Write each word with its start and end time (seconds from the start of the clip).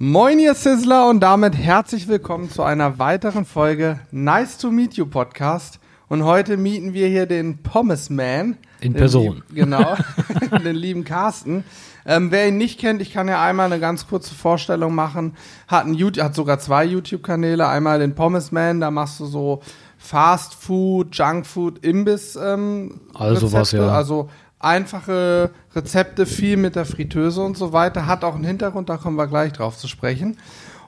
Moin 0.00 0.38
ihr 0.38 0.54
Sizzler 0.54 1.08
und 1.08 1.20
damit 1.20 1.56
herzlich 1.56 2.06
willkommen 2.06 2.50
zu 2.50 2.62
einer 2.62 2.98
weiteren 2.98 3.44
Folge 3.44 3.98
Nice 4.12 4.58
to 4.58 4.70
Meet 4.70 4.94
You 4.94 5.06
Podcast. 5.06 5.80
Und 6.08 6.24
heute 6.24 6.56
mieten 6.56 6.94
wir 6.94 7.08
hier 7.08 7.26
den 7.26 7.58
Pommes 7.62 8.08
Man. 8.08 8.56
In 8.80 8.94
Person. 8.94 9.42
lieb- 9.48 9.54
Genau, 9.54 9.96
den 10.64 10.76
lieben 10.76 11.04
Carsten. 11.04 11.64
Ähm, 12.06 12.30
wer 12.30 12.46
ihn 12.48 12.56
nicht 12.56 12.78
kennt, 12.78 13.02
ich 13.02 13.12
kann 13.12 13.28
ja 13.28 13.42
einmal 13.44 13.66
eine 13.66 13.80
ganz 13.80 14.06
kurze 14.06 14.34
Vorstellung 14.34 14.94
machen. 14.94 15.34
Hat, 15.66 15.84
ein 15.84 15.94
YouTube, 15.94 16.24
hat 16.24 16.34
sogar 16.34 16.60
zwei 16.60 16.84
YouTube-Kanäle. 16.84 17.66
Einmal 17.66 17.98
den 17.98 18.14
Pommes 18.14 18.52
Man, 18.52 18.80
da 18.80 18.90
machst 18.92 19.18
du 19.20 19.26
so 19.26 19.62
Fast 19.98 20.54
Food, 20.54 21.08
Junk 21.16 21.44
Food, 21.44 21.84
Imbiss 21.84 22.36
ähm, 22.40 23.00
Also 23.14 23.52
was, 23.52 23.72
ja. 23.72 23.88
Also 23.88 24.30
einfache 24.60 25.50
Rezepte, 25.74 26.26
viel 26.26 26.56
mit 26.56 26.76
der 26.76 26.84
Fritteuse 26.84 27.42
und 27.42 27.56
so 27.56 27.72
weiter. 27.72 28.06
Hat 28.06 28.24
auch 28.24 28.34
einen 28.34 28.44
Hintergrund, 28.44 28.88
da 28.88 28.96
kommen 28.96 29.16
wir 29.16 29.26
gleich 29.26 29.52
drauf 29.52 29.76
zu 29.76 29.88
sprechen. 29.88 30.36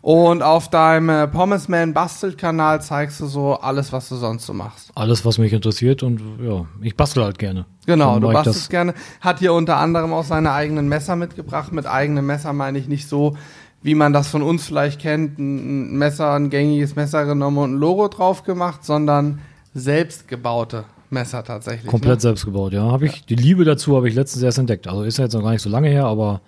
Und 0.02 0.42
auf 0.42 0.70
deinem 0.70 1.10
äh, 1.10 1.28
Pommes 1.28 1.68
Man 1.68 1.92
Bastelt-Kanal 1.92 2.80
zeigst 2.80 3.20
du 3.20 3.26
so 3.26 3.54
alles, 3.56 3.92
was 3.92 4.08
du 4.08 4.16
sonst 4.16 4.46
so 4.46 4.54
machst. 4.54 4.90
Alles, 4.94 5.26
was 5.26 5.36
mich 5.36 5.52
interessiert 5.52 6.02
und 6.02 6.22
ja, 6.42 6.64
ich 6.80 6.96
bastel 6.96 7.22
halt 7.22 7.38
gerne. 7.38 7.66
Genau, 7.84 8.14
Dann 8.14 8.22
du 8.22 8.32
bastelst 8.32 8.70
gerne. 8.70 8.94
Hat 9.20 9.40
hier 9.40 9.52
unter 9.52 9.76
anderem 9.76 10.14
auch 10.14 10.24
seine 10.24 10.52
eigenen 10.52 10.88
Messer 10.88 11.16
mitgebracht. 11.16 11.72
Mit 11.72 11.86
eigenen 11.86 12.24
Messer 12.24 12.54
meine 12.54 12.78
ich 12.78 12.88
nicht 12.88 13.08
so, 13.08 13.36
wie 13.82 13.94
man 13.94 14.14
das 14.14 14.28
von 14.28 14.42
uns 14.42 14.64
vielleicht 14.64 15.02
kennt, 15.02 15.38
ein 15.38 15.98
Messer, 15.98 16.32
ein 16.32 16.48
gängiges 16.48 16.96
Messer 16.96 17.26
genommen 17.26 17.58
und 17.58 17.74
ein 17.74 17.78
Logo 17.78 18.08
drauf 18.08 18.42
gemacht, 18.42 18.84
sondern 18.84 19.40
selbstgebaute 19.74 20.84
Messer 21.10 21.44
tatsächlich. 21.44 21.86
Komplett 21.86 22.16
ne? 22.16 22.20
selbst 22.20 22.44
gebaut, 22.44 22.72
ja. 22.72 22.82
Habe 22.82 23.06
ich, 23.06 23.24
die 23.24 23.34
Liebe 23.34 23.64
dazu 23.64 23.96
habe 23.96 24.08
ich 24.08 24.14
letztens 24.14 24.42
erst 24.42 24.58
entdeckt. 24.58 24.86
Also 24.88 25.02
ist 25.02 25.18
ja 25.18 25.24
jetzt 25.24 25.34
noch 25.34 25.42
gar 25.42 25.52
nicht 25.52 25.62
so 25.62 25.70
lange 25.70 25.88
her, 25.88 26.04
aber 26.04 26.40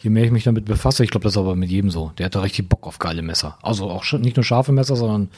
je 0.00 0.10
mehr 0.10 0.24
ich 0.24 0.30
mich 0.30 0.44
damit 0.44 0.64
befasse, 0.64 1.04
ich 1.04 1.10
glaube, 1.10 1.24
das 1.24 1.34
ist 1.34 1.38
aber 1.38 1.54
mit 1.56 1.70
jedem 1.70 1.90
so. 1.90 2.12
Der 2.18 2.26
hat 2.26 2.34
da 2.34 2.40
richtig 2.40 2.68
Bock 2.68 2.86
auf 2.86 2.98
geile 2.98 3.22
Messer. 3.22 3.58
Also 3.62 3.90
auch 3.90 4.04
nicht 4.14 4.36
nur 4.36 4.44
scharfe 4.44 4.72
Messer, 4.72 4.96
sondern, 4.96 5.28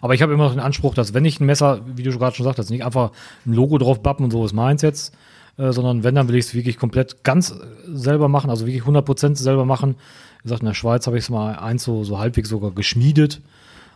aber 0.00 0.14
ich 0.14 0.22
habe 0.22 0.32
immer 0.32 0.44
noch 0.44 0.52
den 0.52 0.60
Anspruch, 0.60 0.94
dass 0.94 1.12
wenn 1.12 1.24
ich 1.24 1.40
ein 1.40 1.46
Messer, 1.46 1.80
wie 1.86 2.02
du 2.02 2.16
gerade 2.16 2.34
schon 2.36 2.44
sagtest, 2.44 2.70
nicht 2.70 2.84
einfach 2.84 3.10
ein 3.46 3.52
Logo 3.52 3.78
drauf 3.78 4.02
bappen 4.02 4.24
und 4.24 4.30
so 4.30 4.44
ist 4.44 4.52
meins 4.52 4.82
jetzt, 4.82 5.14
äh, 5.58 5.72
sondern 5.72 6.04
wenn, 6.04 6.14
dann 6.14 6.28
will 6.28 6.36
ich 6.36 6.46
es 6.46 6.54
wirklich 6.54 6.78
komplett 6.78 7.24
ganz 7.24 7.50
äh, 7.50 7.54
selber 7.92 8.28
machen, 8.28 8.48
also 8.48 8.66
wirklich 8.66 8.84
100% 8.84 9.36
selber 9.36 9.64
machen. 9.64 9.96
Wie 10.38 10.44
gesagt, 10.44 10.62
in 10.62 10.68
der 10.68 10.74
Schweiz 10.74 11.06
habe 11.06 11.18
ich 11.18 11.24
es 11.24 11.30
mal 11.30 11.56
eins 11.56 11.84
so, 11.84 12.04
so 12.04 12.18
halbwegs 12.18 12.48
sogar 12.48 12.70
geschmiedet. 12.70 13.40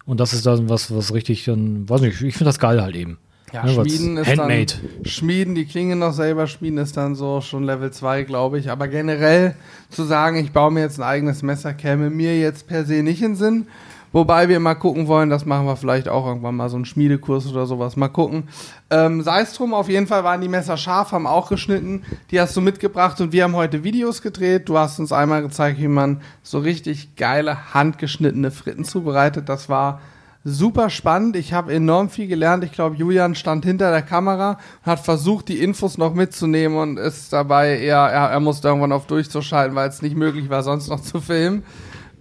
Und 0.05 0.21
das 0.21 0.33
ist 0.33 0.47
dann 0.47 0.69
was, 0.69 0.95
was 0.95 1.13
richtig 1.15 1.45
dann, 1.45 1.89
weiß 1.89 2.01
nicht, 2.01 2.21
ich 2.21 2.35
finde 2.35 2.45
das 2.45 2.59
geil 2.59 2.81
halt 2.81 2.95
eben. 2.95 3.19
Ja, 3.53 3.65
Ne, 3.65 3.77
was- 3.77 3.87
Schmieden 3.89 4.17
ist 4.17 4.27
Handmade. 4.29 4.67
dann 4.67 5.05
Schmieden, 5.07 5.55
die 5.55 5.67
Klinge 5.67 5.95
noch 5.97 6.13
selber 6.13 6.47
schmieden 6.47 6.79
ist 6.79 6.97
dann 6.97 7.15
so 7.15 7.41
schon 7.41 7.63
Level 7.65 7.93
2, 7.93 8.25
glaube 8.25 8.59
ich. 8.59 8.71
Aber 8.71 8.89
generell 8.89 9.55
zu 9.89 10.03
sagen, 10.05 10.37
ich 10.37 10.53
baue 10.53 10.73
mir 10.73 10.81
jetzt 10.81 10.99
ein 10.99 11.05
eigenes 11.05 11.43
Messer, 11.43 11.73
käme 11.73 12.11
mir 12.11 12.39
jetzt 12.39 12.67
per 12.67 12.85
se 12.85 13.03
nicht 13.03 13.23
in 13.23 13.33
den 13.33 13.37
Sinn. 13.37 13.67
Wobei 14.13 14.49
wir 14.49 14.61
mal 14.61 14.75
gucken 14.77 15.09
wollen, 15.09 15.29
das 15.31 15.45
machen 15.45 15.67
wir 15.67 15.77
vielleicht 15.77 16.09
auch 16.09 16.27
irgendwann 16.27 16.57
mal 16.57 16.71
so 16.71 16.77
einen 16.77 16.87
Schmiedekurs 16.87 17.47
oder 17.49 17.67
sowas. 17.67 17.97
Mal 17.97 18.09
gucken. 18.09 18.45
Ähm, 18.89 19.21
Sei 19.23 19.41
es 19.43 19.53
drum, 19.53 19.75
auf 19.75 19.89
jeden 19.91 20.07
Fall 20.07 20.25
waren 20.25 20.41
die 20.41 20.49
Messer 20.49 20.77
scharf, 20.77 21.13
haben 21.13 21.27
auch 21.27 21.49
geschnitten. 21.51 22.03
Die 22.31 22.41
hast 22.41 22.57
du 22.57 22.61
mitgebracht 22.63 23.21
und 23.21 23.33
wir 23.33 23.45
haben 23.45 23.55
heute 23.57 23.85
Videos 23.85 24.23
gedreht. 24.23 24.69
Du 24.69 24.79
hast 24.79 24.99
uns 24.99 25.13
einmal 25.13 25.43
gezeigt, 25.43 25.79
wie 25.81 25.89
man 25.89 26.23
so 26.43 26.59
richtig 26.61 27.17
geile 27.17 27.75
handgeschnittene 27.75 28.51
Fritten 28.51 28.85
zubereitet. 28.85 29.49
Das 29.49 29.69
war 29.69 30.01
super 30.49 30.91
spannend. 30.91 31.35
Ich 31.35 31.53
habe 31.53 31.75
enorm 31.75 32.09
viel 32.09 32.29
gelernt. 32.29 32.63
Ich 32.63 32.71
glaube, 32.71 32.95
Julian 32.95 33.35
stand 33.35 33.65
hinter 33.65 33.91
der 33.91 34.03
Kamera 34.03 34.59
und 34.85 34.93
hat 34.93 35.01
versucht, 35.01 35.49
die 35.49 35.59
Infos 35.59 35.99
noch 35.99 36.15
mitzunehmen 36.15 36.79
und 36.79 36.99
ist 36.99 37.33
dabei 37.33 37.77
eher, 37.79 37.99
er, 37.99 38.31
er 38.31 38.41
musste 38.41 38.69
irgendwann 38.69 38.93
auf 38.93 39.07
durchzuschalten, 39.07 39.75
weil 39.75 39.89
es 39.89 40.03
nicht 40.03 40.17
möglich 40.17 40.49
war, 40.49 40.63
sonst 40.63 40.89
noch 40.89 41.01
zu 41.01 41.21
filmen. 41.21 41.65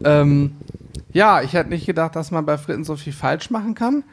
Ähm, 0.03 0.55
ja, 1.13 1.43
ich 1.43 1.53
hätte 1.53 1.69
nicht 1.69 1.85
gedacht, 1.85 2.15
dass 2.15 2.31
man 2.31 2.47
bei 2.47 2.57
Fritten 2.57 2.83
so 2.83 2.95
viel 2.95 3.13
falsch 3.13 3.51
machen 3.51 3.75
kann. 3.75 4.03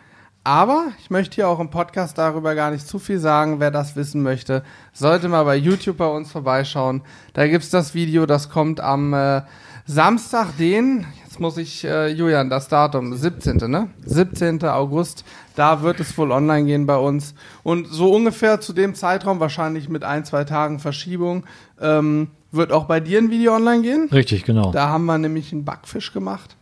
Aber 0.45 0.89
ich 1.01 1.09
möchte 1.09 1.37
hier 1.37 1.49
auch 1.49 1.61
im 1.61 1.71
Podcast 1.71 2.19
darüber 2.19 2.55
gar 2.55 2.71
nicht 2.71 2.87
zu 2.87 2.99
viel 2.99 3.19
sagen. 3.19 3.61
Wer 3.61 3.71
das 3.71 3.97
wissen 3.97 4.23
möchte, 4.23 4.63
sollte 4.93 5.29
mal 5.29 5.45
bei 5.45 5.57
YouTube 5.57 5.97
bei 5.97 6.07
uns 6.07 6.31
vorbeischauen. 6.31 7.03
Da 7.33 7.47
gibt's 7.47 7.71
das 7.71 7.95
Video, 7.95 8.27
das 8.27 8.51
kommt 8.51 8.79
am 8.81 9.15
äh, 9.15 9.43
Samstag, 9.87 10.57
den, 10.59 11.07
muss 11.43 11.59
ich, 11.59 11.85
äh, 11.85 12.07
Julian, 12.09 12.49
das 12.49 12.69
Datum, 12.69 13.15
17. 13.15 13.71
ne? 13.71 13.91
17. 14.07 14.65
August, 14.65 15.25
da 15.55 15.83
wird 15.83 16.01
es 16.01 16.17
wohl 16.17 16.31
online 16.33 16.65
gehen 16.65 16.87
bei 16.87 16.97
uns. 16.97 17.35
Und 17.63 17.89
so 17.89 18.15
ungefähr 18.15 18.61
zu 18.61 18.73
dem 18.73 18.95
Zeitraum, 18.95 19.41
wahrscheinlich 19.41 19.91
mit 19.91 20.05
ein, 20.05 20.25
zwei 20.25 20.45
Tagen 20.45 20.79
Verschiebung, 20.79 21.45
ähm, 21.81 22.29
wird 22.53 22.73
auch 22.73 22.85
bei 22.85 23.01
dir 23.01 23.19
ein 23.19 23.31
Video 23.31 23.55
online 23.55 23.83
gehen. 23.83 24.09
Richtig, 24.11 24.45
genau. 24.45 24.71
Da 24.73 24.89
haben 24.89 25.05
wir 25.05 25.19
nämlich 25.19 25.53
einen 25.53 25.65
Backfisch 25.65 26.13
gemacht. 26.13 26.57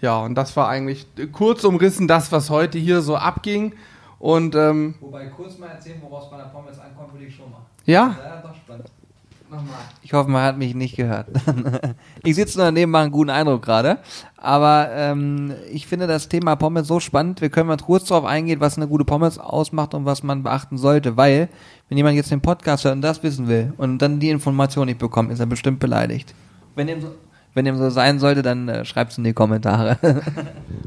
Ja, 0.00 0.18
und 0.20 0.36
das 0.36 0.56
war 0.56 0.68
eigentlich 0.68 1.06
äh, 1.16 1.26
kurz 1.26 1.64
umrissen 1.64 2.06
das, 2.06 2.30
was 2.30 2.50
heute 2.50 2.78
hier 2.78 3.00
so 3.00 3.16
abging. 3.16 3.72
Und 4.20 4.54
ähm, 4.54 4.94
Wobei 5.00 5.26
kurz 5.26 5.58
mal 5.58 5.68
erzählen, 5.68 6.00
woraus 6.02 6.30
bei 6.30 6.36
der 6.36 6.44
Pommes 6.44 6.78
ankommt, 6.78 7.12
würde 7.12 7.24
ich 7.26 7.34
schon 7.34 7.50
mal. 7.50 7.62
ja, 7.84 8.16
Ja, 8.22 8.42
doch 8.42 8.54
spannend. 8.54 8.90
Nochmal. 9.50 9.78
Ich 10.02 10.12
hoffe, 10.12 10.30
man 10.30 10.42
hat 10.42 10.58
mich 10.58 10.74
nicht 10.74 10.96
gehört. 10.96 11.26
ich 12.24 12.34
sitze 12.34 12.58
nur 12.58 12.66
daneben, 12.66 12.90
mache 12.90 13.04
einen 13.04 13.12
guten 13.12 13.30
Eindruck 13.30 13.62
gerade. 13.62 13.98
Aber 14.36 14.88
ähm, 14.92 15.52
ich 15.70 15.86
finde 15.86 16.06
das 16.06 16.28
Thema 16.28 16.56
Pommes 16.56 16.86
so 16.86 17.00
spannend. 17.00 17.40
Wir 17.40 17.50
können 17.50 17.68
mal 17.68 17.76
kurz 17.76 18.06
darauf 18.06 18.24
eingehen, 18.24 18.60
was 18.60 18.76
eine 18.76 18.88
gute 18.88 19.04
Pommes 19.04 19.38
ausmacht 19.38 19.94
und 19.94 20.04
was 20.04 20.22
man 20.22 20.42
beachten 20.42 20.78
sollte. 20.78 21.16
Weil, 21.16 21.48
wenn 21.88 21.96
jemand 21.96 22.16
jetzt 22.16 22.30
den 22.30 22.40
Podcast 22.40 22.84
hört 22.84 22.94
und 22.94 23.02
das 23.02 23.22
wissen 23.22 23.48
will 23.48 23.72
und 23.76 23.98
dann 23.98 24.20
die 24.20 24.30
Information 24.30 24.86
nicht 24.86 24.98
bekommt, 24.98 25.32
ist 25.32 25.40
er 25.40 25.46
bestimmt 25.46 25.80
beleidigt. 25.80 26.34
Wenn 26.74 26.86
dem 26.86 27.00
so, 27.00 27.14
wenn 27.54 27.64
dem 27.64 27.76
so 27.76 27.90
sein 27.90 28.18
sollte, 28.18 28.42
dann 28.42 28.68
äh, 28.68 28.84
schreibt's 28.84 29.18
in 29.18 29.24
die 29.24 29.32
Kommentare. 29.34 29.98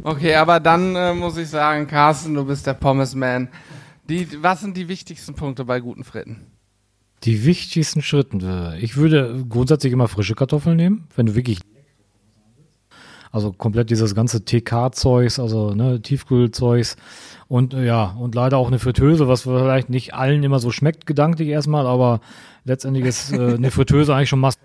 Okay, 0.03 0.33
aber 0.33 0.59
dann 0.59 0.95
äh, 0.95 1.13
muss 1.13 1.38
ich 1.38 1.47
sagen, 1.47 1.85
Carsten, 1.85 2.33
du 2.33 2.43
bist 2.43 2.66
der 2.66 2.73
Pommes-Man. 2.73 3.49
Die, 4.09 4.28
was 4.41 4.61
sind 4.61 4.75
die 4.75 4.88
wichtigsten 4.88 5.35
Punkte 5.35 5.63
bei 5.63 5.79
guten 5.79 6.03
Fritten? 6.03 6.47
Die 7.24 7.46
wichtigsten 7.46 8.02
Schritte. 8.02 8.78
Ich 8.82 8.98
würde 8.98 9.46
grundsätzlich 9.48 9.94
immer 9.94 10.08
frische 10.08 10.36
Kartoffeln 10.36 10.76
nehmen, 10.76 11.08
wenn 11.16 11.28
du 11.28 11.36
wirklich. 11.36 11.59
Also 13.34 13.54
komplett 13.54 13.90
dieses 13.90 14.14
ganze 14.14 14.44
TK-Zeugs, 14.44 15.40
also 15.40 15.74
ne, 15.74 16.02
Tiefkühlzeugs 16.02 16.98
und 17.48 17.72
ja, 17.74 18.12
und 18.20 18.36
leider 18.36 18.58
auch 18.58 18.68
eine 18.68 18.78
Fritteuse, 18.78 19.30
was 19.30 19.44
vielleicht 19.44 19.90
nicht 19.90 20.14
allen 20.14 20.44
immer 20.44 20.59
so 20.59 20.70
schmeckt, 20.70 21.06
gedanklich 21.06 21.48
erstmal, 21.48 21.88
aber 21.88 22.20
letztendlich 22.66 23.06
ist 23.06 23.32
äh, 23.32 23.53
eine 23.53 23.72
Fritteuse 23.72 24.14
eigentlich 24.14 24.28
schon 24.28 24.40
must. 24.40 24.59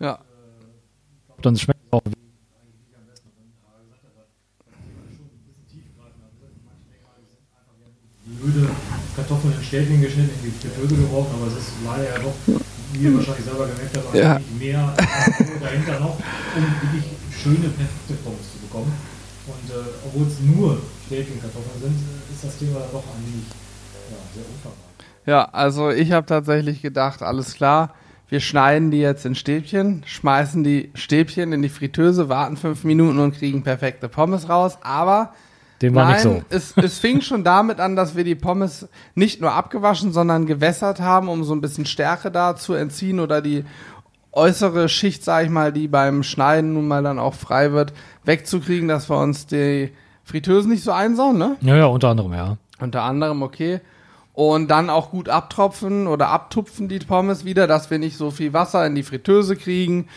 Ja. 0.00 0.18
Dann 1.42 1.56
schmeckt 1.56 1.80
es 1.86 1.92
auch. 1.92 2.02
Blöde 8.42 8.68
Kartoffeln 9.14 9.54
in 9.56 9.64
Stäbchen 9.64 10.00
geschnitten, 10.02 10.34
in 10.42 10.50
die 10.50 10.58
Fritteuse 10.58 10.96
geworfen, 10.96 11.34
aber 11.38 11.46
es 11.46 11.58
ist 11.58 11.72
leider 11.84 12.04
ja 12.04 12.18
doch, 12.18 12.34
wie 12.92 13.04
ihr 13.04 13.14
wahrscheinlich 13.16 13.44
selber 13.44 13.66
gemerkt 13.66 13.96
habt, 13.96 14.14
Ja. 14.14 14.40
mehr 14.58 14.94
dahinter 15.60 16.00
noch, 16.00 16.18
um 16.56 16.62
wirklich 16.82 17.04
schöne, 17.30 17.68
perfekte 17.70 18.14
Pommes 18.24 18.52
zu 18.52 18.58
bekommen. 18.58 18.92
Und 19.46 19.70
äh, 19.70 19.88
obwohl 20.06 20.26
es 20.26 20.38
nur 20.40 20.78
Stäbchenkartoffeln 21.06 21.80
sind, 21.80 21.94
äh, 21.94 22.32
ist 22.34 22.44
das 22.44 22.58
Thema 22.58 22.80
dann 22.80 22.92
doch 22.92 23.02
ein 23.02 23.26
wenig 23.26 23.46
ja, 24.10 24.16
sehr 24.34 24.44
umfangreich. 24.44 24.82
Ja, 25.26 25.44
also 25.52 25.90
ich 25.90 26.12
habe 26.12 26.26
tatsächlich 26.26 26.82
gedacht, 26.82 27.22
alles 27.22 27.54
klar, 27.54 27.94
wir 28.28 28.40
schneiden 28.40 28.90
die 28.90 28.98
jetzt 28.98 29.26
in 29.26 29.34
Stäbchen, 29.34 30.02
schmeißen 30.06 30.64
die 30.64 30.90
Stäbchen 30.94 31.52
in 31.52 31.62
die 31.62 31.68
Fritteuse, 31.68 32.28
warten 32.28 32.56
fünf 32.56 32.82
Minuten 32.84 33.18
und 33.18 33.36
kriegen 33.36 33.62
perfekte 33.62 34.08
Pommes 34.08 34.48
raus. 34.48 34.78
Aber 34.82 35.32
Dem 35.82 35.94
war 35.96 36.04
nein, 36.04 36.14
nicht 36.14 36.22
so. 36.22 36.42
es, 36.48 36.74
es 36.76 36.98
fing 36.98 37.20
schon 37.20 37.42
damit 37.42 37.80
an, 37.80 37.96
dass 37.96 38.14
wir 38.14 38.22
die 38.22 38.36
Pommes 38.36 38.88
nicht 39.16 39.40
nur 39.40 39.52
abgewaschen, 39.52 40.12
sondern 40.12 40.46
gewässert 40.46 41.00
haben, 41.00 41.28
um 41.28 41.42
so 41.42 41.54
ein 41.54 41.60
bisschen 41.60 41.86
Stärke 41.86 42.30
da 42.30 42.54
zu 42.54 42.74
entziehen 42.74 43.18
oder 43.18 43.42
die 43.42 43.64
äußere 44.30 44.88
Schicht, 44.88 45.24
sag 45.24 45.44
ich 45.44 45.50
mal, 45.50 45.72
die 45.72 45.88
beim 45.88 46.22
Schneiden 46.22 46.72
nun 46.72 46.88
mal 46.88 47.02
dann 47.02 47.18
auch 47.18 47.34
frei 47.34 47.72
wird, 47.72 47.92
wegzukriegen, 48.24 48.88
dass 48.88 49.10
wir 49.10 49.18
uns 49.18 49.46
die 49.46 49.90
Fritteusen 50.24 50.70
nicht 50.70 50.84
so 50.84 50.92
einsauen, 50.92 51.36
ne? 51.36 51.56
Ja, 51.60 51.76
ja, 51.76 51.86
unter 51.86 52.08
anderem, 52.08 52.32
ja. 52.32 52.56
Unter 52.78 53.02
anderem, 53.02 53.42
okay. 53.42 53.80
Und 54.32 54.70
dann 54.70 54.88
auch 54.88 55.10
gut 55.10 55.28
abtropfen 55.28 56.06
oder 56.06 56.28
abtupfen 56.28 56.88
die 56.88 57.00
Pommes 57.00 57.44
wieder, 57.44 57.66
dass 57.66 57.90
wir 57.90 57.98
nicht 57.98 58.16
so 58.16 58.30
viel 58.30 58.52
Wasser 58.52 58.86
in 58.86 58.94
die 58.94 59.02
Fritteuse 59.02 59.56
kriegen. 59.56 60.08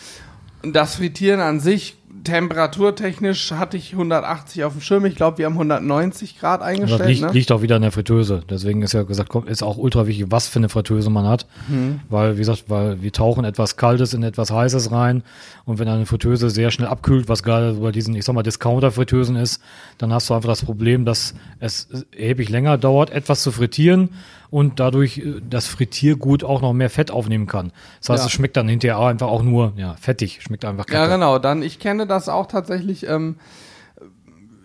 Das 0.63 0.95
Frittieren 0.95 1.41
an 1.41 1.59
sich, 1.59 1.97
temperaturtechnisch 2.25 3.51
hatte 3.51 3.77
ich 3.77 3.93
180 3.93 4.63
auf 4.65 4.73
dem 4.73 4.81
Schirm. 4.81 5.05
Ich 5.05 5.15
glaube, 5.15 5.37
wir 5.37 5.45
haben 5.45 5.53
190 5.53 6.37
Grad 6.39 6.61
Das 6.61 6.67
eingestellt. 6.67 7.07
liegt, 7.09 7.21
ne? 7.21 7.31
liegt 7.31 7.51
auch 7.51 7.61
wieder 7.61 7.77
in 7.77 7.81
der 7.83 7.91
Fritteuse. 7.91 8.41
Deswegen 8.49 8.81
ist 8.81 8.93
ja 8.93 9.03
gesagt, 9.03 9.33
ist 9.47 9.63
auch 9.63 9.77
ultra 9.77 10.07
wichtig, 10.07 10.25
was 10.29 10.47
für 10.47 10.59
eine 10.59 10.69
Fritteuse 10.69 11.09
man 11.09 11.25
hat. 11.25 11.45
Mhm. 11.67 12.01
Weil, 12.09 12.35
wie 12.35 12.39
gesagt, 12.39 12.65
weil 12.67 13.01
wir 13.01 13.11
tauchen 13.13 13.45
etwas 13.45 13.77
Kaltes 13.77 14.13
in 14.13 14.23
etwas 14.23 14.51
Heißes 14.51 14.91
rein. 14.91 15.23
Und 15.65 15.79
wenn 15.79 15.87
eine 15.87 16.05
Fritteuse 16.05 16.51
sehr 16.51 16.69
schnell 16.69 16.87
abkühlt, 16.87 17.27
was 17.27 17.41
gerade 17.41 17.73
bei 17.73 17.91
diesen, 17.91 18.13
ich 18.15 18.23
sag 18.23 18.33
mal, 18.33 18.43
Discounter-Fritteusen 18.43 19.35
ist, 19.35 19.61
dann 19.97 20.13
hast 20.13 20.29
du 20.29 20.35
einfach 20.35 20.47
das 20.49 20.63
Problem, 20.63 21.05
dass 21.05 21.33
es 21.59 21.87
erheblich 22.15 22.49
länger 22.49 22.77
dauert, 22.77 23.09
etwas 23.09 23.41
zu 23.41 23.51
frittieren 23.51 24.09
und 24.51 24.79
dadurch 24.79 25.17
äh, 25.17 25.41
das 25.49 25.65
Frittiergut 25.67 26.43
auch 26.43 26.61
noch 26.61 26.73
mehr 26.73 26.91
Fett 26.91 27.09
aufnehmen 27.09 27.47
kann. 27.47 27.71
Das 27.99 28.09
heißt, 28.09 28.23
Ja. 28.23 28.25
es 28.27 28.31
schmeckt 28.31 28.57
dann 28.57 28.67
hinterher 28.67 28.99
einfach 28.99 29.27
auch 29.27 29.41
nur, 29.41 29.73
ja, 29.75 29.95
fettig, 29.95 30.39
schmeckt 30.43 30.65
einfach 30.65 30.85
Ja, 30.89 30.99
kacke. 31.01 31.13
genau. 31.13 31.39
Dann, 31.39 31.63
ich 31.63 31.79
kenne 31.79 32.05
das 32.05 32.29
auch 32.29 32.45
tatsächlich. 32.45 33.07
Ähm, 33.07 33.37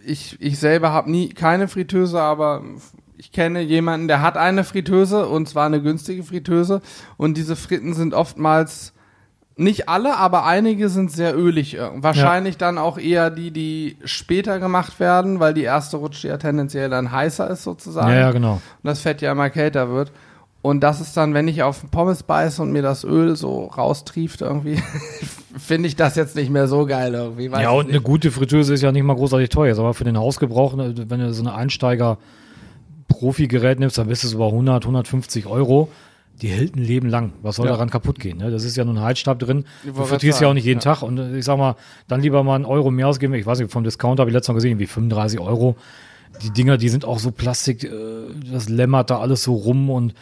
ich, 0.04 0.36
ich 0.40 0.58
selber 0.58 0.92
habe 0.92 1.10
nie 1.10 1.30
keine 1.30 1.68
Fritteuse, 1.68 2.20
aber 2.20 2.62
ich 3.16 3.32
kenne 3.32 3.60
jemanden, 3.60 4.08
der 4.08 4.22
hat 4.22 4.36
eine 4.36 4.64
Fritteuse 4.64 5.26
und 5.28 5.48
zwar 5.48 5.66
eine 5.66 5.80
günstige 5.82 6.22
Fritteuse. 6.24 6.80
Und 7.16 7.36
diese 7.36 7.56
Fritten 7.56 7.94
sind 7.94 8.14
oftmals 8.14 8.92
nicht 9.60 9.88
alle, 9.88 10.16
aber 10.16 10.46
einige 10.46 10.88
sind 10.88 11.12
sehr 11.12 11.36
ölig. 11.36 11.76
äh, 11.78 11.90
Wahrscheinlich 11.94 12.56
dann 12.56 12.78
auch 12.78 12.96
eher 12.98 13.30
die, 13.30 13.50
die 13.50 13.96
später 14.04 14.58
gemacht 14.58 14.98
werden, 14.98 15.38
weil 15.38 15.52
die 15.54 15.62
erste 15.62 15.98
Rutsche 15.98 16.28
ja 16.28 16.38
tendenziell 16.38 16.88
dann 16.90 17.12
heißer 17.12 17.48
ist 17.50 17.62
sozusagen. 17.62 18.08
Ja, 18.08 18.20
ja, 18.20 18.30
genau. 18.32 18.54
Und 18.54 18.62
das 18.82 19.00
Fett 19.00 19.20
ja 19.22 19.30
immer 19.32 19.50
kälter 19.50 19.90
wird. 19.90 20.10
Und 20.62 20.80
das 20.80 21.00
ist 21.00 21.16
dann, 21.16 21.32
wenn 21.32 21.48
ich 21.48 21.62
auf 21.62 21.80
den 21.80 21.88
Pommes 21.88 22.22
beiße 22.22 22.60
und 22.60 22.70
mir 22.72 22.82
das 22.82 23.02
Öl 23.04 23.34
so 23.36 23.64
raustrieft 23.66 24.42
irgendwie, 24.42 24.76
finde 25.58 25.88
ich 25.88 25.96
das 25.96 26.16
jetzt 26.16 26.36
nicht 26.36 26.50
mehr 26.50 26.68
so 26.68 26.84
geil 26.84 27.14
irgendwie. 27.14 27.46
Ja, 27.46 27.70
und 27.70 27.84
eine 27.84 27.92
nicht. 27.94 28.04
gute 28.04 28.30
Fritteuse 28.30 28.74
ist 28.74 28.82
ja 28.82 28.92
nicht 28.92 29.04
mal 29.04 29.16
großartig 29.16 29.48
teuer. 29.48 29.78
Aber 29.78 29.94
für 29.94 30.04
den 30.04 30.18
Hausgebrauch, 30.18 30.74
ne, 30.74 30.94
wenn 31.08 31.20
du 31.20 31.32
so 31.32 31.42
eine 31.42 31.54
Einsteiger-Profi-Gerät 31.54 33.80
nimmst, 33.80 33.96
dann 33.96 34.08
bist 34.08 34.22
du 34.24 34.28
so 34.28 34.36
bei 34.38 34.44
100, 34.46 34.84
150 34.84 35.46
Euro. 35.46 35.88
Die 36.42 36.48
hält 36.48 36.74
ein 36.76 36.82
Leben 36.82 37.08
lang. 37.08 37.32
Was 37.42 37.56
soll 37.56 37.66
Ja. 37.66 37.72
daran 37.72 37.90
kaputt 37.90 38.18
gehen? 38.18 38.38
Ne? 38.38 38.50
Das 38.50 38.64
ist 38.64 38.76
ja 38.76 38.84
nur 38.84 38.94
ein 38.94 39.00
Heizstab 39.02 39.38
drin. 39.38 39.64
Ich 39.84 39.92
Du 39.92 40.04
frittierst 40.04 40.40
ja 40.40 40.48
auch 40.48 40.54
nicht 40.54 40.64
jeden 40.64 40.80
sagen, 40.80 41.00
Tag. 41.00 41.06
Und 41.08 41.34
ich 41.36 41.44
sag 41.44 41.58
mal, 41.58 41.76
dann 42.08 42.20
lieber 42.22 42.42
mal 42.42 42.54
einen 42.54 42.64
Euro 42.64 42.90
mehr 42.90 43.08
ausgeben. 43.08 43.34
Ich 43.34 43.44
weiß 43.46 43.58
nicht, 43.60 43.70
vom 43.70 43.84
Discounter 43.84 44.22
habe 44.22 44.30
ich 44.30 44.34
letztes 44.34 44.48
Mal 44.48 44.54
gesehen, 44.54 44.78
wie 44.78 44.86
35 44.86 45.38
Euro. 45.40 45.76
Die 46.42 46.50
Dinger, 46.50 46.78
die 46.78 46.88
sind 46.88 47.04
auch 47.04 47.18
so 47.18 47.30
Plastik, 47.30 47.84
äh, 47.84 47.90
das 48.50 48.68
lämmert 48.68 49.10
da 49.10 49.18
alles 49.18 49.42
so 49.42 49.54
rum 49.54 49.90
und 49.90 50.12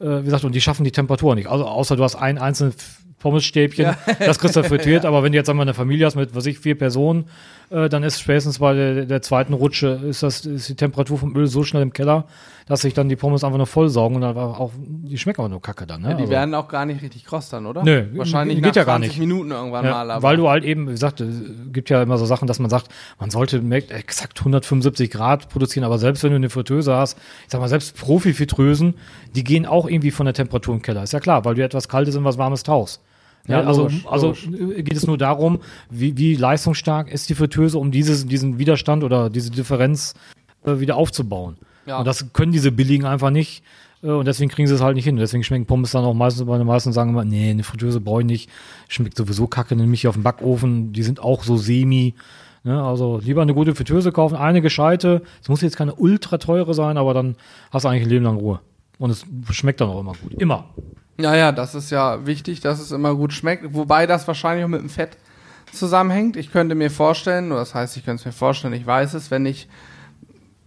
äh, 0.00 0.20
wie 0.20 0.24
gesagt, 0.24 0.44
und 0.44 0.54
die 0.54 0.60
schaffen 0.60 0.84
die 0.84 0.92
Temperatur 0.92 1.34
nicht. 1.34 1.48
Also 1.48 1.66
außer 1.66 1.94
du 1.96 2.02
hast 2.04 2.16
ein 2.16 2.38
einzelnes 2.38 2.76
Pommesstäbchen, 3.18 3.94
das 4.20 4.38
kriegst 4.38 4.56
du 4.56 4.62
frittiert, 4.62 5.04
aber 5.06 5.22
wenn 5.22 5.32
du 5.32 5.38
jetzt 5.38 5.50
einmal 5.50 5.64
eine 5.64 5.74
Familie 5.74 6.06
hast 6.06 6.14
mit, 6.14 6.34
was 6.34 6.46
ich, 6.46 6.58
vier 6.58 6.76
Personen, 6.78 7.26
äh, 7.70 7.88
dann 7.88 8.02
ist 8.02 8.20
spätestens 8.20 8.60
bei 8.60 8.72
der, 8.74 9.06
der 9.06 9.22
zweiten 9.22 9.52
Rutsche 9.52 10.00
ist 10.08 10.22
das 10.22 10.46
ist 10.46 10.68
die 10.68 10.76
Temperatur 10.76 11.18
vom 11.18 11.36
Öl 11.36 11.46
so 11.46 11.64
schnell 11.64 11.82
im 11.82 11.92
Keller, 11.92 12.24
dass 12.66 12.82
sich 12.82 12.94
dann 12.94 13.08
die 13.08 13.16
Pommes 13.16 13.44
einfach 13.44 13.56
nur 13.56 13.66
vollsaugen 13.66 14.16
und 14.16 14.22
dann 14.22 14.34
war 14.36 14.60
auch 14.60 14.72
die 14.78 15.18
schmecken 15.18 15.40
aber 15.40 15.48
nur 15.48 15.60
Kacke 15.60 15.86
dann. 15.86 16.02
Ne? 16.02 16.10
Ja, 16.10 16.14
die 16.14 16.20
Also- 16.22 16.32
werden 16.32 16.54
auch 16.54 16.68
gar 16.68 16.86
nicht 16.86 17.02
richtig 17.02 17.24
kross 17.24 17.48
dann, 17.48 17.66
oder? 17.66 17.82
Nö, 17.82 18.06
Wahrscheinlich 18.14 18.62
geht 18.62 18.76
ja 18.76 18.84
gar 18.84 18.96
20 18.98 19.10
nicht. 19.12 19.18
Minuten 19.20 19.50
irgendwann 19.50 19.84
Ja, 19.84 19.90
mal. 19.92 20.10
Aber 20.10 20.22
weil 20.22 20.36
du 20.36 20.48
halt 20.48 20.64
eben, 20.64 20.86
wie 20.86 20.92
gesagt, 20.92 21.20
es 21.20 21.34
gibt 21.72 21.90
ja 21.90 22.02
immer 22.02 22.18
so 22.18 22.24
Sachen, 22.26 22.46
dass 22.46 22.58
man 22.58 22.70
sagt, 22.70 22.88
man 23.18 23.30
sollte 23.30 23.62
exakt 23.90 24.38
175 24.38 25.10
Grad 25.10 25.48
produzieren, 25.48 25.84
aber 25.84 25.98
selbst 25.98 26.22
wenn 26.22 26.30
du 26.30 26.36
eine 26.36 26.50
Fritteuse 26.50 26.94
hast, 26.94 27.18
ich 27.44 27.50
sag 27.50 27.60
mal, 27.60 27.68
selbst 27.68 27.96
Profi-Fritteusen, 27.98 28.94
die 29.34 29.44
gehen 29.44 29.66
auch 29.66 29.88
irgendwie 29.88 30.10
von 30.10 30.26
der 30.26 30.34
Temperatur 30.34 30.74
im 30.74 30.82
Keller. 30.82 31.02
Ist 31.02 31.12
ja 31.12 31.20
klar, 31.20 31.44
weil 31.44 31.54
du 31.54 31.64
etwas 31.64 31.88
Kaltes 31.88 32.14
in 32.14 32.24
was 32.24 32.38
Warmes 32.38 32.62
tauchst. 32.62 33.00
Ja, 33.48 33.62
also, 33.62 33.82
logisch, 33.82 34.06
also 34.06 34.26
logisch. 34.28 34.84
geht 34.84 34.96
es 34.96 35.06
nur 35.06 35.18
darum, 35.18 35.60
wie, 35.90 36.16
wie 36.16 36.36
leistungsstark 36.36 37.10
ist 37.10 37.28
die 37.30 37.34
Fritteuse, 37.34 37.78
um 37.78 37.90
dieses, 37.90 38.26
diesen 38.26 38.58
Widerstand 38.58 39.04
oder 39.04 39.30
diese 39.30 39.50
Differenz 39.50 40.14
äh, 40.64 40.80
wieder 40.80 40.96
aufzubauen. 40.96 41.56
Ja. 41.86 41.98
Und 41.98 42.06
das 42.06 42.32
können 42.32 42.52
diese 42.52 42.70
billigen 42.70 43.06
einfach 43.06 43.30
nicht. 43.30 43.62
äh, 44.02 44.08
Und 44.08 44.26
deswegen 44.26 44.50
kriegen 44.50 44.68
sie 44.68 44.74
es 44.74 44.82
halt 44.82 44.96
nicht 44.96 45.04
hin. 45.04 45.16
Deswegen 45.16 45.42
schmecken 45.42 45.66
Pommes 45.66 45.92
dann 45.92 46.04
auch 46.04 46.14
meistens, 46.14 46.46
bei 46.46 46.58
den 46.58 46.66
meisten 46.66 46.92
sagen 46.92 47.10
immer, 47.10 47.24
nee, 47.24 47.50
eine 47.50 47.64
Fritteuse 47.64 48.00
brauche 48.00 48.20
ich 48.20 48.26
nicht. 48.26 48.50
Schmeckt 48.88 49.16
sowieso 49.16 49.46
kacke, 49.46 49.74
nämlich 49.74 50.06
auf 50.06 50.14
dem 50.14 50.22
Backofen. 50.22 50.92
Die 50.92 51.02
sind 51.02 51.20
auch 51.20 51.42
so 51.42 51.56
semi. 51.56 52.14
Ne? 52.64 52.82
Also 52.82 53.18
lieber 53.24 53.40
eine 53.40 53.54
gute 53.54 53.74
Fritteuse 53.74 54.12
kaufen, 54.12 54.36
eine 54.36 54.60
gescheite. 54.60 55.22
Es 55.40 55.48
muss 55.48 55.62
jetzt 55.62 55.76
keine 55.76 55.94
ultra 55.94 56.36
teure 56.36 56.74
sein, 56.74 56.98
aber 56.98 57.14
dann 57.14 57.36
hast 57.70 57.84
du 57.84 57.88
eigentlich 57.88 58.02
ein 58.02 58.10
Leben 58.10 58.24
lang 58.24 58.36
Ruhe. 58.36 58.60
Und 58.98 59.10
es 59.10 59.24
schmeckt 59.50 59.80
dann 59.80 59.88
auch 59.88 60.00
immer 60.00 60.12
gut. 60.20 60.34
Immer. 60.34 60.66
Ja, 61.20 61.34
ja, 61.34 61.52
das 61.52 61.74
ist 61.74 61.90
ja 61.90 62.26
wichtig, 62.26 62.60
dass 62.60 62.78
es 62.80 62.92
immer 62.92 63.14
gut 63.14 63.32
schmeckt. 63.32 63.74
Wobei 63.74 64.06
das 64.06 64.26
wahrscheinlich 64.28 64.64
auch 64.64 64.68
mit 64.68 64.80
dem 64.80 64.88
Fett 64.88 65.16
zusammenhängt. 65.72 66.36
Ich 66.36 66.52
könnte 66.52 66.74
mir 66.74 66.90
vorstellen, 66.90 67.50
oder 67.50 67.60
das 67.60 67.74
heißt, 67.74 67.96
ich 67.96 68.04
könnte 68.04 68.20
es 68.20 68.26
mir 68.26 68.32
vorstellen, 68.32 68.72
ich 68.74 68.86
weiß 68.86 69.14
es, 69.14 69.30
wenn 69.30 69.44
ich 69.44 69.68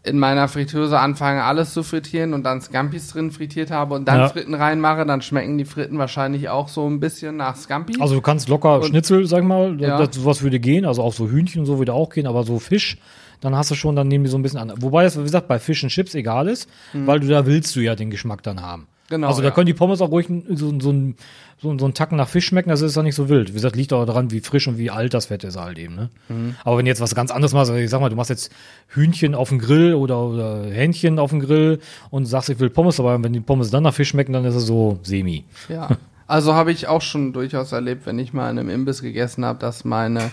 in 0.03 0.17
meiner 0.17 0.47
Fritteuse 0.47 0.99
anfange, 0.99 1.43
alles 1.43 1.73
zu 1.73 1.83
frittieren 1.83 2.33
und 2.33 2.43
dann 2.43 2.59
Scampis 2.59 3.09
drin 3.09 3.29
frittiert 3.31 3.69
habe 3.69 3.93
und 3.93 4.07
dann 4.07 4.17
Ja. 4.21 4.29
Fritten 4.29 4.55
reinmache, 4.55 5.05
dann 5.05 5.21
schmecken 5.21 5.59
die 5.59 5.65
Fritten 5.65 5.99
wahrscheinlich 5.99 6.49
auch 6.49 6.69
so 6.69 6.87
ein 6.89 6.99
bisschen 6.99 7.37
nach 7.37 7.55
Scampi. 7.55 7.97
Also 7.99 8.15
du 8.15 8.21
kannst 8.21 8.49
locker 8.49 8.77
Und- 8.81 8.87
Schnitzel, 8.87 9.27
sag 9.27 9.43
mal, 9.43 9.79
Ja. 9.79 10.03
das, 10.03 10.15
sowas 10.15 10.41
würde 10.41 10.59
gehen, 10.59 10.85
also 10.85 11.03
auch 11.03 11.13
so 11.13 11.29
Hühnchen 11.29 11.61
und 11.61 11.65
so 11.67 11.77
würde 11.77 11.93
auch 11.93 12.09
gehen, 12.09 12.25
aber 12.25 12.43
so 12.43 12.57
Fisch, 12.57 12.97
dann 13.41 13.55
hast 13.55 13.69
du 13.69 13.75
schon, 13.75 13.95
dann 13.95 14.07
nehmen 14.07 14.23
die 14.23 14.29
so 14.31 14.37
ein 14.39 14.41
bisschen 14.41 14.59
an. 14.59 14.73
Wobei 14.79 15.05
es, 15.05 15.17
wie 15.19 15.23
gesagt, 15.23 15.47
bei 15.47 15.59
Fisch 15.59 15.83
und 15.83 15.89
Chips 15.89 16.15
egal 16.15 16.47
ist, 16.47 16.67
weil 16.93 17.19
du 17.19 17.27
da 17.27 17.45
willst 17.45 17.75
du 17.75 17.79
ja 17.79 17.95
den 17.95 18.09
Geschmack 18.09 18.41
dann 18.41 18.61
haben. 18.63 18.87
Mhm. 19.11 19.15
Genau, 19.15 19.27
Also 19.27 19.41
da 19.41 19.49
ja. 19.49 19.53
können 19.53 19.65
die 19.65 19.73
Pommes 19.73 20.01
auch 20.01 20.09
ruhig 20.09 20.27
so, 20.49 20.79
so, 20.79 20.91
ein, 20.91 21.15
so, 21.61 21.77
so 21.77 21.85
einen 21.85 21.93
Tacken 21.93 22.17
nach 22.17 22.29
Fisch 22.29 22.45
schmecken, 22.45 22.69
das 22.69 22.81
ist 22.81 22.95
dann 22.95 23.05
nicht 23.05 23.15
so 23.15 23.29
wild. 23.29 23.49
Wie 23.49 23.53
gesagt, 23.53 23.75
liegt 23.75 23.93
auch 23.93 24.05
daran, 24.05 24.31
wie 24.31 24.39
frisch 24.39 24.67
und 24.67 24.77
wie 24.77 24.89
alt 24.89 25.13
das 25.13 25.27
Fett 25.27 25.43
ist 25.43 25.57
halt 25.57 25.77
eben. 25.77 25.95
Ne? 25.95 26.09
Mhm. 26.29 26.55
Aber 26.63 26.77
wenn 26.77 26.85
du 26.85 26.89
jetzt 26.89 27.01
was 27.01 27.13
ganz 27.13 27.31
anderes 27.31 27.53
machst, 27.53 27.69
also 27.69 27.81
ich 27.81 27.89
sag 27.89 27.99
mal, 28.01 28.09
du 28.09 28.15
machst 28.15 28.29
jetzt 28.29 28.51
Hühnchen 28.87 29.35
auf 29.35 29.49
dem 29.49 29.59
Grill 29.59 29.93
oder, 29.93 30.21
oder 30.21 30.63
Hähnchen 30.65 31.19
auf 31.19 31.31
dem 31.31 31.39
Grill 31.39 31.79
und 32.09 32.25
sagst, 32.25 32.49
ich 32.49 32.59
will 32.59 32.69
Pommes, 32.69 32.99
aber 32.99 33.21
wenn 33.21 33.33
die 33.33 33.39
Pommes 33.39 33.69
dann 33.69 33.83
nach 33.83 33.93
Fisch 33.93 34.09
schmecken, 34.09 34.33
dann 34.33 34.45
ist 34.45 34.55
es 34.55 34.65
so 34.65 34.99
semi. 35.03 35.43
Ja. 35.69 35.89
Also 36.27 36.53
habe 36.53 36.71
ich 36.71 36.87
auch 36.87 37.01
schon 37.01 37.33
durchaus 37.33 37.73
erlebt, 37.73 38.05
wenn 38.05 38.17
ich 38.17 38.31
mal 38.31 38.49
in 38.49 38.57
einem 38.57 38.69
Imbiss 38.69 39.01
gegessen 39.01 39.43
habe, 39.43 39.59
dass 39.59 39.83
meine 39.83 40.31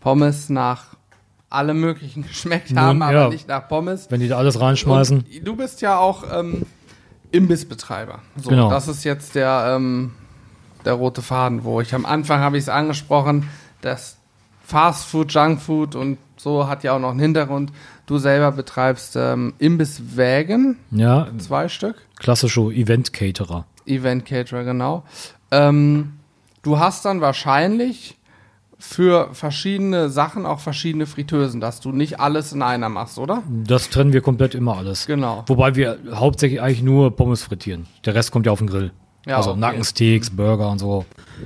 Pommes 0.00 0.48
nach 0.48 0.96
allem 1.50 1.80
möglichen 1.80 2.22
geschmeckt 2.26 2.70
Nun, 2.70 2.80
haben, 2.80 3.02
aber 3.02 3.12
ja. 3.12 3.28
nicht 3.28 3.46
nach 3.46 3.68
Pommes. 3.68 4.06
Wenn 4.10 4.20
die 4.20 4.28
da 4.28 4.38
alles 4.38 4.60
reinschmeißen. 4.60 5.18
Und 5.18 5.46
du 5.46 5.54
bist 5.54 5.80
ja 5.82 5.98
auch 5.98 6.24
ähm, 6.32 6.66
Imbissbetreiber. 7.36 8.20
So, 8.36 8.50
Genau. 8.50 8.70
Das 8.70 8.88
ist 8.88 9.04
jetzt 9.04 9.34
der, 9.34 9.74
ähm, 9.76 10.12
der 10.84 10.94
rote 10.94 11.22
Faden, 11.22 11.64
wo 11.64 11.80
ich 11.80 11.94
am 11.94 12.06
Anfang 12.06 12.40
habe 12.40 12.56
ich 12.56 12.64
es 12.64 12.68
angesprochen, 12.68 13.48
das 13.80 14.16
Fast 14.64 15.06
Food, 15.06 15.32
Junk 15.32 15.60
Food 15.60 15.94
und 15.94 16.18
so 16.36 16.66
hat 16.68 16.82
ja 16.84 16.92
auch 16.94 16.98
noch 16.98 17.10
einen 17.10 17.20
Hintergrund. 17.20 17.70
Du 18.06 18.18
selber 18.18 18.52
betreibst 18.52 19.16
ähm, 19.16 19.54
Imbisswägen, 19.58 20.76
Ja, 20.90 21.28
zwei 21.38 21.68
Stück. 21.68 21.96
klassische 22.18 22.60
Event-Caterer. 22.62 23.64
Event 23.86 24.24
Caterer, 24.26 24.64
genau. 24.64 25.04
Ähm, 25.50 26.14
du 26.62 26.78
hast 26.78 27.04
dann 27.04 27.20
wahrscheinlich 27.20 28.16
für 28.78 29.30
verschiedene 29.32 30.10
Sachen 30.10 30.44
auch 30.44 30.60
verschiedene 30.60 31.06
Fritteusen, 31.06 31.60
dass 31.60 31.80
du 31.80 31.92
nicht 31.92 32.20
alles 32.20 32.52
in 32.52 32.62
einer 32.62 32.88
machst, 32.88 33.18
oder? 33.18 33.42
Das 33.48 33.88
trennen 33.90 34.12
wir 34.12 34.20
komplett 34.20 34.54
immer 34.54 34.76
alles. 34.76 35.06
Genau. 35.06 35.44
Wobei 35.46 35.74
wir 35.76 35.98
hauptsächlich 36.12 36.60
eigentlich 36.60 36.82
nur 36.82 37.14
Pommes 37.16 37.42
frittieren. 37.42 37.86
Der 38.04 38.14
Rest 38.14 38.32
kommt 38.32 38.46
ja 38.46 38.52
auf 38.52 38.58
den 38.58 38.68
Grill. 38.68 38.92
Ja, 39.26 39.38
also 39.38 39.50
okay. 39.52 39.60
Nackensteaks, 39.60 40.30
Burger 40.30 40.70
und 40.70 40.78
so. 40.78 41.04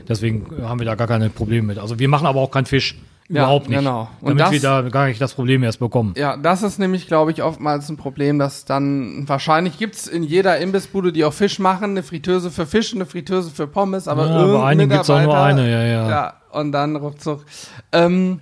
Deswegen 0.09 0.47
haben 0.62 0.81
wir 0.81 0.87
da 0.87 0.97
gar 0.97 1.06
keine 1.06 1.31
Probleme 1.31 1.69
mit. 1.69 1.79
Also 1.79 1.99
wir 1.99 2.09
machen 2.09 2.27
aber 2.27 2.41
auch 2.41 2.50
keinen 2.50 2.67
Fisch. 2.67 2.99
Ja, 3.29 3.43
Überhaupt 3.44 3.69
nicht. 3.69 3.79
genau. 3.79 4.09
Und 4.21 4.31
damit 4.38 4.40
das- 4.40 4.50
wir 4.50 4.61
da 4.61 4.83
gar 4.88 5.07
nicht 5.07 5.21
das 5.21 5.35
Problem 5.35 5.62
erst 5.62 5.78
bekommen. 5.78 6.14
Ja, 6.16 6.37
das 6.37 6.64
ist 6.64 6.81
nämlich, 6.81 7.07
glaube 7.07 7.31
ich, 7.31 7.45
oftmals 7.45 7.88
ein 7.88 7.97
Problem, 7.97 8.40
dass 8.40 8.64
dann 8.64 9.23
wahrscheinlich 9.28 9.78
gibt's 9.78 10.09
in 10.09 10.25
jeder 10.25 10.59
Imbissbude, 10.59 11.12
die 11.12 11.25
auch 11.25 11.33
Fisch 11.33 11.61
machen, 11.61 11.90
eine 11.93 12.02
Fritteuse 12.02 12.50
für 12.50 12.66
Fisch 12.66 12.93
eine 12.93 13.07
Fritteuse 13.07 13.50
für 13.52 13.69
Pommes, 13.69 14.09
aber 14.09 14.26
Ja, 14.26 14.47
bei 14.59 14.64
einigen 14.64 14.90
gibt's 14.90 15.09
auch 15.09 15.23
nur 15.23 15.38
eine, 15.38 15.71
ja, 15.71 15.83
ja. 15.85 16.11
Ja, 16.11 16.35
und 16.52 16.73
dann 16.73 16.97
ruckzuck. 16.97 17.45
Ähm, 17.92 18.40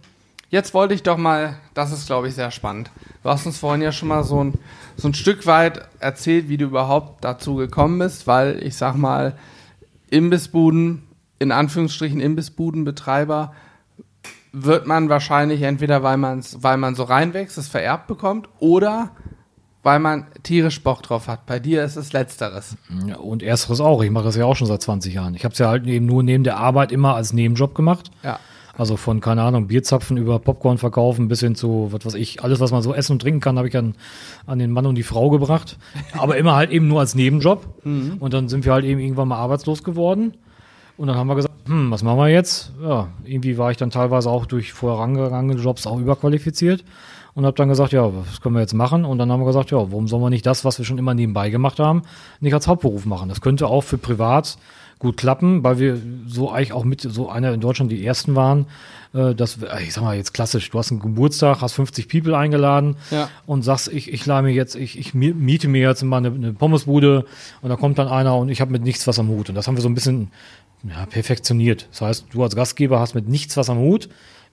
jetzt 0.50 0.74
wollte 0.74 0.94
ich 0.94 1.02
doch 1.02 1.16
mal, 1.16 1.56
das 1.74 1.92
ist, 1.92 2.06
glaube 2.06 2.28
ich, 2.28 2.34
sehr 2.34 2.50
spannend. 2.50 2.90
Du 3.22 3.30
hast 3.30 3.46
uns 3.46 3.58
vorhin 3.58 3.82
ja 3.82 3.92
schon 3.92 4.08
mal 4.08 4.24
so 4.24 4.42
ein, 4.42 4.54
so 4.96 5.08
ein 5.08 5.14
Stück 5.14 5.46
weit 5.46 5.88
erzählt, 6.00 6.48
wie 6.48 6.56
du 6.56 6.66
überhaupt 6.66 7.24
dazu 7.24 7.56
gekommen 7.56 7.98
bist, 7.98 8.26
weil 8.26 8.62
ich 8.62 8.76
sag 8.76 8.96
mal, 8.96 9.36
Imbissbuden, 10.10 11.02
in 11.38 11.52
Anführungsstrichen 11.52 12.20
Imbissbudenbetreiber, 12.20 13.52
wird 14.52 14.86
man 14.86 15.08
wahrscheinlich 15.08 15.62
entweder, 15.62 16.02
weil, 16.02 16.16
man's, 16.16 16.58
weil 16.62 16.78
man 16.78 16.94
so 16.94 17.02
reinwächst, 17.04 17.58
es 17.58 17.68
vererbt 17.68 18.06
bekommt, 18.06 18.48
oder 18.58 19.10
weil 19.82 20.00
man 20.00 20.26
tierisch 20.42 20.82
Bock 20.82 21.02
drauf 21.02 21.28
hat. 21.28 21.47
Bei 21.47 21.58
dir 21.58 21.85
ist 21.85 21.97
es 21.97 22.12
Letzteres. 22.12 22.76
Ja, 23.06 23.16
und 23.16 23.42
ersteres 23.42 23.80
auch. 23.80 24.02
Ich 24.02 24.11
mache 24.11 24.25
das 24.25 24.37
ja 24.37 24.44
auch 24.44 24.56
schon 24.56 24.66
seit 24.66 24.82
20 24.82 25.14
Jahren. 25.14 25.35
Ich 25.35 25.44
habe 25.44 25.52
es 25.52 25.58
ja 25.58 25.68
halt 25.68 25.87
eben 25.87 26.06
nur 26.06 26.23
neben 26.23 26.44
der 26.44 26.56
Arbeit 26.56 26.92
immer 26.92 27.14
als 27.14 27.32
Nebenjob 27.32 27.75
gemacht. 27.75 28.11
Ja. 28.23 28.38
Also 28.76 28.97
von, 28.97 29.20
keine 29.20 29.42
Ahnung, 29.42 29.66
Bierzapfen 29.66 30.16
über 30.16 30.38
Popcorn 30.38 30.78
verkaufen 30.78 31.26
bis 31.26 31.40
hin 31.40 31.56
zu, 31.56 31.88
was 31.90 32.06
weiß 32.06 32.14
ich, 32.14 32.44
alles, 32.44 32.61
was 32.61 32.70
man 32.70 32.80
so 32.80 32.94
essen 32.94 33.12
und 33.12 33.23
trinken 33.23 33.40
kann, 33.40 33.58
habe 33.58 33.66
ich 33.66 33.76
an, 33.76 33.97
an 34.47 34.61
den 34.61 34.70
Mann 34.70 34.87
und 34.87 34.94
die 34.94 35.02
Frau 35.02 35.30
gebracht. 35.30 35.78
Aber 36.12 36.37
immer 36.37 36.54
halt 36.54 36.70
eben 36.70 36.87
nur 36.87 37.00
als 37.00 37.16
Nebenjob. 37.16 37.66
Und 38.20 38.35
dann 38.35 38.49
sind 38.49 38.64
wir 38.64 38.73
halt 38.73 38.85
eben 38.85 39.00
irgendwann 39.00 39.28
mal 39.28 39.38
arbeitslos 39.38 39.82
geworden. 39.82 40.35
Und 40.97 41.08
dann 41.08 41.16
haben 41.16 41.28
wir 41.28 41.35
gesagt, 41.35 41.54
hm, 41.66 41.90
was 41.90 42.02
machen 42.02 42.18
wir 42.18 42.28
jetzt? 42.28 42.73
Ja, 42.82 43.08
irgendwie 43.25 43.58
war 43.58 43.70
ich 43.70 43.76
dann 43.76 43.90
teilweise 43.90 44.30
auch 44.30 44.47
durch 44.47 44.73
vorangegangene 44.73 45.61
Jobs 45.61 45.87
auch 45.87 45.99
überqualifiziert 45.99 46.85
und 47.38 47.47
habe 47.47 47.57
dann 47.57 47.68
gesagt, 47.68 47.92
ja, 47.92 48.02
was 48.12 48.40
können 48.40 48.57
wir 48.57 48.61
jetzt 48.61 48.75
machen? 48.75 49.04
Und 49.04 49.18
dann 49.18 49.30
haben 49.30 49.40
wir 49.40 49.47
gesagt, 49.47 49.71
ja, 49.71 49.76
warum 49.78 50.09
sollen 50.09 50.23
wir 50.23 50.28
nicht 50.30 50.45
das, 50.45 50.64
was 50.64 50.78
wir 50.78 50.85
schon 50.85 50.99
immer 50.99 51.14
nebenbei 51.14 51.50
gemacht 51.50 51.78
haben, 51.78 52.02
nicht 52.40 52.52
als 52.52 52.66
Hauptberuf 52.66 53.07
machen? 53.07 53.28
Das 53.28 53.40
könnte 53.40 53.68
auch 53.68 53.83
für 53.83 53.97
privat 53.97 54.59
gut 54.99 55.16
klappen, 55.16 55.62
weil 55.62 55.78
wir 55.78 55.97
so 56.26 56.50
eigentlich 56.50 56.73
auch 56.73 56.83
mit 56.83 57.00
so 57.02 57.28
einer 57.30 57.52
in 57.54 57.61
Deutschland 57.61 57.92
die 57.92 58.04
ersten 58.04 58.35
waren, 58.35 58.66
äh, 59.14 59.33
dass 59.37 59.61
wir- 59.61 59.68
ich 59.80 59.95
sag 59.95 60.02
mal 60.02 60.16
jetzt 60.16 60.35
klassisch, 60.35 60.68
du 60.71 60.78
hast 60.80 60.90
einen 60.90 60.99
Geburtstag, 60.99 61.61
hast 61.61 61.75
50 61.75 62.09
People 62.09 62.37
eingeladen 62.37 62.97
Ja. 63.12 63.28
und 63.47 63.62
sagst, 63.62 63.87
ich, 63.92 64.12
ich 64.12 64.26
leih 64.26 64.42
mir 64.42 64.50
jetzt, 64.52 64.75
ich, 64.75 64.99
ich 64.99 65.14
mi- 65.14 65.33
miete 65.33 65.68
mir 65.68 65.83
jetzt 65.88 66.02
mal 66.02 66.16
eine, 66.16 66.30
eine 66.33 66.52
Pommesbude 66.52 67.25
und 67.62 67.68
da 67.71 67.76
kommt 67.76 67.99
dann 68.00 68.09
einer 68.09 68.37
und 68.37 68.49
ich 68.49 68.61
habe 68.61 68.73
mit 68.73 68.83
nichts 68.83 69.07
was 69.07 69.21
am 69.21 69.28
Hut. 69.28 69.49
Und 69.49 69.54
das 69.54 69.68
haben 69.68 69.76
wir 69.76 69.83
so 69.83 69.88
ein 69.88 69.95
bisschen 69.95 70.33
ja, 70.83 71.07
perfektioniert. 71.07 71.87
Das 71.92 72.00
heißt, 72.00 72.26
du 72.33 72.42
als 72.42 72.57
Gastgeber 72.57 72.99
hast 72.99 73.14
mit 73.14 73.28
nichts 73.28 73.57
was 73.57 73.71
am 73.71 73.78
Hut. 73.78 74.09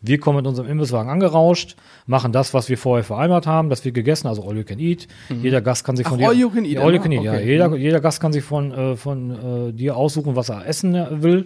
Wir 0.07 0.19
kommen 0.19 0.37
mit 0.37 0.47
unserem 0.47 0.69
Imbisswagen 0.69 1.09
angerauscht, 1.09 1.75
machen 2.05 2.31
das, 2.31 2.53
was 2.53 2.69
wir 2.69 2.77
vorher 2.77 3.03
vereinbart 3.03 3.47
haben, 3.47 3.69
das 3.69 3.83
wird 3.85 3.95
gegessen, 3.95 4.27
also 4.27 4.47
all 4.47 4.55
you 4.57 4.63
can 4.63 4.79
eat. 4.79 5.07
Jeder 5.41 5.61
Gast 5.61 5.83
kann 5.83 5.95
sich 5.95 6.05
Ach, 6.05 6.11
von 6.11 6.19
dir. 6.19 6.27
all 6.29 6.35
you 6.35 6.49
can 6.49 6.65
eat, 6.65 6.73
Ja, 6.73 6.81
all 6.81 6.91
you 6.93 6.97
ne? 6.97 6.99
can 6.99 7.11
eat, 7.11 7.23
ja. 7.23 7.33
Okay. 7.33 7.45
Jeder, 7.45 7.75
jeder 7.75 7.99
Gast 7.99 8.19
kann 8.21 8.33
sich 8.33 8.43
von, 8.43 8.71
äh, 8.71 8.95
von 8.95 9.69
äh, 9.69 9.73
dir 9.73 9.95
aussuchen, 9.97 10.35
was 10.35 10.49
er 10.49 10.67
essen 10.67 10.95
äh, 10.95 11.23
will. 11.23 11.45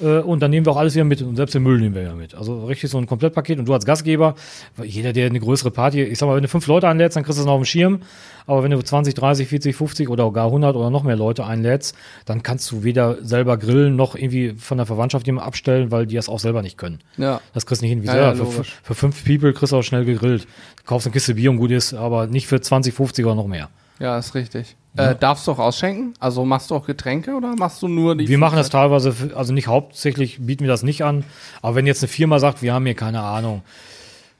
Äh, 0.00 0.18
und 0.18 0.40
dann 0.40 0.50
nehmen 0.50 0.66
wir 0.66 0.72
auch 0.72 0.76
alles 0.76 0.94
wieder 0.94 1.04
mit. 1.04 1.22
Und 1.22 1.36
selbst 1.36 1.54
den 1.54 1.62
Müll 1.62 1.78
nehmen 1.78 1.94
wir 1.94 2.02
ja 2.02 2.14
mit. 2.14 2.34
Also 2.34 2.66
richtig 2.66 2.90
so 2.90 2.98
ein 2.98 3.06
Komplettpaket. 3.06 3.58
Und 3.58 3.66
du 3.66 3.74
als 3.74 3.84
Gastgeber, 3.84 4.34
jeder, 4.82 5.12
der 5.12 5.26
eine 5.26 5.38
größere 5.38 5.70
Party, 5.70 6.02
ich 6.02 6.18
sag 6.18 6.26
mal, 6.26 6.34
wenn 6.36 6.42
du 6.42 6.48
fünf 6.48 6.66
Leute 6.66 6.88
einlädst, 6.88 7.16
dann 7.16 7.22
kriegst 7.24 7.38
du 7.38 7.42
es 7.42 7.46
noch 7.46 7.52
auf 7.54 7.60
dem 7.60 7.64
Schirm. 7.66 8.00
Aber 8.46 8.64
wenn 8.64 8.72
du 8.72 8.82
20, 8.82 9.14
30, 9.14 9.46
40, 9.46 9.76
50 9.76 10.08
oder 10.08 10.28
gar 10.32 10.46
100 10.46 10.74
oder 10.74 10.90
noch 10.90 11.04
mehr 11.04 11.14
Leute 11.14 11.46
einlädst, 11.46 11.94
dann 12.24 12.42
kannst 12.42 12.70
du 12.72 12.82
weder 12.82 13.24
selber 13.24 13.56
grillen 13.56 13.94
noch 13.94 14.16
irgendwie 14.16 14.54
von 14.58 14.78
der 14.78 14.86
Verwandtschaft 14.86 15.26
jemand 15.26 15.46
abstellen, 15.46 15.92
weil 15.92 16.06
die 16.06 16.16
das 16.16 16.28
auch 16.28 16.40
selber 16.40 16.62
nicht 16.62 16.76
können. 16.76 16.98
Ja. 17.18 17.40
Das 17.54 17.66
kriegst 17.66 17.82
du 17.82 17.86
nicht 17.86 17.91
hin. 17.92 18.02
Wie 18.02 18.06
Ja, 18.06 18.32
ja, 18.32 18.34
für, 18.34 18.64
für 18.64 18.94
fünf 18.94 19.24
People 19.24 19.52
kriegst 19.52 19.72
du 19.72 19.76
auch 19.76 19.82
schnell 19.82 20.04
gegrillt. 20.04 20.46
Du 20.76 20.84
kaufst 20.84 21.06
eine 21.06 21.12
Kiste 21.12 21.34
Bier 21.34 21.50
und 21.50 21.58
gut 21.58 21.70
ist, 21.70 21.94
aber 21.94 22.26
nicht 22.26 22.46
für 22.46 22.60
20, 22.60 22.94
50 22.94 23.24
oder 23.24 23.34
noch 23.34 23.46
mehr. 23.46 23.68
Ja, 23.98 24.18
ist 24.18 24.34
richtig. 24.34 24.76
Äh, 24.96 25.14
darfst 25.18 25.46
du 25.46 25.52
auch 25.52 25.58
ausschenken? 25.58 26.12
Also 26.20 26.44
machst 26.44 26.70
du 26.70 26.74
auch 26.74 26.84
Getränke 26.84 27.34
oder 27.34 27.54
machst 27.56 27.80
du 27.80 27.88
nur 27.88 28.14
die 28.14 28.28
Wir 28.28 28.36
machen 28.36 28.56
das 28.56 28.68
teilweise, 28.68 29.14
also 29.34 29.54
nicht 29.54 29.66
hauptsächlich 29.66 30.38
bieten 30.40 30.64
wir 30.64 30.68
das 30.68 30.82
nicht 30.82 31.02
an, 31.02 31.24
aber 31.62 31.76
wenn 31.76 31.86
jetzt 31.86 32.02
eine 32.02 32.08
Firma 32.08 32.38
sagt, 32.38 32.60
wir 32.60 32.74
haben 32.74 32.84
hier 32.84 32.94
keine 32.94 33.22
Ahnung, 33.22 33.62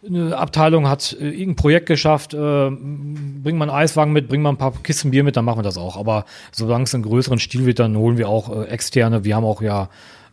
eine 0.06 0.36
Abteilung 0.36 0.88
hat 0.88 1.16
äh, 1.18 1.28
irgendein 1.28 1.56
Projekt 1.56 1.86
geschafft, 1.86 2.34
äh, 2.34 2.36
bring 2.36 3.56
mal 3.56 3.70
einen 3.70 3.78
Eiswagen 3.78 4.12
mit, 4.12 4.28
bring 4.28 4.42
mal 4.42 4.50
ein 4.50 4.58
paar 4.58 4.72
Kisten 4.82 5.10
Bier 5.12 5.24
mit, 5.24 5.36
dann 5.36 5.44
machen 5.44 5.58
wir 5.58 5.62
das 5.62 5.78
auch. 5.78 5.96
Aber 5.96 6.24
solange 6.50 6.84
es 6.84 6.94
in 6.94 7.02
größeren 7.02 7.38
Stil 7.38 7.66
wird, 7.66 7.78
dann 7.78 7.96
holen 7.96 8.18
wir 8.18 8.28
auch 8.28 8.54
äh, 8.54 8.64
externe. 8.64 9.24
Wir 9.24 9.36
haben 9.36 9.44
auch 9.44 9.62
ja 9.62 9.88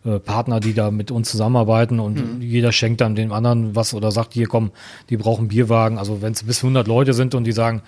äh, 0.06 0.20
Partner, 0.20 0.60
die 0.60 0.74
da 0.74 0.91
mit 0.91 1.12
uns 1.12 1.29
zusammenarbeiten 1.29 2.00
und 2.00 2.41
jeder 2.41 2.72
schenkt 2.72 3.01
dann 3.01 3.15
dem 3.15 3.34
anderen 3.34 3.75
was 3.75 3.94
oder 3.94 4.12
sagt, 4.12 4.34
hier 4.34 4.48
komm, 4.48 4.72
die 5.10 5.18
brauchen 5.18 5.50
Bierwagen. 5.50 5.98
Also 5.98 6.22
wenn 6.22 6.34
es 6.34 6.44
bis 6.44 6.63
100 6.63 6.88
Leute 6.88 7.13
sind 7.13 7.36
und 7.36 7.44
die 7.44 7.51
sagen, 7.51 7.82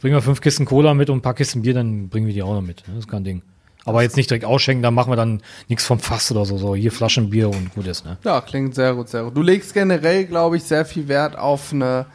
bring 0.00 0.12
mal 0.12 0.20
fünf 0.20 0.40
Kisten 0.40 0.64
Cola 0.64 0.94
mit 0.94 1.10
und 1.10 1.18
ein 1.18 1.22
paar 1.22 1.34
Kisten 1.34 1.62
Bier, 1.62 1.74
dann 1.74 2.08
bringen 2.08 2.26
wir 2.26 2.34
die 2.34 2.42
auch 2.42 2.54
noch 2.54 2.62
mit. 2.62 2.84
Das 2.86 2.96
ist 2.96 3.08
kein 3.08 3.24
Ding. 3.24 3.42
Aber 3.84 4.02
jetzt 4.02 4.16
nicht 4.16 4.28
direkt 4.28 4.44
ausschenken, 4.44 4.82
dann 4.82 4.94
machen 4.94 5.12
wir 5.12 5.16
dann 5.16 5.42
nichts 5.68 5.84
vom 5.84 6.00
Fass 6.00 6.30
oder 6.32 6.44
so. 6.44 6.58
So 6.58 6.74
hier 6.74 6.90
Flaschenbier 6.90 7.48
und 7.48 7.72
gut 7.74 7.86
ist, 7.86 8.04
ne? 8.04 8.18
Ja, 8.24 8.40
klingt 8.40 8.74
sehr 8.74 8.94
gut, 8.94 9.08
sehr 9.08 9.22
gut. 9.24 9.36
Du 9.36 9.42
legst 9.42 9.74
generell, 9.74 10.26
glaube 10.26 10.56
ich, 10.56 10.64
sehr 10.64 10.84
viel 10.84 11.06
Wert 11.06 11.38
auf 11.38 11.72
eine 11.72 12.06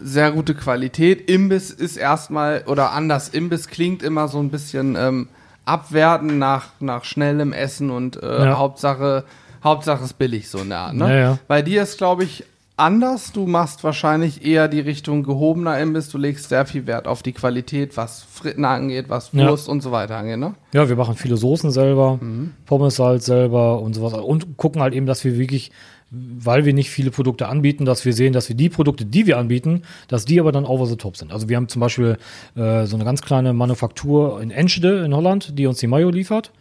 sehr 0.00 0.32
gute 0.32 0.54
Qualität. 0.54 1.30
Imbiss 1.30 1.70
ist 1.70 1.96
erstmal, 1.96 2.64
oder 2.66 2.92
anders, 2.92 3.30
Imbiss 3.30 3.68
klingt 3.68 4.02
immer 4.02 4.28
so 4.28 4.38
ein 4.38 4.50
bisschen 4.50 4.96
ähm, 4.96 5.28
abwerten 5.64 6.38
nach, 6.38 6.66
nach 6.80 7.04
schnellem 7.04 7.52
Essen 7.52 7.90
und 7.90 8.22
äh, 8.22 8.44
Ja. 8.46 8.58
Hauptsache, 8.58 9.24
Hauptsache 9.62 10.04
ist 10.04 10.18
billig, 10.18 10.48
so 10.48 10.58
eine 10.58 10.76
Art, 10.76 10.94
ne? 10.94 11.08
Ja, 11.08 11.18
ja. 11.20 11.38
Bei 11.48 11.62
dir 11.62 11.82
ist, 11.82 11.98
glaube 11.98 12.24
ich, 12.24 12.44
anders. 12.76 13.32
Du 13.32 13.46
machst 13.46 13.84
wahrscheinlich 13.84 14.44
eher 14.44 14.66
die 14.66 14.80
Richtung 14.80 15.22
gehobener 15.22 15.78
Imbiss. 15.78 16.08
Du 16.08 16.18
legst 16.18 16.48
sehr 16.48 16.66
viel 16.66 16.86
Wert 16.86 17.06
auf 17.06 17.22
die 17.22 17.32
Qualität, 17.32 17.96
was 17.96 18.22
Fritten 18.24 18.64
angeht, 18.64 19.04
was 19.08 19.30
Ja. 19.32 19.48
Wurst 19.48 19.68
und 19.68 19.82
so 19.82 19.92
weiter 19.92 20.16
angeht, 20.16 20.38
ne? 20.38 20.54
Ja, 20.72 20.88
wir 20.88 20.96
machen 20.96 21.14
viele 21.14 21.36
Soßen 21.36 21.70
selber, 21.70 22.18
Pommes 22.66 22.98
halt 22.98 23.22
selber 23.22 23.80
und 23.80 23.94
sowas. 23.94 24.14
Und 24.14 24.56
gucken 24.56 24.82
halt 24.82 24.94
eben, 24.94 25.06
dass 25.06 25.22
wir 25.24 25.38
wirklich, 25.38 25.70
weil 26.14 26.66
wir 26.66 26.74
nicht 26.74 26.90
viele 26.90 27.10
Produkte 27.10 27.48
anbieten, 27.48 27.86
dass 27.86 28.04
wir 28.04 28.12
sehen, 28.12 28.34
dass 28.34 28.48
wir 28.48 28.56
die 28.56 28.68
Produkte, 28.68 29.06
die 29.06 29.26
wir 29.26 29.38
anbieten, 29.38 29.82
dass 30.08 30.26
die 30.26 30.38
aber 30.38 30.52
dann 30.52 30.66
over 30.66 30.86
the 30.86 30.96
top 30.96 31.16
sind. 31.16 31.32
Also 31.32 31.48
wir 31.48 31.56
haben 31.56 31.68
zum 31.68 31.80
Beispiel 31.80 32.18
äh, 32.54 32.84
so 32.84 32.96
eine 32.96 33.04
ganz 33.04 33.22
kleine 33.22 33.54
Manufaktur 33.54 34.40
in 34.42 34.50
Enschede 34.50 35.04
in 35.04 35.14
Holland, 35.16 35.58
die 35.58 35.66
uns 35.66 35.78
die 35.78 35.86
Mayo 35.86 36.10
liefert. 36.10 36.52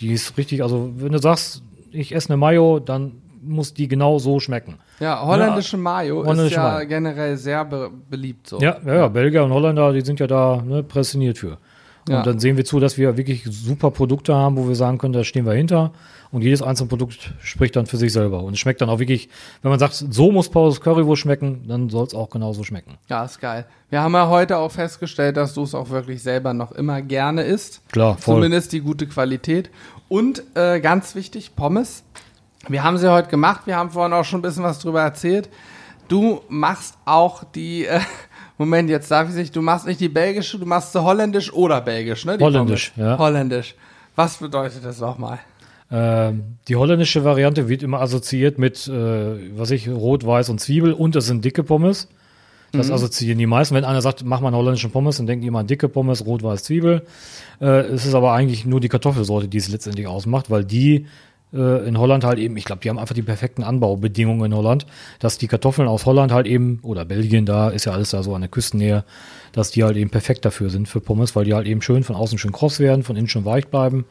Die 0.00 0.12
ist 0.12 0.36
richtig, 0.36 0.62
also 0.62 0.92
wenn 0.96 1.12
du 1.12 1.18
sagst, 1.18 1.62
ich 1.90 2.14
esse 2.14 2.28
eine 2.28 2.36
Mayo, 2.36 2.80
dann 2.80 3.12
muss 3.42 3.72
die 3.72 3.88
genau 3.88 4.18
so 4.18 4.40
schmecken. 4.40 4.76
Ja, 5.00 5.24
holländische 5.24 5.78
Mayo 5.78 6.22
ist 6.22 6.28
holländische 6.28 6.56
ja 6.56 6.72
Mayo. 6.74 6.86
generell 6.86 7.36
sehr 7.36 7.64
be 7.64 7.90
beliebt 8.10 8.46
so. 8.48 8.60
Ja, 8.60 8.76
ja, 8.84 8.94
ja, 8.94 9.08
Belgier 9.08 9.44
und 9.44 9.52
Holländer, 9.52 9.92
die 9.92 10.02
sind 10.02 10.20
ja 10.20 10.26
da 10.26 10.62
ne, 10.66 10.82
prädestiniert 10.82 11.38
für. 11.38 11.56
Und 12.08 12.14
Ja. 12.16 12.22
dann 12.22 12.38
sehen 12.38 12.56
wir 12.56 12.64
zu, 12.64 12.80
dass 12.80 12.96
wir 12.98 13.16
wirklich 13.16 13.44
super 13.48 13.90
Produkte 13.90 14.34
haben, 14.34 14.56
wo 14.56 14.66
wir 14.68 14.74
sagen 14.74 14.98
können, 14.98 15.12
da 15.12 15.24
stehen 15.24 15.44
wir 15.46 15.52
hinter. 15.52 15.92
Und 16.30 16.42
jedes 16.42 16.60
einzelne 16.60 16.88
Produkt 16.88 17.32
spricht 17.42 17.74
dann 17.76 17.86
für 17.86 17.96
sich 17.96 18.12
selber. 18.12 18.42
Und 18.42 18.52
es 18.52 18.58
schmeckt 18.58 18.80
dann 18.82 18.90
auch 18.90 18.98
wirklich, 18.98 19.30
wenn 19.62 19.70
man 19.70 19.78
sagt, 19.78 19.94
so 19.94 20.30
muss 20.30 20.50
Paul's 20.50 20.80
Currywurst 20.80 21.22
schmecken, 21.22 21.64
dann 21.66 21.88
soll 21.88 22.06
es 22.06 22.14
auch 22.14 22.28
genauso 22.28 22.64
schmecken. 22.64 22.98
Ja, 23.08 23.24
ist 23.24 23.40
geil. 23.40 23.64
Wir 23.88 24.02
haben 24.02 24.12
ja 24.12 24.28
heute 24.28 24.58
auch 24.58 24.70
festgestellt, 24.70 25.38
dass 25.38 25.54
du 25.54 25.62
es 25.62 25.74
auch 25.74 25.88
wirklich 25.88 26.22
selber 26.22 26.52
noch 26.52 26.72
immer 26.72 27.00
gerne 27.00 27.44
isst. 27.44 27.80
Klar, 27.92 28.18
voll. 28.18 28.36
Zumindest 28.36 28.72
die 28.72 28.80
gute 28.80 29.06
Qualität. 29.06 29.70
Und 30.08 30.42
äh, 30.54 30.80
ganz 30.80 31.14
wichtig, 31.14 31.56
Pommes. 31.56 32.04
Wir 32.68 32.82
haben 32.84 32.98
sie 32.98 33.10
heute 33.10 33.28
gemacht. 33.30 33.62
Wir 33.64 33.76
haben 33.76 33.90
vorhin 33.90 34.12
auch 34.12 34.24
schon 34.24 34.40
ein 34.40 34.42
bisschen 34.42 34.64
was 34.64 34.78
drüber 34.80 35.00
erzählt. 35.00 35.48
Du 36.08 36.40
machst 36.48 36.96
auch 37.06 37.44
die. 37.44 37.86
Äh, 37.86 38.00
Moment, 38.58 38.90
jetzt 38.90 39.10
darf 39.10 39.28
ich 39.28 39.34
nicht. 39.36 39.54
Du 39.56 39.62
machst 39.62 39.86
nicht 39.86 40.00
die 40.00 40.08
belgische, 40.08 40.58
du 40.58 40.66
machst 40.66 40.92
sie 40.92 41.02
holländisch 41.02 41.52
oder 41.52 41.80
belgisch, 41.80 42.24
ne? 42.24 42.36
Die 42.36 42.44
Holländisch, 42.44 42.90
Pommes. 42.90 43.08
ja. 43.08 43.18
Holländisch. 43.18 43.74
Was 44.16 44.36
bedeutet 44.38 44.84
das 44.84 45.00
nochmal? 45.00 45.38
Ähm, 45.90 46.56
die 46.66 46.76
holländische 46.76 47.24
Variante 47.24 47.68
wird 47.68 47.82
immer 47.82 48.00
assoziiert 48.00 48.58
mit, 48.58 48.88
äh, 48.88 49.56
was 49.56 49.70
ich, 49.70 49.88
Rot, 49.88 50.26
Weiß 50.26 50.48
und 50.50 50.60
Zwiebel 50.60 50.92
und 50.92 51.16
es 51.16 51.26
sind 51.26 51.44
dicke 51.44 51.62
Pommes. 51.62 52.08
Das 52.70 52.90
assoziieren 52.90 53.38
die 53.38 53.46
meisten. 53.46 53.74
Wenn 53.74 53.84
einer 53.86 54.02
sagt, 54.02 54.22
mach 54.26 54.40
mal 54.40 54.48
einen 54.48 54.56
holländischen 54.58 54.90
Pommes, 54.90 55.16
dann 55.16 55.26
denken 55.26 55.40
die 55.40 55.48
immer 55.48 55.60
an 55.60 55.66
dicke 55.66 55.88
Pommes, 55.88 56.26
Rot, 56.26 56.42
Weiß, 56.42 56.64
Zwiebel. 56.64 57.06
Äh, 57.62 57.66
es 57.86 58.04
ist 58.04 58.12
aber 58.12 58.32
eigentlich 58.32 58.66
nur 58.66 58.80
die 58.80 58.90
Kartoffelsorte, 58.90 59.48
die 59.48 59.56
es 59.56 59.70
letztendlich 59.70 60.06
ausmacht, 60.06 60.50
weil 60.50 60.64
die 60.64 61.06
in 61.50 61.98
Holland 61.98 62.24
halt 62.24 62.38
eben, 62.38 62.56
ich 62.58 62.64
glaube, 62.64 62.82
die 62.82 62.90
haben 62.90 62.98
einfach 62.98 63.14
die 63.14 63.22
perfekten 63.22 63.62
Anbaubedingungen 63.62 64.52
in 64.52 64.56
Holland, 64.56 64.84
dass 65.18 65.38
die 65.38 65.48
Kartoffeln 65.48 65.88
aus 65.88 66.04
Holland 66.04 66.30
halt 66.30 66.46
eben, 66.46 66.80
oder 66.82 67.06
Belgien, 67.06 67.46
da 67.46 67.70
ist 67.70 67.86
ja 67.86 67.92
alles 67.92 68.10
da 68.10 68.22
so 68.22 68.34
an 68.34 68.42
der 68.42 68.50
Küstennähe, 68.50 69.04
dass 69.52 69.70
die 69.70 69.82
halt 69.82 69.96
eben 69.96 70.10
perfekt 70.10 70.44
dafür 70.44 70.68
sind 70.68 70.88
für 70.88 71.00
Pommes, 71.00 71.34
weil 71.36 71.44
die 71.44 71.54
halt 71.54 71.66
eben 71.66 71.80
schön 71.80 72.04
von 72.04 72.16
außen 72.16 72.36
schön 72.36 72.52
kross 72.52 72.80
werden, 72.80 73.02
von 73.02 73.16
innen 73.16 73.28
schön 73.28 73.46
weich 73.46 73.68
bleiben. 73.68 74.04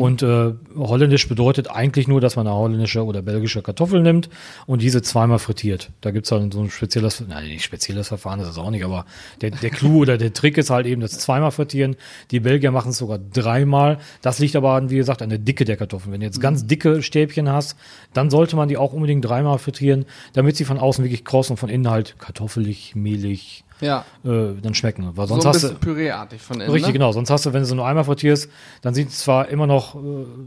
Und 0.00 0.22
äh, 0.22 0.52
holländisch 0.76 1.28
bedeutet 1.28 1.70
eigentlich 1.70 2.08
nur, 2.08 2.20
dass 2.20 2.36
man 2.36 2.46
eine 2.46 2.56
holländische 2.56 3.04
oder 3.04 3.22
belgische 3.22 3.62
Kartoffel 3.62 4.02
nimmt 4.02 4.28
und 4.66 4.82
diese 4.82 5.02
zweimal 5.02 5.38
frittiert. 5.38 5.90
Da 6.00 6.10
gibt's 6.10 6.30
dann 6.30 6.50
so 6.50 6.60
ein 6.60 6.70
spezielles, 6.70 7.22
nein, 7.26 7.46
nicht 7.46 7.64
spezielles 7.64 8.08
Verfahren, 8.08 8.40
das 8.40 8.48
ist 8.48 8.58
auch 8.58 8.70
nicht, 8.70 8.84
aber 8.84 9.04
der, 9.40 9.50
der 9.50 9.70
Clou 9.70 9.98
oder 10.02 10.18
der 10.18 10.32
Trick 10.32 10.58
ist 10.58 10.70
halt 10.70 10.86
eben 10.86 11.00
das 11.00 11.18
zweimal 11.18 11.50
frittieren. 11.50 11.96
Die 12.30 12.40
Belgier 12.40 12.70
machen 12.70 12.90
es 12.90 12.98
sogar 12.98 13.18
dreimal. 13.18 13.98
Das 14.22 14.38
liegt 14.38 14.56
aber, 14.56 14.72
an, 14.72 14.90
wie 14.90 14.96
gesagt, 14.96 15.22
an 15.22 15.28
der 15.28 15.38
Dicke 15.38 15.64
der 15.64 15.76
Kartoffeln. 15.76 16.12
Wenn 16.12 16.20
du 16.20 16.26
jetzt 16.26 16.40
ganz 16.40 16.66
dicke 16.66 17.02
Stäbchen 17.02 17.50
hast, 17.50 17.76
dann 18.12 18.30
sollte 18.30 18.56
man 18.56 18.68
die 18.68 18.76
auch 18.76 18.92
unbedingt 18.92 19.24
dreimal 19.24 19.58
frittieren, 19.58 20.06
damit 20.32 20.56
sie 20.56 20.64
von 20.64 20.78
außen 20.78 21.04
wirklich 21.04 21.24
kross 21.24 21.50
und 21.50 21.56
von 21.56 21.68
innen 21.68 21.90
halt 21.90 22.18
kartoffelig, 22.18 22.94
mehlig 22.94 23.64
Ja. 23.80 24.04
äh, 24.24 24.54
dann 24.62 24.74
schmecken. 24.74 25.10
Weil 25.14 25.26
So 25.26 25.34
sonst 25.34 25.44
ein 25.46 25.48
hast 25.50 25.62
du, 25.64 25.68
bisschen 25.68 25.80
püreartig 25.80 26.40
von 26.40 26.56
innen. 26.60 26.70
Richtig, 26.70 26.88
ne? 26.88 26.92
genau. 26.92 27.12
Sonst 27.12 27.30
hast 27.30 27.44
du, 27.46 27.52
wenn 27.52 27.60
du 27.60 27.66
sie 27.66 27.74
nur 27.74 27.86
einmal 27.86 28.04
frittierst, 28.04 28.48
dann 28.82 28.94
sieht 28.94 29.08
es 29.08 29.18
zwar 29.20 29.48
immer 29.48 29.66
noch, 29.66 29.94
äh, 29.96 29.98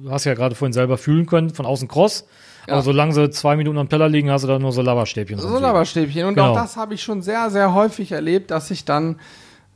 hast 0.10 0.26
ja 0.26 0.34
gerade 0.34 0.56
vorhin 0.56 0.74
selber 0.74 0.98
fühlen 0.98 1.26
können, 1.26 1.50
von 1.52 1.66
außen 1.66 1.88
kross, 1.88 2.26
Ja. 2.68 2.74
aber 2.74 2.82
solange 2.84 3.14
sie 3.14 3.30
zwei 3.30 3.56
Minuten 3.56 3.78
am 3.78 3.90
Teller 3.90 4.10
liegen, 4.10 4.32
hast 4.32 4.44
du 4.44 4.48
da 4.48 4.58
nur 4.60 4.72
so 4.72 4.82
Lavastäbchen. 4.82 5.40
So. 5.40 5.60
Lavastäbchen. 5.60 6.26
Und 6.26 6.36
Genau. 6.36 6.52
auch 6.52 6.56
das 6.56 6.78
habe 6.78 6.94
ich 6.94 7.04
schon 7.04 7.22
sehr, 7.22 7.50
sehr 7.50 7.74
häufig 7.74 8.12
erlebt, 8.14 8.50
dass 8.52 8.72
ich 8.72 8.86
dann 8.86 9.20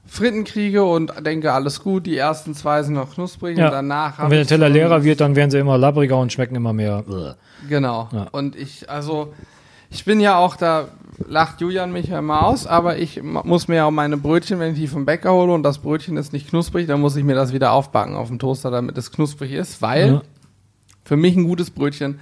Fritten 0.07 0.43
kriege 0.43 0.83
und 0.83 1.13
denke, 1.25 1.53
alles 1.53 1.83
gut, 1.83 2.05
die 2.05 2.17
ersten 2.17 2.53
zwei 2.55 2.81
sind 2.83 2.95
noch 2.95 3.13
knusprig 3.13 3.57
Ja. 3.57 3.67
und 3.67 3.71
danach 3.71 4.17
Und 4.19 4.29
wenn 4.31 4.37
der 4.39 4.47
Teller 4.47 4.67
so- 4.67 4.73
leerer 4.73 5.03
wird, 5.03 5.21
dann 5.21 5.35
werden 5.35 5.51
sie 5.51 5.59
immer 5.59 5.77
labbriger 5.77 6.17
und 6.17 6.33
schmecken 6.33 6.55
immer 6.55 6.73
mehr. 6.73 7.35
Genau. 7.69 8.09
Ja. 8.11 8.27
Und 8.31 8.55
ich, 8.55 8.89
also, 8.89 9.31
ich 9.91 10.05
bin 10.05 10.19
ja 10.19 10.37
auch, 10.37 10.55
da 10.55 10.87
lacht 11.27 11.61
Julian 11.61 11.91
mich 11.91 12.07
ja 12.07 12.19
immer 12.19 12.43
aus, 12.45 12.65
aber 12.65 12.97
ich 12.97 13.21
muss 13.21 13.67
mir 13.67 13.75
ja 13.75 13.85
auch 13.85 13.91
meine 13.91 14.17
Brötchen, 14.17 14.59
wenn 14.59 14.73
ich 14.73 14.79
die 14.79 14.87
vom 14.87 15.05
Bäcker 15.05 15.31
hole 15.33 15.53
und 15.53 15.61
das 15.63 15.77
Brötchen 15.79 16.17
ist 16.17 16.33
nicht 16.33 16.49
knusprig, 16.49 16.87
dann 16.87 16.99
muss 17.01 17.15
ich 17.15 17.23
mir 17.23 17.35
das 17.35 17.53
wieder 17.53 17.71
aufbacken 17.73 18.15
auf 18.15 18.27
dem 18.29 18.39
Toaster, 18.39 18.71
damit 18.71 18.97
es 18.97 19.11
knusprig 19.11 19.51
ist, 19.51 19.81
weil 19.81 20.07
Ja. 20.13 20.21
für 21.03 21.17
mich 21.17 21.35
ein 21.35 21.43
gutes 21.43 21.69
Brötchen 21.69 22.19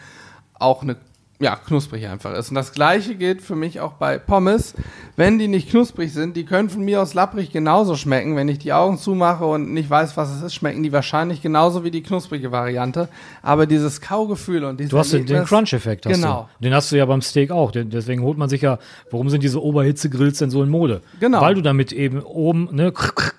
auch 0.56 0.82
eine 0.82 0.98
ja, 1.42 1.56
knusprig 1.56 2.06
einfach 2.08 2.34
ist. 2.34 2.50
Und 2.50 2.56
das 2.56 2.74
gleiche 2.74 3.16
gilt 3.16 3.42
für 3.42 3.56
mich 3.56 3.80
auch 3.80 3.94
bei 3.94 4.18
Pommes. 4.18 4.74
Wenn 5.16 5.40
die 5.40 5.48
nicht 5.48 5.70
knusprig 5.70 6.12
sind, 6.14 6.36
die 6.36 6.44
können 6.44 6.70
von 6.70 6.84
mir 6.84 7.02
aus 7.02 7.14
lapprig 7.14 7.52
genauso 7.52 7.96
schmecken. 7.96 8.36
Wenn 8.36 8.50
ich 8.50 8.60
die 8.60 8.74
Augen 8.74 8.98
zumache 8.98 9.46
und 9.46 9.74
nicht 9.74 9.90
weiß, 9.90 10.18
was 10.18 10.30
es 10.36 10.42
ist, 10.42 10.54
schmecken 10.54 10.84
die 10.84 10.92
wahrscheinlich 10.92 11.42
genauso 11.42 11.86
wie 11.86 11.92
die 11.92 12.04
knusprige 12.04 12.52
Variante. 12.52 13.08
Aber 13.42 13.68
dieses 13.68 14.02
Kaugefühl 14.02 14.66
und 14.66 14.80
dieses 14.82 14.92
Du 14.92 14.98
hast 14.98 15.14
den, 15.14 15.26
den 15.26 15.38
Erlebnis- 15.38 15.50
Crunch-Effekt. 15.50 16.06
hast 16.06 16.14
Genau. 16.16 16.50
Du. 16.60 16.64
Den 16.66 16.74
hast 16.74 16.92
du 16.92 16.98
ja 16.98 17.06
beim 17.06 17.22
Steak 17.22 17.52
auch. 17.52 17.72
Deswegen 17.72 18.22
holt 18.24 18.38
man 18.38 18.50
sich 18.50 18.62
ja, 18.62 18.78
warum 19.10 19.30
sind 19.30 19.42
diese 19.42 19.62
Oberhitze-Grills 19.64 20.40
denn 20.40 20.50
so 20.50 20.62
in 20.62 20.70
Mode? 20.70 21.02
Genau. 21.22 21.40
Weil 21.40 21.56
du 21.56 21.62
damit 21.62 21.94
eben 21.94 22.22
oben 22.22 22.68
ne, 22.74 22.92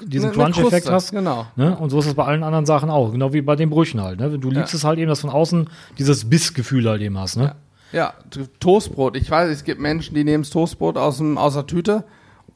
diesen 0.06 0.28
Ne- 0.30 0.34
Crunch-Effekt 0.34 0.88
hast. 0.90 1.10
genau. 1.10 1.46
Ne? 1.56 1.76
Und 1.76 1.90
so 1.90 1.98
ist 1.98 2.06
es 2.06 2.14
bei 2.14 2.24
allen 2.24 2.44
anderen 2.44 2.64
Sachen 2.64 2.88
auch. 2.88 3.12
Genau 3.12 3.34
wie 3.34 3.42
bei 3.42 3.56
den 3.56 3.68
Brötchen 3.68 4.00
halt. 4.02 4.20
Ne? 4.20 4.38
Du 4.38 4.48
liebst 4.50 4.72
Ja. 4.72 4.78
es 4.78 4.84
halt 4.84 4.98
eben, 4.98 5.08
dass 5.10 5.20
von 5.20 5.28
außen 5.30 5.68
dieses 5.98 6.28
Bissgefühl 6.30 6.88
halt 6.88 7.02
eben 7.02 7.18
hast. 7.18 7.36
Ne? 7.36 7.44
Ja, 7.44 7.54
t- 8.30 8.46
Toastbrot. 8.60 9.16
Ich 9.16 9.30
weiß, 9.30 9.48
es 9.50 9.64
gibt 9.64 9.80
Menschen, 9.80 10.14
die 10.14 10.24
nehmen 10.24 10.42
das 10.42 10.50
Toastbrot 10.50 10.96
aus, 10.96 11.18
dem, 11.18 11.38
aus 11.38 11.54
der 11.54 11.66
Tüte 11.66 12.04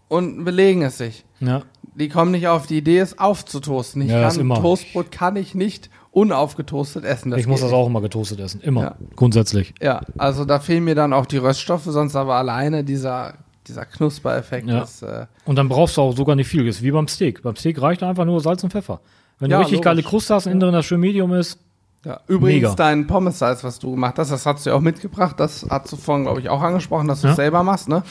und 0.09 0.45
belegen 0.45 0.83
es 0.83 0.99
sich. 0.99 1.25
Ja. 1.41 1.63
Die 1.97 2.09
kommen 2.09 2.33
nicht 2.33 2.49
auf 2.49 2.67
die 2.67 2.79
Idee, 2.79 2.99
es 2.99 3.19
aufzutoasten. 3.19 4.03
Ich 4.03 4.11
Ja, 4.11 4.21
das 4.23 4.35
kann, 4.35 4.41
immer. 4.41 4.61
Toastbrot 4.61 5.13
kann 5.13 5.37
ich 5.37 5.55
nicht 5.55 5.91
unaufgetoastet 6.11 7.05
essen. 7.05 7.31
Das 7.31 7.41
ich 7.41 7.47
muss 7.47 7.61
das 7.61 7.71
nicht. 7.71 7.79
auch 7.79 7.87
immer 7.87 8.01
getoastet 8.01 8.41
essen. 8.41 8.61
Immer. 8.61 8.83
Ja. 8.83 8.95
Grundsätzlich. 9.17 9.75
Ja, 9.81 10.01
also 10.19 10.45
da 10.45 10.59
fehlen 10.61 10.85
mir 10.85 10.95
dann 10.95 11.13
auch 11.13 11.27
die 11.27 11.39
Röststoffe, 11.39 11.85
sonst 11.85 12.17
aber 12.17 12.35
alleine 12.35 12.85
dieser, 12.85 13.35
dieser 13.67 13.85
Knuspereffekt 13.85 14.69
Ja. 14.69 14.83
ist. 14.83 15.03
Äh, 15.03 15.27
Und 15.45 15.57
dann 15.57 15.69
brauchst 15.69 15.97
du 15.97 16.03
auch 16.03 16.17
sogar 16.17 16.37
nicht 16.37 16.49
viel. 16.49 16.67
Das 16.67 16.77
ist 16.77 16.83
wie 16.83 16.91
beim 16.91 17.09
Steak. 17.09 17.43
Beim 17.43 17.57
Steak 17.57 17.81
reicht 17.81 18.03
einfach 18.03 18.25
nur 18.25 18.41
Salz 18.41 18.63
und 18.65 18.71
Pfeffer. 18.71 19.01
Wenn 19.39 19.51
Ja, 19.51 19.57
du 19.59 19.61
richtig 19.63 19.77
logisch. 19.79 19.85
geile 19.85 20.03
Kruste 20.03 20.35
hast, 20.35 20.47
innen 20.47 20.61
drin 20.61 20.73
das 20.73 20.87
schön 20.87 21.01
Medium 21.01 21.33
ist, 21.33 21.59
ja. 22.05 22.21
Übrigens, 22.29 22.63
Mega. 22.63 22.75
dein 22.75 23.07
Pommes-Salz, 23.07 23.65
was 23.65 23.79
du 23.79 23.93
gemacht 23.93 24.19
hast, 24.19 24.31
das 24.31 24.45
hast 24.47 24.65
du 24.67 24.71
ja 24.71 24.77
auch 24.77 24.81
mitgebracht. 24.81 25.39
Das 25.39 25.67
hast 25.69 25.93
du 25.93 25.97
vorhin, 25.97 26.25
glaube 26.25 26.41
ich, 26.41 26.49
auch 26.49 26.63
angesprochen, 26.63 27.09
dass 27.09 27.21
du 27.21 27.29
Ja. 27.29 27.31
es 27.33 27.37
selber 27.37 27.63
machst, 27.63 27.89
ne? 27.89 28.03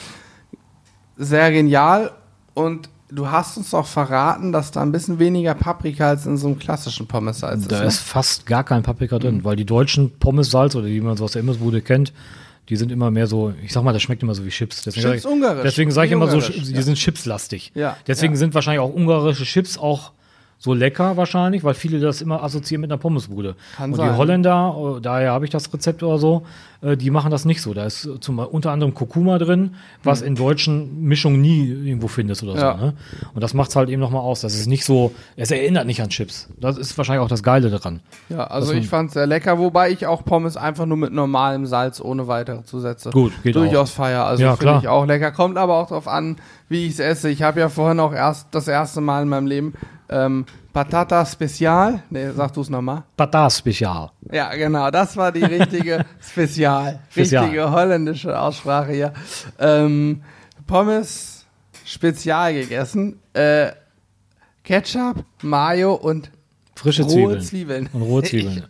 Sehr 1.16 1.52
genial. 1.52 2.10
Und 2.54 2.88
du 3.10 3.30
hast 3.30 3.56
uns 3.56 3.72
auch 3.74 3.86
verraten, 3.86 4.52
dass 4.52 4.70
da 4.70 4.82
ein 4.82 4.92
bisschen 4.92 5.18
weniger 5.18 5.54
Paprika 5.54 6.08
als 6.08 6.26
in 6.26 6.36
so 6.36 6.48
einem 6.48 6.58
klassischen 6.58 7.06
Pommes-Salz 7.06 7.68
da 7.68 7.82
ist. 7.82 7.94
ist 7.94 8.00
fast 8.00 8.46
gar 8.46 8.64
kein 8.64 8.82
Paprika 8.82 9.18
drin, 9.18 9.44
weil 9.44 9.56
die 9.56 9.64
deutschen 9.66 10.18
Pommes-Salz 10.18 10.74
oder 10.74 10.86
die 10.86 11.00
man 11.00 11.16
so 11.16 11.24
aus 11.24 11.32
der 11.32 11.40
Imbissbude 11.40 11.80
kennt, 11.80 12.12
die 12.68 12.76
sind 12.76 12.90
immer 12.90 13.10
mehr 13.10 13.26
so, 13.26 13.52
ich 13.62 13.72
sag 13.72 13.84
mal, 13.84 13.92
das 13.92 14.02
schmeckt 14.02 14.22
immer 14.22 14.34
so 14.34 14.44
wie 14.44 14.48
Chips. 14.48 14.82
Deswegen 14.82 15.10
Chips 15.10 15.22
sag 15.22 15.30
ich, 15.30 15.36
ungarisch. 15.36 15.62
Deswegen 15.62 15.90
sage 15.90 16.06
ich 16.06 16.12
immer 16.12 16.28
so, 16.28 16.40
die 16.40 16.72
ja. 16.72 16.82
sind 16.82 16.96
chipslastig. 16.96 17.72
Ja, 17.74 17.96
Deswegen 18.06 18.34
ja. 18.34 18.38
sind 18.38 18.54
wahrscheinlich 18.54 18.80
auch 18.80 18.92
ungarische 18.92 19.44
Chips 19.44 19.76
auch 19.76 20.12
so 20.64 20.72
lecker 20.72 21.18
wahrscheinlich, 21.18 21.62
weil 21.62 21.74
viele 21.74 22.00
das 22.00 22.22
immer 22.22 22.42
assoziieren 22.42 22.80
mit 22.80 22.90
einer 22.90 22.96
Pommesbude. 22.96 23.54
Kann 23.76 23.90
und 23.90 23.96
sein. 23.96 24.12
die 24.12 24.16
Holländer, 24.16 24.96
äh, 24.96 25.00
daher 25.02 25.32
habe 25.32 25.44
ich 25.44 25.50
das 25.50 25.70
Rezept 25.70 26.02
oder 26.02 26.16
so, 26.16 26.46
äh, 26.80 26.96
die 26.96 27.10
machen 27.10 27.30
das 27.30 27.44
nicht 27.44 27.60
so. 27.60 27.74
Da 27.74 27.84
ist 27.84 28.06
äh, 28.06 28.18
zum, 28.18 28.38
unter 28.38 28.72
anderem 28.72 28.94
Kurkuma 28.94 29.36
drin, 29.36 29.74
was 30.04 30.22
in 30.22 30.36
deutschen 30.36 31.02
Mischungen 31.02 31.42
nie 31.42 31.68
irgendwo 31.68 32.08
findest 32.08 32.42
oder 32.44 32.54
Hm. 32.54 32.60
Ja. 32.60 32.78
so. 32.78 32.84
Ne? 32.86 32.94
Und 33.34 33.42
das 33.42 33.52
macht 33.52 33.68
es 33.68 33.76
halt 33.76 33.90
eben 33.90 34.00
nochmal 34.00 34.22
aus. 34.22 34.40
Das 34.40 34.54
ist 34.54 34.66
nicht 34.66 34.86
so, 34.86 35.12
es 35.36 35.50
erinnert 35.50 35.86
nicht 35.86 36.00
an 36.00 36.08
Chips. 36.08 36.48
Das 36.58 36.78
ist 36.78 36.96
wahrscheinlich 36.96 37.22
auch 37.22 37.28
das 37.28 37.42
Geile 37.42 37.68
daran. 37.68 38.00
Ja, 38.30 38.44
also 38.44 38.72
ich 38.72 38.88
fand 38.88 39.08
es 39.08 39.14
sehr 39.14 39.26
lecker, 39.26 39.58
wobei 39.58 39.90
ich 39.90 40.06
auch 40.06 40.24
Pommes 40.24 40.56
einfach 40.56 40.86
nur 40.86 40.96
mit 40.96 41.12
normalem 41.12 41.66
Salz 41.66 42.00
ohne 42.00 42.26
weitere 42.26 42.64
Zusätze 42.64 43.10
Gut, 43.10 43.34
geht 43.42 43.54
durchaus 43.54 43.90
feier. 43.90 44.24
Also 44.24 44.42
Ja, 44.42 44.56
finde 44.56 44.78
ich 44.80 44.88
auch 44.88 45.04
lecker. 45.04 45.30
Kommt 45.30 45.58
aber 45.58 45.74
auch 45.76 45.88
darauf 45.88 46.08
an, 46.08 46.36
wie 46.70 46.86
ich 46.86 46.94
es 46.94 47.00
esse. 47.00 47.28
Ich 47.28 47.42
habe 47.42 47.60
ja 47.60 47.68
vorhin 47.68 48.00
auch 48.00 48.14
erst 48.14 48.48
das 48.52 48.66
erste 48.66 49.02
Mal 49.02 49.24
in 49.24 49.28
meinem 49.28 49.46
Leben 49.46 49.74
ähm, 50.08 50.44
Patata 50.72 51.24
Spezial. 51.24 52.02
Nee, 52.10 52.30
sag 52.30 52.52
du 52.52 52.60
es 52.60 52.70
nochmal. 52.70 53.04
Patas 53.16 53.58
Spezial. 53.58 54.10
Ja, 54.32 54.54
genau, 54.54 54.90
das 54.90 55.16
war 55.16 55.32
die 55.32 55.44
richtige 55.44 56.04
Spezial. 56.20 57.00
Spezial. 57.10 57.44
Richtige 57.44 57.70
holländische 57.70 58.38
Aussprache 58.38 58.92
hier. 58.92 59.12
Ähm, 59.58 60.22
Pommes 60.66 61.46
Spezial 61.84 62.54
gegessen. 62.54 63.20
Äh, 63.32 63.72
Ketchup, 64.62 65.24
Mayo 65.42 65.94
und 65.94 66.30
Frische 66.74 67.02
rohe 67.04 67.38
Zwiebeln. 67.38 67.42
Zwiebeln. 67.42 67.88
Und 67.92 68.02
rohe 68.02 68.22
Zwiebeln. 68.22 68.66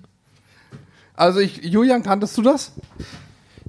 Also 1.15 1.41
ich, 1.41 1.63
Julian, 1.63 2.03
kanntest 2.03 2.37
du 2.37 2.43
das? 2.43 2.73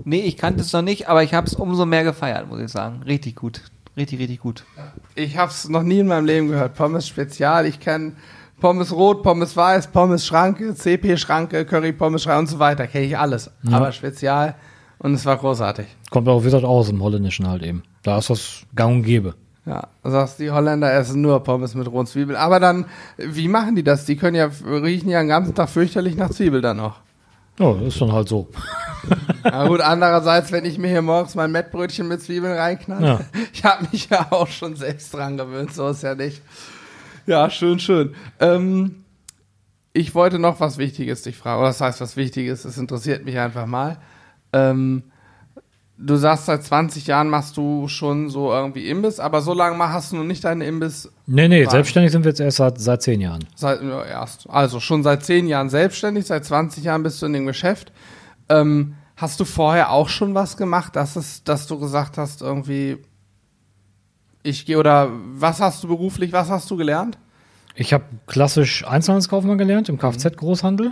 Nee, 0.03 0.21
ich 0.21 0.35
kannte 0.35 0.61
es 0.61 0.73
noch 0.73 0.81
nicht, 0.81 1.07
aber 1.07 1.23
ich 1.23 1.33
habe 1.33 1.47
es 1.47 1.53
umso 1.53 1.85
mehr 1.85 2.03
gefeiert, 2.03 2.47
muss 2.49 2.59
ich 2.59 2.69
sagen. 2.71 3.03
Richtig 3.03 3.35
gut. 3.35 3.61
Richtig, 3.97 4.19
richtig 4.19 4.39
gut. 4.39 4.65
Ich 5.15 5.37
habe 5.37 5.51
es 5.51 5.69
noch 5.69 5.83
nie 5.83 5.99
in 5.99 6.07
meinem 6.07 6.25
Leben 6.25 6.49
gehört. 6.49 6.75
Pommes 6.75 7.07
Spezial. 7.07 7.65
Ich 7.65 7.79
kenne 7.79 8.13
Pommes 8.59 8.91
Rot, 8.91 9.23
Pommes 9.23 9.55
Weiß, 9.55 9.87
Pommes 9.87 10.25
Schranke, 10.25 10.75
CP 10.75 11.17
Schranke, 11.17 11.65
Curry 11.65 11.93
Pommes 11.93 12.23
Schranke 12.23 12.39
und 12.39 12.47
so 12.47 12.59
weiter. 12.59 12.87
Kenne 12.87 13.05
ich 13.05 13.17
alles. 13.17 13.51
Ja. 13.63 13.77
Aber 13.77 13.91
Spezial. 13.91 14.55
Und 14.99 15.13
es 15.13 15.25
war 15.25 15.37
großartig. 15.37 15.85
Kommt 16.09 16.27
auch, 16.27 16.41
wie 16.41 16.45
gesagt, 16.45 16.63
aus 16.63 16.87
dem 16.87 17.01
Holländischen 17.01 17.47
halt 17.47 17.63
eben. 17.63 17.83
Da 18.03 18.17
ist 18.17 18.29
das 18.29 18.63
gang 18.75 18.97
und 18.97 19.03
gäbe. 19.03 19.35
Ja, 19.65 19.87
du 20.03 20.11
sagst, 20.11 20.39
die 20.39 20.51
Holländer 20.51 20.93
essen 20.93 21.21
nur 21.21 21.43
Pommes 21.43 21.73
mit 21.73 21.89
rohen 21.89 22.05
Zwiebeln. 22.05 22.37
Aber 22.37 22.59
dann, 22.59 22.85
wie 23.17 23.47
machen 23.47 23.75
die 23.75 23.83
das? 23.83 24.05
Die 24.05 24.15
können 24.15 24.35
ja, 24.35 24.49
riechen 24.65 25.09
ja 25.09 25.19
den 25.19 25.27
ganzen 25.27 25.55
Tag 25.55 25.69
fürchterlich 25.69 26.15
nach 26.15 26.29
Zwiebel 26.29 26.61
dann 26.61 26.77
noch. 26.77 27.01
Ja, 27.59 27.73
ist 27.81 28.01
dann 28.01 28.11
halt 28.11 28.27
so. 28.27 28.49
Na 29.43 29.67
gut, 29.67 29.81
andererseits, 29.81 30.51
wenn 30.51 30.65
ich 30.65 30.77
mir 30.77 30.87
hier 30.89 31.01
morgens 31.01 31.35
mein 31.35 31.51
Mettbrötchen 31.51 32.07
mit 32.07 32.21
Zwiebeln 32.21 32.57
reinknall, 32.57 33.03
Ja. 33.03 33.19
ich 33.53 33.63
habe 33.63 33.87
mich 33.91 34.09
ja 34.09 34.27
auch 34.31 34.47
schon 34.47 34.75
selbst 34.75 35.13
dran 35.13 35.37
gewöhnt, 35.37 35.73
so 35.73 35.87
ist 35.89 36.03
ja 36.03 36.15
nicht. 36.15 36.41
Ja, 37.27 37.49
schön, 37.49 37.79
schön. 37.79 38.15
Ähm, 38.39 39.03
ich 39.93 40.13
wollte 40.13 40.39
noch 40.39 40.59
was 40.59 40.77
Wichtiges 40.77 41.21
dich 41.21 41.37
fragen, 41.37 41.59
oder 41.59 41.69
das 41.69 41.81
heißt 41.81 42.01
was 42.01 42.17
Wichtiges, 42.17 42.65
es 42.65 42.77
interessiert 42.77 43.23
mich 43.25 43.37
einfach 43.37 43.65
mal. 43.65 43.97
Ähm, 44.51 45.03
du 45.97 46.15
sagst, 46.15 46.45
seit 46.45 46.63
20 46.63 47.07
Jahren 47.07 47.29
machst 47.29 47.57
du 47.57 47.87
schon 47.87 48.29
so 48.29 48.51
irgendwie 48.51 48.89
Imbiss, 48.89 49.19
aber 49.19 49.41
so 49.41 49.53
lange 49.53 49.77
hast 49.77 50.11
du 50.11 50.17
noch 50.17 50.23
nicht 50.23 50.43
deinen 50.43 50.61
Imbiss 50.61 51.09
Nee, 51.25 51.47
nee, 51.47 51.61
Nein. 51.61 51.69
selbstständig 51.69 52.11
sind 52.11 52.23
wir 52.23 52.29
jetzt 52.31 52.39
erst 52.41 52.57
seit, 52.57 52.79
seit 52.79 53.01
zehn 53.01 53.21
Jahren. 53.21 53.45
Seit, 53.55 53.81
ja, 53.81 54.03
erst. 54.03 54.49
Also 54.49 54.79
schon 54.79 55.03
seit 55.03 55.23
zehn 55.23 55.47
Jahren 55.47 55.69
selbstständig, 55.69 56.25
seit 56.25 56.45
20 56.45 56.83
Jahren 56.83 57.03
bist 57.03 57.21
du 57.21 57.25
in 57.25 57.33
dem 57.33 57.45
Geschäft. 57.45 57.91
Ähm, 58.49 58.95
hast 59.15 59.39
du 59.39 59.45
vorher 59.45 59.91
auch 59.91 60.09
schon 60.09 60.35
was 60.35 60.57
gemacht, 60.57 60.95
dass, 60.95 61.15
es, 61.15 61.43
dass 61.43 61.67
du 61.67 61.79
gesagt 61.79 62.17
hast, 62.17 62.41
irgendwie, 62.41 62.97
ich 64.43 64.65
gehe 64.65 64.77
oder 64.77 65.09
was 65.33 65.61
hast 65.61 65.83
du 65.83 65.87
beruflich, 65.87 66.33
was 66.33 66.49
hast 66.49 66.69
du 66.69 66.75
gelernt? 66.75 67.17
Ich 67.75 67.93
habe 67.93 68.05
klassisch 68.27 68.85
Einzelhandelskaufmann 68.87 69.57
gelernt 69.57 69.89
im 69.89 69.97
Kfz-Großhandel. 69.97 70.91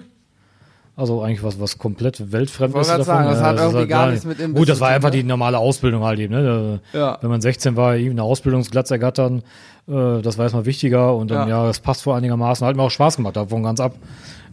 Also 0.96 1.24
eigentlich 1.24 1.42
was, 1.44 1.60
was 1.60 1.80
komplett 1.80 2.32
weltfremd 2.32 2.76
ist. 2.76 2.88
grad 2.88 3.04
sagen, 3.04 3.28
das 3.28 3.42
hat 3.42 3.58
irgendwie 3.58 3.78
halt 3.80 3.90
gar 3.90 4.08
nichts 4.12 4.26
mit 4.26 4.40
Imbiss 4.40 4.60
Gut, 4.60 4.70
das 4.70 4.80
war 4.80 4.90
einfach 4.90 5.10
ne? 5.10 5.18
die 5.18 5.24
normale 5.24 5.58
Ausbildung 5.58 6.04
halt 6.04 6.20
eben. 6.20 6.34
Ne? 6.36 6.82
Ja. 6.94 7.18
Wenn 7.20 7.32
man 7.32 7.42
16 7.42 7.76
war, 7.76 7.96
irgendwie 7.96 8.12
eine 8.12 8.24
Ausbildungsplatz 8.24 8.92
ergattern, 8.92 9.42
äh, 9.88 10.22
das 10.22 10.38
war 10.38 10.46
erstmal 10.46 10.66
wichtiger 10.66 11.16
und 11.16 11.32
dann, 11.32 11.50
Ja. 11.50 11.62
ja, 11.64 11.68
das 11.68 11.80
passt 11.80 12.04
vor 12.04 12.16
einigermaßen. 12.16 12.66
Hat 12.68 12.76
mir 12.76 12.84
auch 12.84 12.92
Spaß 12.92 13.16
gemacht, 13.16 13.36
davon 13.36 13.64
ganz 13.64 13.80
ab. 13.80 13.96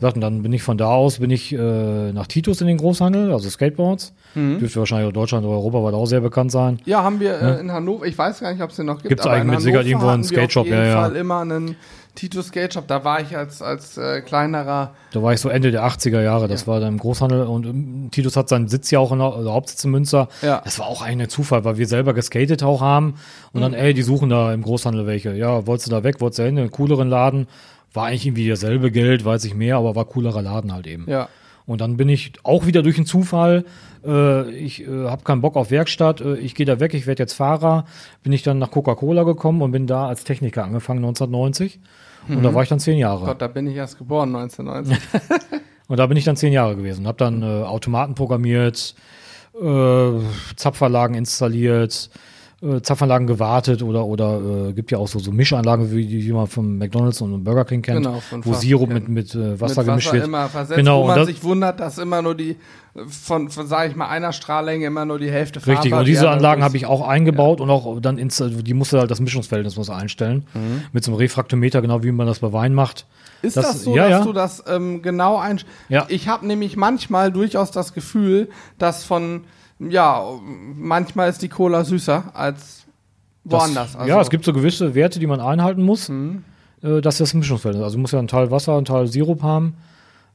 Und 0.01 0.23
dann 0.23 0.43
bin 0.43 0.51
ich 0.55 0.63
von 0.63 0.79
da 0.79 0.87
aus, 0.87 1.19
bin 1.19 1.29
ich 1.29 1.53
äh, 1.53 2.13
nach 2.13 2.27
Titus 2.27 2.63
in 2.63 2.69
den 2.69 2.79
Großhandel, 2.79 3.33
also 3.33 3.51
Skateboards. 3.51 4.15
Mhm. 4.35 4.59
Dürfte 4.59 4.79
wahrscheinlich 4.79 5.09
auch 5.09 5.13
Deutschland 5.13 5.45
oder 5.45 5.57
europaweit 5.57 5.93
auch 5.93 6.07
sehr 6.07 6.23
bekannt 6.23 6.53
sein. 6.53 6.79
Ja, 6.87 7.03
haben 7.03 7.21
wir 7.21 7.39
äh, 7.39 7.61
in 7.61 7.71
Hannover, 7.71 8.07
ich 8.07 8.17
weiß 8.17 8.41
gar 8.41 8.51
nicht, 8.51 8.63
ob 8.63 8.71
es 8.71 8.77
den 8.77 8.87
noch 8.87 8.97
gibt. 8.97 9.11
Gibt's 9.11 9.27
aber 9.27 9.35
eigentlich 9.35 9.51
mit 9.57 9.61
Sicherheit 9.61 9.87
irgendwo 9.87 10.09
einen 10.09 10.25
Skate-Shop, 10.25 10.63
Auf 10.63 10.67
jeden 10.69 10.79
ja, 10.79 10.87
ja. 10.87 11.03
Fall 11.03 11.17
immer 11.17 11.41
einen 11.41 11.77
Titus 12.15 12.49
Skate 12.49 12.75
Shop. 12.75 12.87
Da 12.87 13.05
war 13.05 13.21
ich 13.21 13.37
als, 13.37 13.63
als 13.63 13.97
äh, 13.99 14.21
kleinerer. 14.21 14.93
Da 15.13 15.23
war 15.23 15.33
ich 15.33 15.41
so 15.41 15.49
Ende 15.49 15.71
der 15.71 15.85
80er 15.87 16.21
Jahre, 16.23 16.49
das 16.49 16.67
war 16.67 16.81
dann 16.81 16.95
im 16.95 16.99
Großhandel 16.99 17.43
und 17.43 17.67
ähm, 17.67 18.09
Titus 18.11 18.37
hat 18.37 18.49
seinen 18.49 18.69
Sitz 18.69 18.91
ja 18.91 18.99
auch 18.99 19.13
in 19.13 19.19
der, 19.19 19.33
also 19.35 19.53
Hauptsitz 19.53 19.85
in 19.85 19.91
Münster. 19.91 20.29
Ja. 20.43 20.61
Das 20.65 20.79
war 20.79 20.87
auch 20.87 21.03
eigentlich 21.03 21.27
ein 21.27 21.31
Zufall, 21.31 21.65
weil 21.65 21.79
wir 21.79 21.87
selber 21.87 22.13
geskatet 22.15 22.63
auch 22.63 22.81
haben 22.81 23.15
und 23.53 23.61
Mhm. 23.61 23.63
dann, 23.63 23.75
ey, 23.75 23.95
die 23.95 24.03
suchen 24.03 24.29
da 24.31 24.53
im 24.53 24.63
Großhandel 24.63 25.07
welche. 25.07 25.33
Ja, 25.35 25.67
wolltest 25.67 25.87
du 25.89 25.91
da 25.93 26.05
weg, 26.05 26.21
wolltest 26.21 26.39
du 26.41 26.45
hin, 26.45 26.57
in 26.57 26.63
einen 26.63 26.71
cooleren 26.71 27.09
Laden. 27.09 27.47
War 27.93 28.07
eigentlich 28.07 28.27
irgendwie 28.27 28.49
dasselbe 28.49 28.91
Geld, 28.93 29.25
weiß 29.25 29.45
ich 29.45 29.55
mehr, 29.55 29.77
aber 29.77 29.97
war 29.97 30.05
coolerer 30.05 30.43
Laden 30.43 30.73
halt 30.73 30.87
eben. 30.87 31.07
Ja. 31.09 31.29
Und 31.71 31.81
dann 31.81 31.97
bin 31.97 32.09
ich 32.09 32.33
auch 32.43 32.67
wieder 32.67 32.83
durch 32.83 32.97
einen 32.97 33.07
Zufall, 33.07 33.65
äh, 34.05 34.51
ich 34.51 34.83
äh, 34.83 35.07
habe 35.07 35.23
keinen 35.23 35.41
Bock 35.41 35.55
auf 35.55 35.71
Werkstatt, 35.71 36.21
äh, 36.21 36.35
ich 36.35 36.57
gehe 36.57 36.67
da 36.67 36.81
weg, 36.81 36.95
ich 36.95 37.07
werde 37.07 37.23
jetzt 37.23 37.35
Fahrer, 37.35 37.85
bin 38.25 38.33
ich 38.33 38.43
dann 38.43 38.59
nach 38.59 38.73
Coca-Cola 38.73 39.23
gekommen 39.23 39.63
und 39.63 39.71
bin 39.71 39.87
da 39.87 40.09
als 40.09 40.25
Techniker 40.25 40.65
angefangen 40.65 40.99
1990. 40.99 41.79
Und 42.29 42.43
da 42.43 42.53
war 42.55 42.65
ich 42.65 42.69
dann 42.69 42.81
zehn 42.81 42.99
Jahre. 42.99 43.23
Mhm. 43.23 43.27
Gott, 43.27 43.41
da 43.41 43.47
bin 43.47 43.69
ich 43.69 43.77
erst 43.77 43.99
geboren, 43.99 44.35
1990. 44.35 44.99
Und 45.87 45.97
da 45.97 46.07
bin 46.07 46.17
ich 46.17 46.25
dann 46.25 46.37
zehn 46.37 46.53
Jahre 46.53 46.75
gewesen. 46.77 47.07
Habe 47.07 47.19
dann 47.19 47.43
äh, 47.43 47.47
Automaten 47.47 48.15
programmiert, 48.15 48.95
äh, 49.61 50.11
Zapferlagen 50.57 51.17
installiert, 51.17 52.11
äh, 52.63 52.81
Zapfanlagen 52.83 53.27
gewartet 53.27 53.83
oder 53.83 54.05
oder 54.05 54.69
äh, 54.69 54.73
gibt 54.73 54.91
ja 54.91 54.99
auch 54.99 55.09
so, 55.09 55.19
so 55.19 55.33
Mischanlagen, 55.33 55.91
wie 55.93 56.07
die, 56.07 56.21
die 56.21 56.33
man 56.33 56.47
von 56.47 56.77
McDonalds 56.79 57.21
und 57.21 57.43
Burger 57.43 57.65
King 57.65 57.83
kennt, 57.83 58.05
Genau, 58.05 58.21
wo 58.43 58.53
Sirup 58.55 58.91
mit, 58.91 59.09
mit 59.09 59.35
äh, 59.35 59.61
Wasser 59.61 59.81
mit 59.81 59.89
gemischt 59.89 60.09
Wasser 60.09 60.17
wird. 60.17 60.27
immer 60.27 60.49
versetzt, 60.49 60.77
Genau, 60.77 61.03
wo 61.03 61.07
man 61.07 61.17
das- 61.17 61.27
sich 61.27 61.43
wundert, 61.43 61.81
dass 61.81 61.99
immer 61.99 62.23
nur 62.23 62.35
die 62.35 62.57
von, 63.07 63.51
von 63.51 63.69
sage 63.69 63.91
ich 63.91 63.97
mal, 63.97 64.09
einer 64.09 64.33
Strahllänge 64.33 64.87
immer 64.87 65.05
nur 65.05 65.19
die 65.21 65.31
Hälfte 65.31 65.61
Farbe 65.61 65.79
Richtig, 65.79 65.93
und 65.93 66.01
die 66.01 66.07
diese 66.07 66.23
andere 66.23 66.37
Anlagen 66.37 66.65
habe 66.65 66.77
ich 66.77 66.87
auch 66.87 67.07
eingebaut 67.07 67.61
und 67.61 67.71
auch 67.71 68.01
dann 68.01 68.19
ins, 68.19 68.43
die 68.45 68.75
musste 68.75 68.99
halt 68.99 69.11
das 69.13 69.21
Mischungsverhältnis 69.21 69.77
muss 69.77 69.91
einstellen. 69.91 70.45
Mhm. 70.55 70.83
Mit 70.93 71.05
so 71.05 71.13
einem 71.13 71.19
Refraktometer, 71.19 71.83
genau 71.83 72.03
wie 72.03 72.11
man 72.11 72.27
das 72.27 72.41
bei 72.41 72.53
Wein 72.53 72.75
macht. 72.75 73.07
Ist 73.43 73.57
das, 73.57 73.85
so, 73.85 73.95
ja, 73.97 74.09
dass 74.09 74.19
ja. 74.19 74.25
du 74.25 74.33
das 74.33 74.65
ähm, 74.69 75.03
genau 75.03 75.39
einst... 75.39 75.65
Ja. 75.89 76.05
Ich 76.09 76.27
habe 76.29 76.47
nämlich 76.47 76.77
manchmal 76.77 77.31
durchaus 77.31 77.71
das 77.71 77.95
Gefühl, 77.95 78.49
dass 78.79 79.05
von, 79.05 79.45
ja, 79.89 80.23
manchmal 80.77 81.31
ist 81.31 81.43
die 81.43 81.49
Cola 81.49 81.85
süßer 81.85 82.25
als 82.35 82.85
Das- 83.45 83.61
woanders. 83.61 83.97
Also, 83.97 84.09
ja, 84.09 84.21
es 84.21 84.31
gibt 84.31 84.45
so 84.45 84.53
gewisse 84.53 84.95
Werte, 84.95 85.19
die 85.19 85.27
man 85.27 85.41
einhalten 85.41 85.83
muss, 85.83 86.09
Mhm. 86.09 86.45
äh, 86.83 87.01
dass 87.01 87.19
das 87.19 87.33
Mischungsverhältnis. 87.35 87.83
Also 87.85 87.97
du 87.97 88.01
musst 88.03 88.13
ja 88.13 88.19
einen 88.19 88.29
Teil 88.29 88.51
Wasser, 88.51 88.77
einen 88.77 88.85
Teil 88.85 89.07
Sirup 89.07 89.43
haben, 89.43 89.75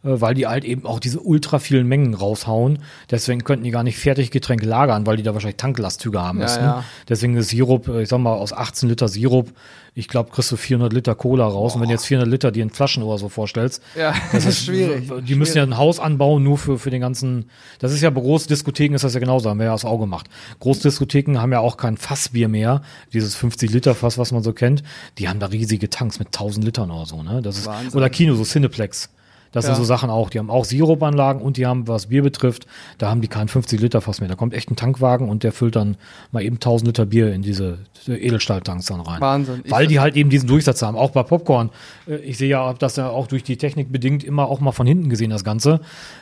weil 0.06 0.34
die 0.36 0.48
halt 0.48 0.64
eben 0.64 0.86
auch 0.86 1.00
diese 1.00 1.20
ultra 1.20 1.60
vielen 1.60 1.88
Mengen 1.88 2.14
raushauen. 2.14 2.80
Deswegen 3.12 3.44
könnten 3.44 3.64
die 3.64 3.72
gar 3.72 3.84
nicht 3.84 3.98
Fertiggetränke 3.98 4.66
lagern, 4.66 5.06
weil 5.06 5.18
die 5.18 5.24
da 5.24 5.34
wahrscheinlich 5.34 5.58
Tanklastzüge 5.58 6.22
haben 6.22 6.40
Ja, 6.40 6.46
müssen. 6.46 6.62
ja. 6.64 6.84
Deswegen 7.10 7.36
ist 7.38 7.50
Sirup, 7.50 7.88
äh, 7.88 8.04
ich 8.04 8.10
sag 8.10 8.20
mal, 8.20 8.34
aus 8.34 8.54
18 8.54 8.90
Liter 8.90 9.08
Sirup, 9.08 9.52
ich 9.98 10.10
glaube, 10.10 10.30
kriegst 10.30 10.52
du 10.52 10.58
400 10.58 10.92
Liter 10.92 11.16
Cola 11.16 11.48
raus. 11.48 11.74
Und 11.76 11.82
wenn 11.82 11.88
du 11.88 11.94
jetzt 11.94 12.06
400 12.06 12.30
Liter 12.30 12.52
dir 12.52 12.64
in 12.64 12.70
Flaschen 12.70 13.02
oder 13.02 13.18
so 13.18 13.30
vorstellst, 13.30 13.82
Ja, 13.98 14.14
das 14.34 14.46
ist 14.46 14.66
schwierig. 14.66 15.10
die 15.26 15.36
müssen 15.36 15.56
ja 15.58 15.64
ein 15.64 15.78
Haus 15.78 16.00
anbauen, 16.02 16.44
nur 16.44 16.58
für, 16.58 16.78
für 16.78 16.90
den 16.90 17.00
ganzen. 17.00 17.50
Das 17.80 17.94
ist 17.94 18.02
ja 18.02 18.10
bei 18.10 18.20
Großdiskotheken 18.20 18.94
ist 18.96 19.06
das 19.06 19.14
ja 19.14 19.22
genauso, 19.22 19.50
haben 19.50 19.58
wir 19.60 19.68
ja 19.68 19.72
das 19.72 19.86
Auge 19.86 20.02
gemacht. 20.04 20.28
Großdiskotheken 20.60 21.38
haben 21.40 21.54
ja 21.54 21.60
auch 21.62 21.78
kein 21.78 21.96
Fassbier 21.96 22.50
mehr, 22.50 22.82
dieses 23.14 23.36
50 23.36 23.72
Liter 23.72 23.96
Fass, 23.96 24.18
was 24.18 24.34
man 24.34 24.44
so 24.44 24.52
kennt. 24.52 24.84
Die 25.18 25.30
haben 25.30 25.40
da 25.40 25.46
riesige 25.48 25.90
Tanks 25.90 26.20
mit 26.20 26.28
1000 26.28 26.66
Litern 26.66 26.92
oder 26.92 27.06
so, 27.06 27.24
ne? 27.24 27.42
Das 27.42 27.58
ist, 27.58 27.66
Wahnsinn. 27.66 27.94
oder 27.98 28.10
Kino, 28.10 28.36
so 28.36 28.44
Cineplex. 28.44 29.10
Das 29.52 29.66
Ja. 29.66 29.74
sind 29.74 29.84
so 29.84 29.86
Sachen 29.86 30.10
auch. 30.10 30.30
Die 30.30 30.40
haben 30.40 30.50
auch 30.50 30.66
Sirupanlagen 30.66 31.42
und 31.42 31.58
die 31.58 31.66
haben, 31.66 31.88
was 31.88 32.08
Bier 32.08 32.24
betrifft, 32.24 32.66
da 32.98 33.10
haben 33.10 33.22
die 33.22 33.28
kein 33.28 33.48
50 33.48 33.80
Liter 33.80 34.02
Fass 34.02 34.20
mehr. 34.20 34.28
Da 34.30 34.36
kommt 34.36 34.54
echt 34.54 34.70
ein 34.70 34.76
Tankwagen 34.76 35.30
und 35.30 35.44
der 35.44 35.52
füllt 35.54 35.76
dann 35.76 35.96
mal 36.32 36.44
eben 36.44 36.56
1000 36.60 36.88
Liter 36.88 37.06
Bier 37.06 37.34
in 37.34 37.42
diese 37.42 37.78
Edelstahltanks 38.08 38.86
dann 38.88 39.00
rein. 39.02 39.22
Wahnsinn. 39.22 39.64
Weil 39.70 39.88
die 39.88 40.00
halt 40.00 40.16
eben 40.16 40.30
diesen 40.30 40.48
Durchsatz 40.48 40.82
haben. 40.82 40.98
Auch 40.98 41.12
bei 41.12 41.24
Popcorn. 41.24 41.70
Äh, 42.08 42.16
Ich 42.18 42.38
sehe 42.38 42.50
ja, 42.50 42.74
dass 42.74 42.96
ja 42.98 43.10
auch 43.10 43.28
durch 43.28 43.44
die 43.44 43.58
Technik 43.58 43.92
bedingt 43.92 44.24
immer 44.24 44.48
auch 44.48 44.60
mal 44.60 44.72
von 44.72 44.86
hinten 44.88 45.10
gesehen, 45.10 45.30
das 45.30 45.44
Ganze. 45.44 45.80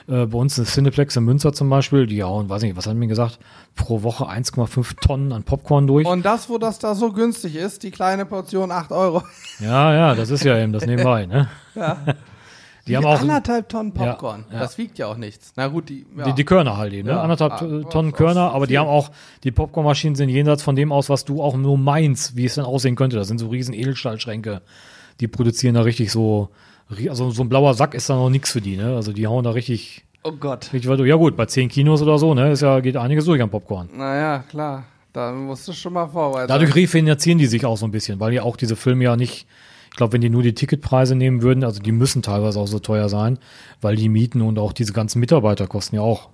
Äh, 0.07 0.25
Bei 0.27 0.37
uns 0.37 0.57
ist 0.57 0.73
Cineplex 0.73 1.15
in 1.15 1.23
Münster 1.23 1.53
zum 1.53 1.69
Beispiel, 1.69 2.05
die 2.07 2.23
hauen, 2.23 2.49
weiß 2.49 2.61
nicht, 2.61 2.75
was 2.77 2.85
haben 2.87 2.93
die 2.95 2.99
mir 2.99 3.07
gesagt, 3.07 3.39
pro 3.75 4.03
Woche 4.03 4.25
1,5 4.29 4.95
Tonnen 5.01 5.31
an 5.31 5.43
Popcorn 5.43 5.87
durch. 5.87 6.05
Und 6.07 6.23
das, 6.25 6.49
wo 6.49 6.57
das 6.57 6.79
da 6.79 6.93
so 6.95 7.11
günstig 7.11 7.55
ist, 7.55 7.83
die 7.83 7.91
kleine 7.91 8.25
Portion 8.25 8.71
8 8.71 8.91
Euro. 8.91 9.23
ja, 9.59 9.93
ja, 9.93 10.15
das 10.15 10.29
ist 10.29 10.43
ja 10.43 10.57
eben 10.57 10.71
das 10.73 10.85
nebenbei, 10.85 11.25
ne? 11.25 11.49
Die 12.87 12.97
haben 12.97 13.05
auch 13.05 13.21
anderthalb 13.21 13.69
Tonnen 13.69 13.93
Ja, 13.95 14.11
Popcorn. 14.11 14.45
ja. 14.51 14.59
Das 14.59 14.77
wiegt 14.77 14.97
ja 14.97 15.07
auch 15.07 15.15
nichts. 15.15 15.53
Na 15.55 15.67
gut, 15.67 15.87
die, 15.89 16.05
ja. 16.17 16.25
die, 16.25 16.33
die 16.33 16.43
Körner 16.43 16.75
halt 16.77 16.91
eben, 16.93 17.07
ne? 17.07 17.13
Ja. 17.13 17.21
Anderthalb 17.21 17.53
Ah, 17.53 17.89
Tonnen 17.89 18.11
Körner, 18.11 18.51
aber 18.51 18.67
die 18.67 18.71
viel. 18.71 18.79
haben 18.79 18.89
auch, 18.89 19.09
die 19.45 19.51
Popcornmaschinen 19.51 20.15
sind 20.15 20.27
jenseits 20.29 20.63
von 20.63 20.75
dem 20.75 20.91
aus, 20.91 21.09
was 21.09 21.23
du 21.23 21.41
auch 21.41 21.55
nur 21.55 21.77
meinst, 21.77 22.35
wie 22.35 22.45
es 22.45 22.55
dann 22.55 22.65
aussehen 22.65 22.95
könnte. 22.95 23.15
Das 23.15 23.29
sind 23.29 23.37
so 23.37 23.47
riesen 23.47 23.73
Edelstahlschränke. 23.73 24.61
Die 25.21 25.27
produzieren 25.29 25.75
da 25.75 25.81
richtig 25.81 26.11
so, 26.11 26.49
also 27.07 27.31
so 27.31 27.43
ein 27.43 27.49
blauer 27.49 27.73
Sack 27.73 27.93
ist 27.93 28.09
da 28.09 28.15
noch 28.15 28.29
nichts 28.29 28.51
für 28.51 28.59
die, 28.61 28.75
ne? 28.75 28.95
Also 28.95 29.13
die 29.13 29.27
hauen 29.27 29.43
da 29.45 29.51
richtig, 29.51 30.03
oh 30.23 30.33
Gott. 30.33 30.73
richtig 30.73 30.89
weit. 30.89 30.99
Ja 30.99 31.15
gut, 31.15 31.37
bei 31.37 31.45
10 31.45 31.69
Kinos 31.69 32.01
oder 32.01 32.17
so, 32.17 32.33
ne? 32.33 32.51
Ist 32.51 32.61
ja, 32.63 32.81
geht 32.81 32.97
einiges 32.97 33.23
durch 33.25 33.41
am 33.41 33.49
Popcorn. 33.49 33.89
Naja, 33.95 34.39
klar. 34.49 34.83
Da 35.13 35.31
musst 35.31 35.67
du 35.67 35.73
schon 35.73 35.93
mal 35.93 36.07
vorbereitet 36.07 36.49
Dadurch 36.49 36.73
refinanzieren 36.75 37.37
die 37.37 37.45
sich 37.45 37.65
auch 37.65 37.77
so 37.77 37.85
ein 37.85 37.91
bisschen, 37.91 38.19
weil 38.19 38.33
ja 38.33 38.41
auch 38.41 38.57
diese 38.57 38.75
Filme 38.75 39.03
ja 39.03 39.15
nicht, 39.15 39.45
ich 39.93 39.97
glaube, 39.97 40.13
wenn 40.13 40.21
die 40.21 40.31
nur 40.31 40.41
die 40.41 40.55
Ticketpreise 40.55 41.13
nehmen 41.13 41.43
würden, 41.43 41.63
also 41.63 41.79
die 41.79 41.91
müssen 41.91 42.23
teilweise 42.23 42.59
auch 42.59 42.65
so 42.65 42.79
teuer 42.79 43.09
sein, 43.09 43.37
weil 43.79 43.95
die 43.95 44.09
Mieten 44.09 44.41
und 44.41 44.57
auch 44.57 44.73
diese 44.73 44.91
ganzen 44.91 45.19
Mitarbeiterkosten 45.19 45.97
ja 45.97 46.01
auch 46.01 46.29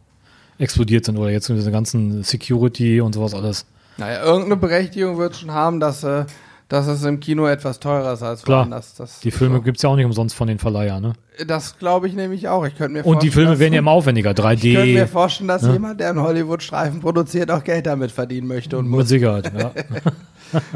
explodiert 0.60 1.04
sind 1.04 1.17
oder 1.17 1.30
jetzt 1.30 1.50
diese 1.50 1.69
ganzen 1.69 2.24
Security 2.24 3.02
und 3.02 3.15
sowas 3.15 3.34
alles. 3.34 3.65
Naja, 3.98 4.24
irgendeine 4.24 4.56
Berechtigung 4.56 5.17
wird 5.17 5.36
schon 5.36 5.52
haben, 5.52 5.82
dass, 5.82 6.06
äh, 6.06 6.24
dass 6.69 6.88
es 6.88 7.03
im 7.03 7.19
Kino 7.19 7.45
etwas 7.47 7.79
teurer 7.79 8.13
ist 8.13 8.23
als 8.23 8.43
Klar. 8.43 8.60
woanders. 8.62 8.95
Das, 8.95 9.19
Die 9.19 9.32
Filme 9.32 9.62
gibt's 9.62 9.82
ja 9.82 9.89
auch 9.89 9.95
nicht 9.95 10.05
umsonst 10.05 10.36
von 10.36 10.47
den 10.47 10.60
Verleihern, 10.60 11.01
ne? 11.01 11.13
Das 11.47 11.77
glaube 11.79 12.08
ich 12.08 12.13
nämlich 12.13 12.47
auch. 12.47 12.65
Ich 12.65 12.75
könnte 12.77 12.99
mir 12.99 13.05
Und 13.05 13.23
die 13.23 13.32
Filme 13.32 13.60
werden 13.60 13.73
ja 13.73 13.79
immer 13.79 13.91
aufwendiger, 13.91 14.32
Ich 14.32 14.36
könnte 14.38 14.65
mir 14.67 15.05
3D. 15.05 15.08
vorstellen, 15.08 15.47
dass 15.47 15.63
Ne? 15.63 15.73
jemand, 15.73 15.99
der 15.99 16.10
einen 16.10 16.21
Hollywood-Streifen 16.21 16.99
produziert, 17.01 17.49
auch 17.51 17.63
Geld 17.63 17.86
damit 17.86 18.12
verdienen 18.12 18.47
möchte 18.47 18.77
und 18.77 18.86
Mit 18.89 18.99
muss. 18.99 19.10
Sicherheit, 19.10 19.51
ja. 19.58 19.71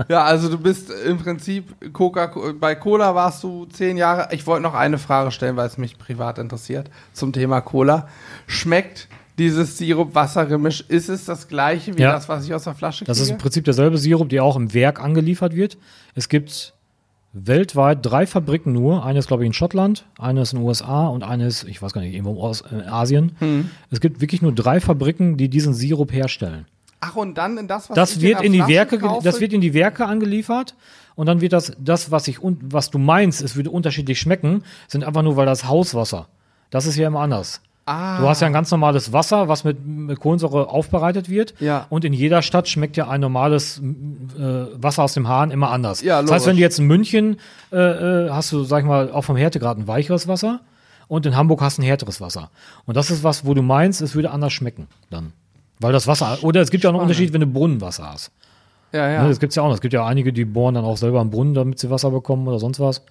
Ja, 0.08 0.24
also 0.24 0.50
du 0.50 0.60
bist 0.60 0.92
im 0.92 1.18
Prinzip 1.18 1.94
Coca 1.94 2.32
bei 2.60 2.76
Cola 2.76 3.16
warst 3.16 3.44
du 3.44 3.66
zehn 3.66 3.98
Jahre. 3.98 4.28
Ich 4.32 4.46
wollte 4.46 4.62
noch 4.62 4.76
eine 4.76 5.00
Frage 5.00 5.32
stellen, 5.32 5.56
weil 5.56 5.66
es 5.66 5.80
mich 5.80 5.98
privat 5.98 6.38
interessiert 6.38 6.92
zum 7.12 7.34
Thema 7.34 7.60
Cola. 7.62 8.08
Schmeckt 8.46 9.08
dieses 9.38 9.78
Sirup-Wasser-Gemisch? 9.78 10.82
Ist 10.88 11.10
es 11.10 11.26
das 11.26 11.48
gleiche 11.48 11.98
wie 11.98 12.02
Ja. 12.02 12.12
das, 12.14 12.30
was 12.30 12.46
ich 12.46 12.54
aus 12.54 12.64
der 12.66 12.76
Flasche 12.76 13.06
Das 13.06 13.18
ist 13.20 13.30
im 13.30 13.36
kriege? 13.36 13.42
Prinzip 13.44 13.66
derselbe 13.66 13.98
Sirup, 13.98 14.30
der 14.30 14.44
auch 14.44 14.56
im 14.56 14.74
Werk 14.74 15.02
angeliefert 15.02 15.56
wird. 15.56 15.78
Es 16.16 16.30
gibt 16.30 16.74
weltweit 17.34 18.00
drei 18.02 18.28
Fabriken 18.28 18.74
nur. 18.74 19.04
Eine 19.06 19.20
ist, 19.20 19.28
glaube 19.28 19.44
ich, 19.44 19.48
in 19.48 19.54
Schottland, 19.54 20.06
eine 20.20 20.42
ist 20.42 20.54
in 20.54 20.60
den 20.60 20.68
USA 20.68 21.08
und 21.08 21.24
eine 21.24 21.48
ist, 21.48 21.64
ich 21.64 21.82
weiß 21.82 21.94
gar 21.94 22.02
nicht, 22.02 22.14
irgendwo 22.14 22.42
aus 22.44 22.62
äh, 22.62 22.86
Asien. 22.88 23.36
Hm. 23.40 23.70
Es 23.90 24.00
gibt 24.02 24.22
wirklich 24.22 24.42
nur 24.42 24.54
drei 24.54 24.80
Fabriken, 24.80 25.36
die 25.38 25.50
diesen 25.50 25.74
Sirup 25.74 26.12
herstellen. 26.14 26.66
Ach 27.00 27.16
und 27.16 27.38
dann 27.38 27.58
in 27.58 27.68
das, 27.68 27.90
was 27.90 27.96
Das 27.96 28.16
ich 28.18 28.22
wird 28.22 28.40
der 28.40 28.46
in 28.46 28.54
die 28.54 28.60
Flasche 28.60 28.72
Werke, 28.74 28.98
kaufe? 29.00 29.24
das 29.26 29.42
wird 29.42 29.52
in 29.52 29.62
die 29.62 29.74
Werke 29.74 30.06
angeliefert 30.06 30.76
und 31.16 31.26
dann 31.26 31.42
wird 31.42 31.52
das, 31.54 31.74
das 31.80 32.12
was 32.12 32.28
ich 32.30 32.38
was 32.42 32.92
du 32.92 32.98
meinst, 33.00 33.42
es 33.42 33.56
würde 33.58 33.72
unterschiedlich 33.72 34.20
schmecken, 34.20 34.64
sind 34.88 35.04
einfach 35.04 35.22
nur 35.24 35.36
weil 35.36 35.46
das 35.46 35.68
Hauswasser. 35.68 36.28
Das 36.70 36.86
ist 36.86 36.96
ja 36.96 37.08
immer 37.08 37.20
anders. 37.20 37.62
Ah, 37.86 38.20
Du 38.20 38.28
hast 38.28 38.42
ja 38.42 38.48
ein 38.48 38.54
ganz 38.54 38.70
normales 38.72 39.14
Wasser, 39.14 39.48
was 39.48 39.64
mit, 39.64 39.86
mit 39.86 40.20
Kohlensäure 40.20 40.70
aufbereitet 40.70 41.30
wird. 41.30 41.54
Ja. 41.60 41.86
Und 41.90 42.06
in 42.06 42.14
jeder 42.14 42.42
Stadt 42.42 42.68
schmeckt 42.68 42.98
ja 42.98 43.08
ein 43.08 43.22
normales 43.22 43.80
äh, 43.80 44.42
Wasser 44.76 45.04
aus 45.04 45.14
dem 45.14 45.28
Hahn 45.28 45.52
immer 45.52 45.72
anders. 45.72 46.02
Ja, 46.02 46.22
das 46.22 46.32
heißt, 46.32 46.48
wenn 46.48 46.56
du 46.56 46.62
jetzt 46.62 46.80
in 46.80 46.86
München 46.88 47.38
äh, 47.72 47.78
äh, 47.78 48.30
hast 48.30 48.52
du, 48.52 48.64
sag 48.64 48.80
ich 48.80 48.86
mal, 48.86 49.12
auch 49.12 49.24
vom 49.24 49.36
Härtegrad 49.36 49.78
ein 49.78 49.88
weicheres 49.88 50.28
Wasser 50.28 50.62
und 51.08 51.26
in 51.26 51.36
Hamburg 51.36 51.62
hast 51.62 51.78
du 51.78 51.82
ein 51.82 51.86
härteres 51.86 52.22
Wasser. 52.22 52.50
Und 52.86 52.96
das 52.98 53.12
ist 53.12 53.24
was, 53.24 53.46
wo 53.46 53.54
du 53.54 53.62
meinst, 53.62 54.02
es 54.02 54.16
würde 54.16 54.32
anders 54.32 54.54
schmecken 54.54 54.88
dann. 55.10 55.34
Weil 55.80 55.92
das 55.92 56.08
Wasser, 56.08 56.38
oder 56.44 56.62
es 56.62 56.72
gibt 56.72 56.84
ja 56.84 56.90
auch 56.90 56.94
einen 56.94 57.00
Spannend. 57.02 57.12
Unterschied, 57.12 57.34
wenn 57.34 57.42
du 57.42 57.48
Brunnenwasser 57.48 58.12
hast. 58.12 58.32
ja, 58.94 59.08
Ne, 59.08 59.14
ja. 59.16 59.28
das 59.28 59.40
gibt's 59.40 59.56
ja 59.56 59.64
auch 59.64 59.68
noch. 59.68 59.76
Es 59.76 59.82
gibt 59.82 59.94
ja 59.94 60.06
einige, 60.06 60.32
die 60.32 60.46
bohren 60.46 60.76
dann 60.76 60.86
auch 60.86 60.98
selber 60.98 61.20
einen 61.20 61.30
Brunnen, 61.32 61.54
damit 61.54 61.80
sie 61.80 61.90
Wasser 61.90 62.12
bekommen 62.12 62.48
oder 62.48 62.60
sonst 62.60 62.80
was. 62.80 63.02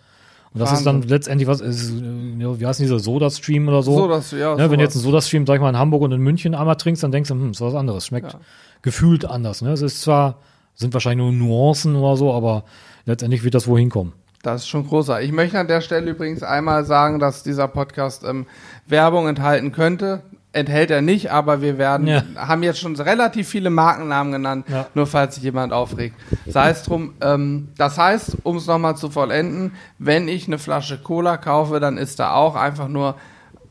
Und 0.54 0.60
das 0.60 0.72
ist 0.72 0.84
dann 0.84 0.96
Wahnsinn. 0.96 1.10
letztendlich 1.10 1.48
was, 1.48 1.60
ist, 1.60 1.92
wie 2.02 2.66
heißt 2.66 2.80
dieser 2.80 2.98
Soda-Stream 2.98 3.68
oder 3.68 3.82
so? 3.82 3.96
So, 3.96 4.08
dass, 4.08 4.32
ja, 4.32 4.54
Ne, 4.54 4.70
wenn 4.70 4.78
du 4.78 4.84
jetzt 4.84 4.94
einen 4.96 5.02
Soda-Stream, 5.04 5.46
sag 5.46 5.54
ich 5.54 5.60
mal, 5.60 5.70
in 5.70 5.78
Hamburg 5.78 6.02
und 6.02 6.12
in 6.12 6.20
München 6.20 6.54
einmal 6.54 6.76
trinkst, 6.76 7.02
dann 7.02 7.10
denkst 7.12 7.28
du, 7.28 7.34
hm, 7.34 7.52
ist 7.52 7.60
was 7.60 7.74
anderes. 7.74 8.06
Schmeckt 8.06 8.32
Ja. 8.34 8.40
gefühlt 8.82 9.24
anders. 9.24 9.62
Ne? 9.62 9.70
Es 9.72 9.80
ist 9.82 10.02
zwar, 10.02 10.36
sind 10.74 10.92
wahrscheinlich 10.92 11.24
nur 11.24 11.32
Nuancen 11.32 11.96
oder 11.96 12.16
so, 12.16 12.32
aber 12.32 12.64
letztendlich 13.06 13.44
wird 13.44 13.54
das 13.54 13.66
wohl 13.66 13.78
hinkommen. 13.80 14.12
Das 14.42 14.62
ist 14.62 14.68
schon 14.68 14.86
großartig. 14.86 15.28
Ich 15.28 15.34
möchte 15.34 15.58
an 15.58 15.68
der 15.68 15.80
Stelle 15.80 16.10
übrigens 16.10 16.42
einmal 16.42 16.84
sagen, 16.84 17.18
dass 17.20 17.42
dieser 17.44 17.68
Podcast 17.68 18.24
ähm, 18.24 18.46
Werbung 18.88 19.28
enthalten 19.28 19.70
könnte. 19.72 20.22
Enthält 20.54 20.90
er 20.90 21.00
nicht, 21.00 21.30
aber 21.30 21.62
wir 21.62 21.78
werden, 21.78 22.06
Ja. 22.06 22.22
haben 22.36 22.62
jetzt 22.62 22.78
schon 22.78 22.94
relativ 22.96 23.48
viele 23.48 23.70
Markennamen 23.70 24.32
genannt, 24.32 24.66
Ja. 24.70 24.86
nur 24.94 25.06
falls 25.06 25.36
sich 25.36 25.44
jemand 25.44 25.72
aufregt. 25.72 26.14
Sei 26.46 26.68
es 26.70 26.82
drum, 26.82 27.14
ähm, 27.22 27.68
das 27.78 27.96
heißt, 27.96 28.36
um 28.42 28.56
es 28.58 28.66
nochmal 28.66 28.96
zu 28.96 29.08
vollenden, 29.08 29.72
wenn 29.98 30.28
ich 30.28 30.46
eine 30.46 30.58
Flasche 30.58 30.98
Cola 30.98 31.38
kaufe, 31.38 31.80
dann 31.80 31.96
ist 31.96 32.18
da 32.20 32.34
auch 32.34 32.54
einfach 32.54 32.88
nur 32.88 33.14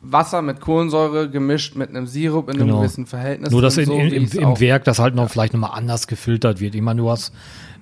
Wasser 0.04 0.42
mit 0.42 0.60
Kohlensäure 0.60 1.30
gemischt 1.30 1.76
mit 1.76 1.90
einem 1.90 2.08
Sirup 2.08 2.48
in 2.48 2.56
einem 2.56 2.66
Genau. 2.66 2.80
gewissen 2.80 3.06
Verhältnis. 3.06 3.52
Nur, 3.52 3.62
dass 3.62 3.76
in, 3.76 3.86
so 3.86 3.92
in, 3.94 4.12
im, 4.12 4.28
im 4.32 4.58
Werk 4.58 4.82
das 4.82 4.98
halt 4.98 5.14
noch 5.14 5.30
vielleicht 5.30 5.52
nochmal 5.52 5.78
anders 5.78 6.08
gefiltert 6.08 6.58
wird. 6.60 6.74
Ich 6.74 6.82
meine, 6.82 7.00
du 7.00 7.08
hast 7.08 7.32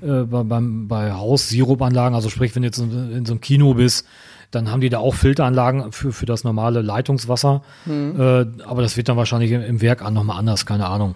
äh, 0.03 0.25
bei, 0.25 0.43
beim, 0.43 0.87
bei 0.89 1.13
Haus-Sirupanlagen, 1.13 2.15
also 2.15 2.29
sprich, 2.29 2.55
wenn 2.55 2.63
du 2.63 2.69
jetzt 2.69 2.79
in, 2.79 3.13
in 3.13 3.25
so 3.25 3.33
einem 3.33 3.41
Kino 3.41 3.73
bist, 3.73 4.07
dann 4.51 4.71
haben 4.71 4.81
die 4.81 4.89
da 4.89 4.99
auch 4.99 5.15
Filteranlagen 5.15 5.93
für, 5.93 6.13
für 6.13 6.27
das 6.27 6.45
normale 6.45 6.83
Leitungswasser. 6.83 7.63
Hm. 7.85 8.21
Äh, 8.21 8.65
aber 8.65 8.83
das 8.83 8.97
wird 8.97 9.09
dann 9.09 9.17
wahrscheinlich 9.17 9.53
im, 9.53 9.63
im 9.63 9.81
Werk 9.81 10.03
an 10.03 10.15
nochmal 10.15 10.39
anders, 10.39 10.67
keine 10.67 10.87
Ahnung. 10.87 11.15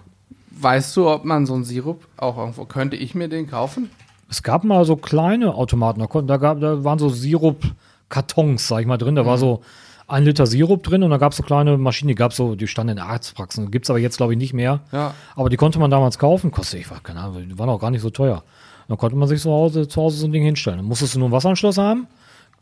Weißt 0.51 0.95
du, 0.95 1.09
ob 1.09 1.25
man 1.25 1.45
so 1.45 1.53
einen 1.53 1.65
Sirup 1.65 2.07
auch 2.17 2.37
irgendwo, 2.37 2.65
könnte 2.65 2.95
ich 2.95 3.13
mir 3.13 3.27
den 3.27 3.49
kaufen? 3.49 3.89
Es 4.29 4.41
gab 4.41 4.63
mal 4.63 4.85
so 4.85 4.95
kleine 4.95 5.53
Automaten, 5.53 5.99
da, 5.99 6.07
konnten, 6.07 6.27
da, 6.27 6.37
gab, 6.37 6.61
da 6.61 6.83
waren 6.83 6.97
so 6.97 7.09
Sirup-Kartons, 7.09 8.67
sag 8.67 8.79
ich 8.79 8.87
mal, 8.87 8.97
drin. 8.97 9.15
Da 9.15 9.25
war 9.25 9.37
so 9.37 9.61
ein 10.07 10.23
Liter 10.23 10.45
Sirup 10.45 10.83
drin 10.83 11.03
und 11.03 11.09
da 11.09 11.17
gab 11.17 11.31
es 11.31 11.37
so 11.37 11.43
kleine 11.43 11.77
Maschinen, 11.77 12.09
die 12.09 12.15
gab 12.15 12.33
so, 12.33 12.55
die 12.55 12.67
standen 12.67 12.97
in 12.97 12.99
Arztpraxen. 12.99 13.71
Gibt 13.71 13.85
es 13.85 13.89
aber 13.89 13.99
jetzt, 13.99 14.17
glaube 14.17 14.33
ich, 14.33 14.39
nicht 14.39 14.53
mehr. 14.53 14.81
Ja. 14.91 15.13
Aber 15.35 15.49
die 15.49 15.57
konnte 15.57 15.79
man 15.79 15.91
damals 15.91 16.19
kaufen, 16.19 16.51
kostet, 16.51 16.81
ich 16.81 16.91
weiß 16.91 17.03
keine 17.03 17.19
Ahnung, 17.19 17.47
die 17.49 17.57
waren 17.57 17.69
auch 17.69 17.79
gar 17.79 17.91
nicht 17.91 18.01
so 18.01 18.09
teuer. 18.09 18.43
Dann 18.87 18.97
konnte 18.97 19.15
man 19.15 19.27
sich 19.27 19.41
zu 19.41 19.51
Hause, 19.51 19.87
zu 19.87 20.01
Hause 20.01 20.17
so 20.17 20.27
ein 20.27 20.31
Ding 20.31 20.43
hinstellen. 20.43 20.79
Dann 20.79 20.87
musstest 20.87 21.15
du 21.15 21.19
nur 21.19 21.27
einen 21.27 21.33
Wasseranschluss 21.33 21.77
haben, 21.77 22.07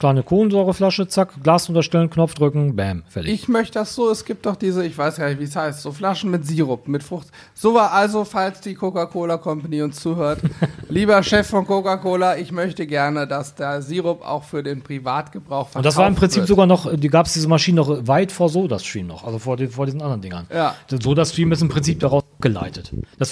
kleine 0.04 0.22
Kohlensäureflasche, 0.22 1.08
zack, 1.08 1.42
Glas 1.44 1.70
unterstellen, 1.70 2.10
Knopf 2.10 2.34
drücken, 2.34 2.76
bam, 2.76 3.04
fertig. 3.08 3.32
Ich 3.32 3.48
möchte 3.48 3.76
das 3.80 3.96
so, 3.96 4.12
es 4.12 4.26
gibt 4.26 4.46
doch 4.46 4.58
diese, 4.58 4.86
ich 4.86 4.98
weiß 4.98 5.16
gar 5.16 5.30
nicht, 5.30 5.40
wie 5.40 5.46
es 5.46 5.56
heißt, 5.56 5.82
so 5.82 5.94
Flaschen 5.94 6.30
mit 6.30 6.46
Sirup, 6.46 6.90
mit 6.90 7.04
Frucht. 7.04 7.28
So 7.54 7.74
war 7.74 7.94
also, 7.94 8.26
falls 8.26 8.60
die 8.60 8.74
Coca-Cola 8.74 9.38
Company 9.38 9.82
uns 9.82 10.02
zuhört, 10.02 10.42
lieber 10.90 11.24
Chef 11.24 11.48
von 11.48 11.66
Coca-Cola, 11.66 12.36
ich 12.36 12.52
möchte 12.52 12.86
gerne, 12.86 13.28
dass 13.28 13.56
der 13.56 13.82
Sirup 13.82 14.28
auch 14.28 14.44
für 14.44 14.62
den 14.62 14.82
Privatgebrauch 14.82 15.70
verkauft 15.70 15.76
Und 15.78 15.86
das 15.86 15.96
war 15.96 16.06
im 16.06 16.16
Prinzip 16.16 16.42
wird. 16.42 16.50
sogar 16.50 16.66
noch, 16.66 16.94
die 16.94 17.08
gab 17.08 17.28
es 17.28 17.32
diese 17.32 17.48
Maschine 17.48 17.78
noch 17.78 18.06
weit 18.06 18.34
vor 18.34 18.50
SodaStream 18.50 19.08
noch, 19.08 19.24
also 19.24 19.40
vor, 19.40 19.56
den, 19.56 19.70
vor 19.70 19.86
diesen 19.86 20.02
anderen 20.02 20.22
Dingern. 20.22 20.48
Ja. 20.54 20.76
SodaStream 20.90 21.54
ist 21.54 21.62
im 21.62 21.70
Prinzip 21.70 22.02
daraus 22.02 22.24
geleitet. 22.42 22.92
Das 23.18 23.32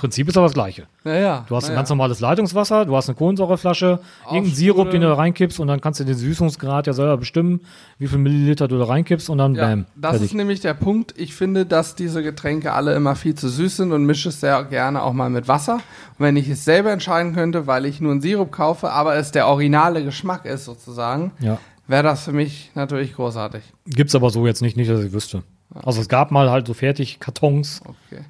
Prinzip 0.00 0.28
ist 0.28 0.36
aber 0.36 0.48
das 0.48 0.52
gleiche. 0.54 0.86
Naja, 1.02 1.46
Du 1.48 1.56
hast 1.56 1.64
ein 1.64 1.68
naja. 1.68 1.78
ganz 1.80 1.88
normales 1.88 2.20
Leitungswasser, 2.20 2.84
du 2.84 2.94
hast 2.94 3.08
eine 3.08 3.16
Kohlensäureflasche, 3.16 4.00
irgendeinen 4.26 4.54
Sirup, 4.54 4.90
den 4.90 5.00
du 5.00 5.08
da 5.08 5.14
reinkippst 5.14 5.58
und 5.60 5.68
dann 5.68 5.80
kannst 5.80 5.98
du 6.00 6.04
den 6.04 6.09
Süßungsgrad 6.14 6.86
ja 6.86 6.92
selber 6.92 7.16
bestimmen, 7.16 7.60
wie 7.98 8.06
viel 8.08 8.18
Milliliter 8.18 8.68
du 8.68 8.78
da 8.78 8.84
reinkippst 8.84 9.30
und 9.30 9.38
dann 9.38 9.54
Ja, 9.54 9.66
bam, 9.68 9.86
das 9.96 10.12
fertig. 10.12 10.30
ist 10.30 10.34
nämlich 10.34 10.60
der 10.60 10.74
Punkt. 10.74 11.14
Ich 11.16 11.34
finde, 11.34 11.66
dass 11.66 11.94
diese 11.94 12.22
Getränke 12.22 12.72
alle 12.72 12.94
immer 12.94 13.16
viel 13.16 13.34
zu 13.34 13.48
süß 13.48 13.78
sind 13.78 13.92
und 13.92 14.04
mische 14.04 14.28
es 14.30 14.40
sehr 14.40 14.62
gerne 14.64 15.02
auch 15.02 15.12
mal 15.12 15.30
mit 15.30 15.48
Wasser. 15.48 15.74
Und 15.74 15.80
wenn 16.18 16.36
ich 16.36 16.48
es 16.48 16.64
selber 16.64 16.92
entscheiden 16.92 17.34
könnte, 17.34 17.66
weil 17.66 17.84
ich 17.86 18.00
nur 18.00 18.12
einen 18.12 18.20
Sirup 18.20 18.52
kaufe, 18.52 18.90
aber 18.90 19.14
es 19.16 19.32
der 19.32 19.46
originale 19.48 20.04
Geschmack 20.04 20.44
ist 20.44 20.64
sozusagen, 20.64 21.32
Ja. 21.40 21.58
wäre 21.86 22.02
das 22.02 22.24
für 22.24 22.32
mich 22.32 22.70
natürlich 22.74 23.14
großartig. 23.14 23.62
Gibt's 23.86 24.14
aber 24.14 24.30
so 24.30 24.46
jetzt 24.46 24.62
nicht, 24.62 24.76
nicht, 24.76 24.90
dass 24.90 25.02
ich 25.02 25.12
wüsste. 25.12 25.42
Also 25.72 26.00
es 26.00 26.08
gab 26.08 26.30
mal 26.30 26.50
halt 26.50 26.66
so 26.66 26.74
fertig 26.74 27.20
Kartons. 27.20 27.80
Okay. 27.84 28.22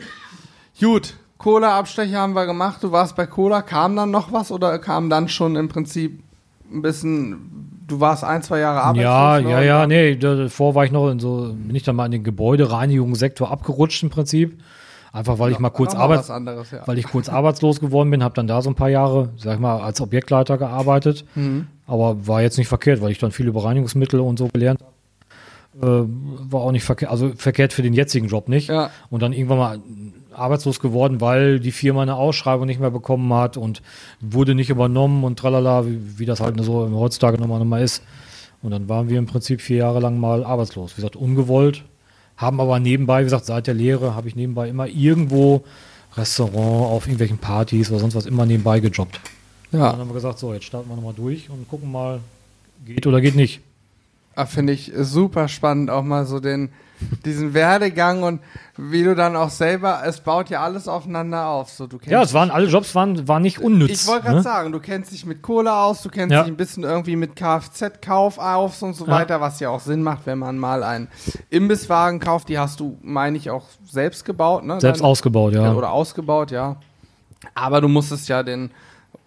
Gut, 0.79 1.15
Cola-Abstecher 1.39 2.19
haben 2.19 2.35
wir 2.35 2.45
gemacht. 2.45 2.83
Du 2.83 2.93
warst 2.93 3.17
bei 3.17 3.27
Cola. 3.27 3.63
Kam 3.63 3.97
dann 3.97 4.11
noch 4.11 4.31
was 4.31 4.51
oder 4.51 4.79
kam 4.79 5.09
dann 5.09 5.29
schon 5.29 5.57
im 5.57 5.69
Prinzip 5.69 6.23
ein 6.71 6.83
bisschen, 6.83 7.70
du 7.91 8.01
warst 8.01 8.25
ein, 8.25 8.43
zwei 8.43 8.61
Jahre 8.61 8.83
arbeitslos? 8.83 9.05
Ja, 9.05 9.41
ne? 9.41 9.51
ja, 9.51 9.63
ja, 9.63 9.87
nee, 9.87 10.17
davor 10.17 10.75
war 10.75 10.85
ich 10.85 10.93
noch 10.93 11.11
in 11.11 11.19
so, 11.19 11.55
bin 11.55 11.75
ich 11.75 11.83
dann 11.83 11.97
mal 11.97 12.07
in 12.07 12.13
den 12.13 12.25
Gebäudereinigungssektor 12.25 13.51
abgerutscht 13.51 14.03
im 14.03 14.11
Prinzip. 14.11 14.61
Einfach 15.13 15.41
weil 15.41 15.51
ich 15.51 15.59
mal 15.59 15.71
kurz 15.71 15.97
Arbeits, 15.97 16.31
anderes, 16.31 16.71
ja. 16.71 16.87
weil 16.87 16.97
ich 16.97 17.07
kurz 17.07 17.29
arbeitslos 17.29 17.81
geworden 17.81 18.11
bin, 18.13 18.23
habe 18.23 18.35
dann 18.35 18.47
da 18.47 18.63
so 18.63 18.71
ein 18.71 18.77
paar 18.77 18.91
Jahre, 18.91 19.31
sag 19.37 19.55
ich 19.55 19.61
mal, 19.61 19.81
als 19.81 20.01
Objektleiter 20.01 20.57
gearbeitet. 20.57 21.25
Mhm. 21.35 21.67
Aber 21.89 22.29
war 22.29 22.43
jetzt 22.43 22.59
nicht 22.59 22.69
verkehrt, 22.69 23.01
weil 23.01 23.11
ich 23.11 23.19
dann 23.19 23.33
viel 23.33 23.49
über 23.49 23.65
Reinigungsmittel 23.65 24.21
und 24.21 24.39
so 24.39 24.47
gelernt 24.47 24.81
habe. 24.81 26.05
Äh, 26.05 26.07
war 26.53 26.61
auch 26.61 26.71
nicht 26.71 26.85
verkehrt, 26.85 27.11
also 27.11 27.33
verkehrt 27.35 27.73
für 27.73 27.83
den 27.83 27.93
jetzigen 27.93 28.29
Job 28.29 28.49
nicht. 28.49 28.69
Ja. 28.69 28.91
Und 29.09 29.23
dann 29.23 29.33
irgendwann 29.33 29.59
mal 29.59 29.79
arbeitslos 30.41 30.81
geworden, 30.81 31.21
weil 31.21 31.61
die 31.61 31.73
Firma 31.73 32.03
eine 32.03 32.17
Ausschreibung 32.17 32.67
nicht 32.67 32.81
mehr 32.81 32.91
bekommen 32.91 33.33
hat 33.35 33.57
und 33.57 33.83
wurde 34.21 34.55
nicht 34.55 34.71
übernommen 34.71 35.25
und 35.25 35.39
tralala, 35.39 35.87
wie, 35.87 36.19
wie 36.19 36.27
das 36.27 36.41
halt 36.41 36.63
so 36.65 36.91
heutzutage 36.93 37.39
nochmal 37.39 37.59
nochmal 37.59 37.83
ist. 37.83 38.03
Und 38.63 38.73
dann 38.73 38.89
waren 38.89 39.09
wir 39.09 39.19
im 39.19 39.27
Prinzip 39.27 39.61
vier 39.61 39.79
Jahre 39.79 40.01
lang 40.01 40.19
mal 40.19 40.45
arbeitslos. 40.45 40.93
Wie 40.93 40.97
gesagt, 40.97 41.17
ungewollt. 41.17 41.85
Haben 42.37 42.61
aber 42.61 42.81
nebenbei, 42.81 43.21
wie 43.21 43.25
gesagt, 43.25 43.47
seit 43.47 43.67
der 43.67 43.75
Lehre 43.75 44.15
habe 44.15 44.29
ich 44.29 44.37
nebenbei 44.37 44.69
immer 44.69 44.87
irgendwo 44.87 45.63
Restaurant, 46.17 46.91
auf 46.91 47.07
irgendwelchen 47.07 47.39
Partys 47.39 47.91
oder 47.91 48.01
sonst 48.01 48.15
was 48.15 48.27
immer 48.27 48.47
nebenbei 48.47 48.81
gejobbt. 48.81 49.21
Und 49.73 49.79
Ja, 49.79 49.91
dann 49.91 50.01
haben 50.01 50.09
wir 50.09 50.15
gesagt, 50.15 50.39
so, 50.39 50.53
jetzt 50.53 50.65
starten 50.65 50.89
wir 50.89 50.97
nochmal 50.97 51.15
durch 51.15 51.49
und 51.51 51.69
gucken 51.69 51.93
mal, 51.93 52.21
geht 52.85 53.07
oder 53.07 53.21
geht 53.21 53.37
nicht. 53.37 53.61
Ah, 54.43 54.47
finde 54.47 54.73
ich 54.73 54.91
super 54.97 55.49
spannend, 55.49 55.91
auch 55.91 56.03
mal 56.03 56.25
so 56.25 56.41
den, 56.41 56.71
diesen 57.27 57.53
Werdegang 57.53 58.23
und 58.23 58.41
wie 58.79 59.05
du 59.05 59.15
dann 59.15 59.37
auch 59.37 59.51
selber, 59.51 60.01
es 60.07 60.21
baut 60.21 60.49
ja 60.49 60.63
alles 60.63 60.89
aufeinander 60.89 61.47
auf. 61.47 61.69
So, 61.71 61.87
du 61.87 61.99
kennst 61.99 62.11
Ja, 62.11 62.23
es 62.23 62.33
waren 62.33 62.51
alle 62.51 62.67
Jobs 62.69 62.95
waren, 62.95 63.29
waren 63.29 63.43
nicht 63.43 63.59
unnütz. 63.59 63.91
Ich 64.03 64.07
wollte 64.07 64.23
gerade 64.25 64.37
ne? 64.37 64.43
sagen, 64.43 64.73
du 64.73 64.81
kennst 64.81 65.13
dich 65.13 65.27
mit 65.27 65.43
Cola 65.43 65.85
aus, 65.85 66.03
du 66.03 66.09
kennst 66.09 66.33
Ja. 66.33 66.43
dich 66.43 66.51
ein 66.53 66.57
bisschen 66.57 66.85
irgendwie 66.85 67.17
mit 67.17 67.37
Kfz-Kauf 67.37 68.39
aus 68.39 68.83
und 68.83 68.95
so 68.95 69.05
Ja. 69.07 69.13
weiter, 69.13 69.41
was 69.43 69.61
ja 69.61 69.69
auch 69.69 69.81
Sinn 69.81 70.03
macht, 70.03 70.25
wenn 70.25 70.39
man 70.39 70.59
mal 70.59 70.83
einen 70.83 71.09
Imbisswagen 71.51 72.19
kauft. 72.21 72.49
Die 72.49 72.59
hast 72.59 72.81
du, 72.81 72.97
meine 73.03 73.37
ich, 73.37 73.51
auch 73.51 73.67
selbst 73.85 74.25
gebaut, 74.25 74.65
ne? 74.65 74.81
Selbst 74.81 75.01
Dann- 75.01 75.07
ausgebaut, 75.07 75.53
ja. 75.53 75.75
Oder 75.75 75.93
ausgebaut, 75.93 76.51
ja. 76.51 76.77
Aber 77.55 77.81
du 77.81 77.89
musstest 77.89 78.29
ja 78.29 78.43
den 78.43 78.71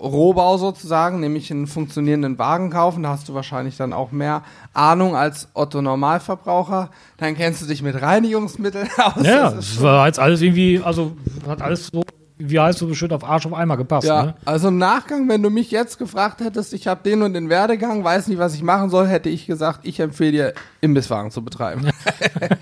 Rohbau 0.03 0.57
sozusagen, 0.57 1.19
nämlich 1.21 1.49
einen 1.49 1.65
funktionierenden 1.65 2.37
Wagen 2.37 2.69
kaufen. 2.69 3.03
Da 3.03 3.09
hast 3.09 3.29
du 3.29 3.33
wahrscheinlich 3.33 3.77
dann 3.77 3.93
auch 3.93 4.11
mehr 4.11 4.43
Ahnung 4.73 5.15
als 5.15 5.47
Otto 5.53 5.81
Normalverbraucher. 5.81 6.89
Dann 7.17 7.35
kennst 7.35 7.61
du 7.61 7.65
dich 7.65 7.81
mit 7.81 8.01
Reinigungsmitteln 8.01 8.89
aus. 8.97 9.23
Ja, 9.25 9.51
Das 9.51 9.81
war 9.81 10.07
jetzt 10.07 10.19
alles 10.19 10.41
irgendwie, 10.41 10.81
also 10.83 11.15
hat 11.47 11.61
alles 11.61 11.87
so, 11.87 12.03
wie 12.37 12.59
heißt 12.59 12.79
so 12.79 12.93
schön 12.93 13.11
auf 13.13 13.23
Arsch 13.23 13.45
auf 13.45 13.53
Eimer 13.53 13.77
gepasst. 13.77 14.05
Ja, 14.07 14.23
Ne? 14.23 14.35
also 14.43 14.67
im 14.67 14.77
Nachgang, 14.77 15.29
wenn 15.29 15.41
du 15.41 15.49
mich 15.49 15.71
jetzt 15.71 15.97
gefragt 15.97 16.41
hättest, 16.41 16.73
ich 16.73 16.87
habe 16.87 17.01
den 17.03 17.21
und 17.21 17.33
den 17.33 17.47
Werdegang, 17.47 18.03
weiß 18.03 18.27
nicht, 18.27 18.39
was 18.39 18.55
ich 18.55 18.63
machen 18.63 18.89
soll, 18.89 19.07
hätte 19.07 19.29
ich 19.29 19.45
gesagt, 19.45 19.81
ich 19.83 19.99
empfehle 20.01 20.31
dir, 20.31 20.53
Imbisswagen 20.81 21.31
zu 21.31 21.43
betreiben. 21.43 21.87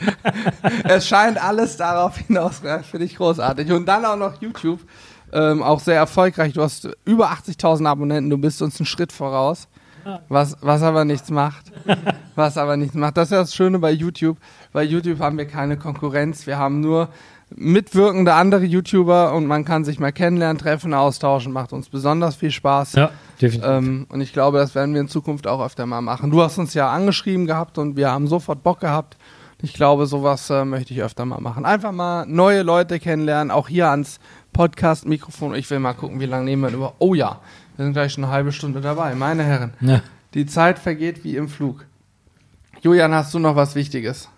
es 0.83 1.07
scheint 1.07 1.43
alles 1.43 1.77
darauf 1.77 2.17
hinaus, 2.17 2.61
finde 2.89 3.05
ich 3.05 3.15
großartig. 3.15 3.71
Und 3.71 3.85
dann 3.87 4.05
auch 4.05 4.17
noch 4.17 4.41
YouTube, 4.41 4.79
ähm, 5.33 5.63
auch 5.63 5.79
sehr 5.79 5.95
erfolgreich. 5.95 6.53
Du 6.53 6.61
hast 6.61 6.89
über 7.05 7.31
80.000 7.31 7.85
Abonnenten, 7.87 8.29
du 8.29 8.37
bist 8.37 8.61
uns 8.61 8.79
einen 8.79 8.85
Schritt 8.85 9.11
voraus. 9.11 9.67
Was, 10.29 10.57
was 10.61 10.81
aber 10.81 11.05
nichts 11.05 11.29
macht. 11.29 11.71
Was 12.35 12.57
aber 12.57 12.77
nichts 12.77 12.95
macht. 12.95 13.17
Das 13.17 13.27
ist 13.27 13.31
ja 13.33 13.39
das 13.39 13.53
Schöne 13.53 13.77
bei 13.77 13.91
YouTube. 13.91 14.37
Bei 14.71 14.83
YouTube 14.83 15.19
haben 15.19 15.37
wir 15.37 15.45
keine 15.45 15.77
Konkurrenz. 15.77 16.47
Wir 16.47 16.57
haben 16.57 16.79
nur 16.79 17.09
mitwirkende 17.55 18.33
andere 18.33 18.63
YouTuber 18.63 19.33
und 19.33 19.45
man 19.45 19.65
kann 19.65 19.83
sich 19.83 19.99
mal 19.99 20.11
kennenlernen, 20.11 20.57
treffen, 20.57 20.93
austauschen. 20.93 21.51
Macht 21.51 21.73
uns 21.73 21.89
besonders 21.89 22.35
viel 22.35 22.51
Spaß. 22.51 22.93
Ja, 22.93 23.11
definitiv. 23.41 23.69
Ähm, 23.69 24.07
und 24.09 24.21
ich 24.21 24.33
glaube, 24.33 24.57
das 24.59 24.75
werden 24.75 24.93
wir 24.93 25.01
in 25.01 25.09
Zukunft 25.09 25.47
auch 25.47 25.63
öfter 25.63 25.85
mal 25.85 26.01
machen. 26.01 26.31
Du 26.31 26.41
hast 26.41 26.57
uns 26.57 26.73
ja 26.73 26.89
angeschrieben 26.89 27.45
gehabt 27.45 27.77
und 27.77 27.97
wir 27.97 28.09
haben 28.09 28.27
sofort 28.27 28.63
Bock 28.63 28.79
gehabt. 28.79 29.17
Ich 29.63 29.73
glaube, 29.73 30.07
sowas 30.07 30.49
äh, 30.49 30.65
möchte 30.65 30.93
ich 30.93 31.03
öfter 31.03 31.23
mal 31.25 31.39
machen. 31.39 31.65
Einfach 31.65 31.91
mal 31.91 32.25
neue 32.25 32.63
Leute 32.63 32.99
kennenlernen, 32.99 33.51
auch 33.51 33.67
hier 33.67 33.89
ans 33.89 34.19
Podcast-Mikrofon. 34.53 35.53
Ich 35.53 35.69
will 35.69 35.79
mal 35.79 35.93
gucken, 35.93 36.19
wie 36.19 36.25
lange 36.25 36.45
nehmen 36.45 36.63
wir 36.63 36.69
über. 36.71 36.95
Oh 36.97 37.13
ja, 37.13 37.39
wir 37.77 37.85
sind 37.85 37.93
gleich 37.93 38.13
schon 38.13 38.23
eine 38.23 38.33
halbe 38.33 38.51
Stunde 38.51 38.81
dabei. 38.81 39.13
Meine 39.13 39.43
Herren, 39.43 39.73
ja. 39.81 40.01
die 40.33 40.47
Zeit 40.47 40.79
vergeht 40.79 41.23
wie 41.23 41.35
im 41.35 41.47
Flug. 41.47 41.85
Julian, 42.81 43.13
hast 43.13 43.33
du 43.33 43.39
noch 43.39 43.55
was 43.55 43.75
Wichtiges? 43.75 44.29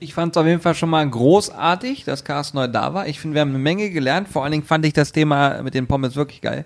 Ich 0.00 0.12
fand 0.12 0.34
es 0.34 0.40
auf 0.40 0.46
jeden 0.46 0.60
Fall 0.60 0.74
schon 0.74 0.90
mal 0.90 1.08
großartig, 1.08 2.04
dass 2.04 2.24
Carsten 2.24 2.58
heute 2.58 2.72
da 2.72 2.92
war. 2.92 3.06
Ich 3.06 3.20
finde, 3.20 3.36
wir 3.36 3.40
haben 3.42 3.50
eine 3.50 3.58
Menge 3.58 3.90
gelernt. 3.90 4.28
Vor 4.28 4.42
allen 4.42 4.52
Dingen 4.52 4.64
fand 4.64 4.84
ich 4.84 4.92
das 4.92 5.12
Thema 5.12 5.62
mit 5.62 5.74
den 5.74 5.86
Pommes 5.86 6.16
wirklich 6.16 6.40
geil. 6.40 6.64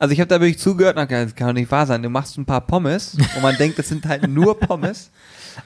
Also 0.00 0.14
ich 0.14 0.20
habe 0.20 0.28
da 0.28 0.40
wirklich 0.40 0.58
zugehört 0.58 0.96
und 0.96 1.06
gedacht, 1.06 1.26
das 1.26 1.34
kann 1.34 1.48
doch 1.48 1.54
nicht 1.54 1.70
wahr 1.70 1.84
sein. 1.84 2.02
Du 2.02 2.08
machst 2.08 2.38
ein 2.38 2.46
paar 2.46 2.62
Pommes 2.62 3.18
und 3.36 3.42
man 3.42 3.54
denkt, 3.58 3.78
das 3.78 3.88
sind 3.88 4.06
halt 4.06 4.26
nur 4.26 4.58
Pommes. 4.58 5.10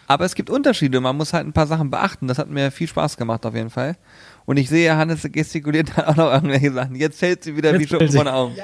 Aber 0.09 0.25
es 0.25 0.35
gibt 0.35 0.51
Unterschiede. 0.51 1.01
Man 1.01 1.17
muss 1.17 1.33
halt 1.33 1.47
ein 1.47 1.53
paar 1.53 1.69
Sachen 1.69 1.89
beachten. 1.89 2.27
Das 2.27 2.39
hat 2.39 2.51
mir 2.51 2.73
viel 2.73 2.89
Spaß 2.89 3.17
gemacht 3.17 3.47
auf 3.47 3.55
jeden 3.55 3.71
Fall. 3.71 3.97
Und 4.45 4.57
ich 4.57 4.69
sehe, 4.69 4.97
Hannes 4.97 5.23
gestikuliert 5.31 5.93
dann 5.95 6.05
auch 6.07 6.17
noch 6.17 6.33
irgendwelche 6.33 6.73
Sachen. 6.73 6.97
Jetzt 6.97 7.21
fällt 7.21 7.45
sie 7.45 7.57
wieder 7.57 7.73
Jetzt 7.75 7.83
wie 7.83 7.87
Schuppen 7.87 8.09
von 8.09 8.25
den 8.25 8.35
Augen. 8.35 8.57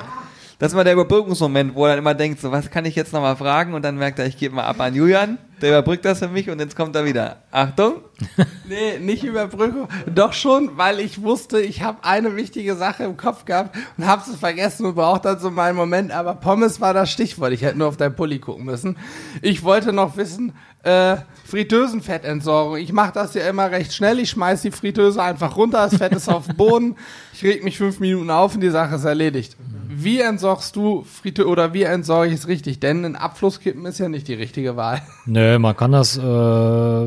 Das 0.61 0.75
mal 0.75 0.85
der 0.85 0.92
Überbrückungsmoment, 0.92 1.75
wo 1.75 1.87
er 1.87 1.92
dann 1.92 2.01
immer 2.01 2.14
denkt, 2.14 2.38
so 2.40 2.53
was 2.53 2.70
kann 2.70 2.85
ich 2.85 2.94
jetzt 2.94 3.14
nochmal 3.14 3.35
fragen 3.35 3.73
und 3.73 3.83
dann 3.83 3.96
merkt 3.96 4.18
er, 4.18 4.27
ich 4.27 4.37
gebe 4.37 4.55
mal 4.55 4.64
ab 4.64 4.79
an 4.79 4.94
Julian, 4.94 5.38
der 5.62 5.70
überbrückt 5.70 6.05
das 6.05 6.18
für 6.18 6.29
mich 6.29 6.51
und 6.51 6.59
jetzt 6.61 6.77
kommt 6.77 6.94
er 6.94 7.07
wieder. 7.07 7.38
Achtung, 7.51 8.03
Nee, 8.68 8.99
nicht 8.99 9.25
Überbrückung. 9.25 9.88
Doch 10.14 10.33
schon, 10.33 10.77
weil 10.77 11.01
ich 11.01 11.23
wusste, 11.23 11.61
ich 11.61 11.83
habe 11.83 12.05
eine 12.05 12.37
wichtige 12.37 12.77
Sache 12.77 13.05
im 13.05 13.16
Kopf 13.16 13.44
gehabt 13.44 13.77
und 13.96 14.07
habe 14.07 14.23
es 14.29 14.37
vergessen 14.37 14.87
und 14.87 14.94
brauchte 14.94 15.29
dann 15.29 15.38
so 15.38 15.51
meinen 15.51 15.77
Moment. 15.77 16.12
Aber 16.12 16.35
Pommes 16.35 16.81
war 16.81 16.94
das 16.94 17.11
Stichwort. 17.11 17.53
Ich 17.53 17.62
hätte 17.62 17.79
nur 17.79 17.88
auf 17.88 17.96
dein 17.96 18.14
Pulli 18.14 18.38
gucken 18.38 18.64
müssen. 18.64 18.96
Ich 19.42 19.64
wollte 19.64 19.92
noch 19.92 20.16
wissen, 20.16 20.53
äh, 20.83 21.16
Fritteusenfettentsorgung. 21.51 22.77
Ich 22.79 22.93
mache 22.93 23.13
das 23.13 23.35
ja 23.35 23.49
immer 23.49 23.71
recht 23.71 23.93
schnell. 23.93 24.21
Ich 24.21 24.31
schmeiß 24.31 24.63
die 24.63 24.71
Fritteuse 24.71 25.23
einfach 25.23 25.57
runter, 25.57 25.89
das 25.91 25.97
Fett 25.97 26.13
ist 26.13 26.29
auf 26.29 26.47
dem 26.47 26.57
Boden. 26.57 26.97
Ich 27.35 27.43
reg 27.43 27.65
mich 27.65 27.77
fünf 27.77 28.01
Minuten 28.01 28.31
auf 28.31 28.55
und 28.55 28.61
die 28.61 28.71
Sache 28.71 28.95
ist 28.95 29.05
erledigt. 29.05 29.57
Wie 29.89 30.21
entsorgst 30.21 30.77
du 30.77 31.03
Fritte 31.03 31.47
oder 31.49 31.75
wie 31.75 31.83
entsorge 31.83 32.29
ich 32.29 32.35
es 32.35 32.49
richtig? 32.49 32.79
Denn 32.81 33.05
ein 33.05 33.17
Abflusskippen 33.17 33.85
ist 33.87 33.99
ja 33.99 34.09
nicht 34.09 34.29
die 34.29 34.35
richtige 34.35 34.77
Wahl. 34.77 35.03
Nee, 35.27 35.59
man 35.59 35.77
kann 35.77 35.93
das 35.93 36.17
äh, 36.17 37.07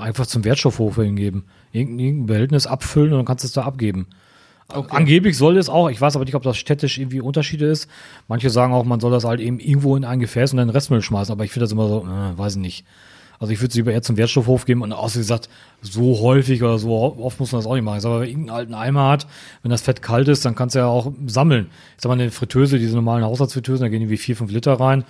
einfach 0.00 0.26
zum 0.26 0.44
Wertstoffhof 0.44 0.96
hingeben. 0.96 1.44
Irgendein, 1.72 2.06
irgendein 2.06 2.26
Behältnis 2.26 2.66
abfüllen 2.66 3.12
und 3.12 3.18
dann 3.18 3.26
kannst 3.26 3.44
du 3.44 3.48
es 3.48 3.52
da 3.52 3.62
abgeben. 3.62 4.06
Angeblich 4.68 5.36
soll 5.36 5.58
es 5.58 5.68
auch, 5.68 5.90
ich 5.90 6.00
weiß 6.00 6.16
aber 6.16 6.24
nicht, 6.24 6.34
ob 6.34 6.42
das 6.42 6.56
städtisch 6.56 6.98
irgendwie 6.98 7.20
Unterschiede 7.20 7.66
ist. 7.66 7.88
Manche 8.28 8.48
sagen 8.48 8.72
auch, 8.72 8.84
man 8.84 8.98
soll 8.98 9.10
das 9.12 9.24
halt 9.24 9.40
eben 9.40 9.60
irgendwo 9.60 9.94
in 9.94 10.04
ein 10.04 10.20
Gefäß 10.20 10.52
und 10.52 10.56
dann 10.56 10.70
Restmüll 10.70 11.02
schmeißen, 11.02 11.32
aber 11.32 11.44
ich 11.44 11.50
finde 11.50 11.64
das 11.64 11.72
immer 11.72 11.86
so, 11.86 12.06
äh, 12.06 12.38
weiß 12.38 12.56
ich 12.56 12.62
nicht. 12.62 12.84
Also 13.44 13.52
ich 13.52 13.60
würde 13.60 13.68
es 13.68 13.74
lieber 13.74 13.92
eher 13.92 14.02
zum 14.02 14.16
Wertstoffhof 14.16 14.64
geben 14.64 14.82
und 14.82 14.92
außer 14.92 15.18
gesagt, 15.18 15.48
so 15.80 16.20
häufig 16.20 16.62
oder 16.62 16.78
so 16.78 16.92
oft 16.92 17.38
muss 17.38 17.52
man 17.52 17.60
das 17.60 17.66
auch 17.66 17.74
nicht 17.74 17.84
machen. 17.84 17.98
Ich 17.98 18.02
sag 18.02 18.10
mal, 18.10 18.20
wenn 18.22 18.28
irgendeinen 18.28 18.56
alten 18.56 18.74
Eimer 18.74 19.08
hat, 19.08 19.26
wenn 19.62 19.70
das 19.70 19.82
Fett 19.82 20.02
kalt 20.02 20.28
ist, 20.28 20.44
dann 20.44 20.54
kannst 20.54 20.74
du 20.74 20.80
ja 20.80 20.86
auch 20.86 21.12
sammeln. 21.26 21.66
Ich 21.96 22.02
sag 22.02 22.08
mal, 22.08 22.14
eine 22.14 22.30
Fritteuse, 22.30 22.78
diese 22.78 22.94
normalen 22.94 23.24
Haushaltsfritteusen, 23.24 23.82
da 23.84 23.88
gehen 23.88 24.02
irgendwie 24.02 24.16
vier, 24.16 24.36
fünf 24.36 24.50
Liter 24.50 24.72
rein 24.74 25.04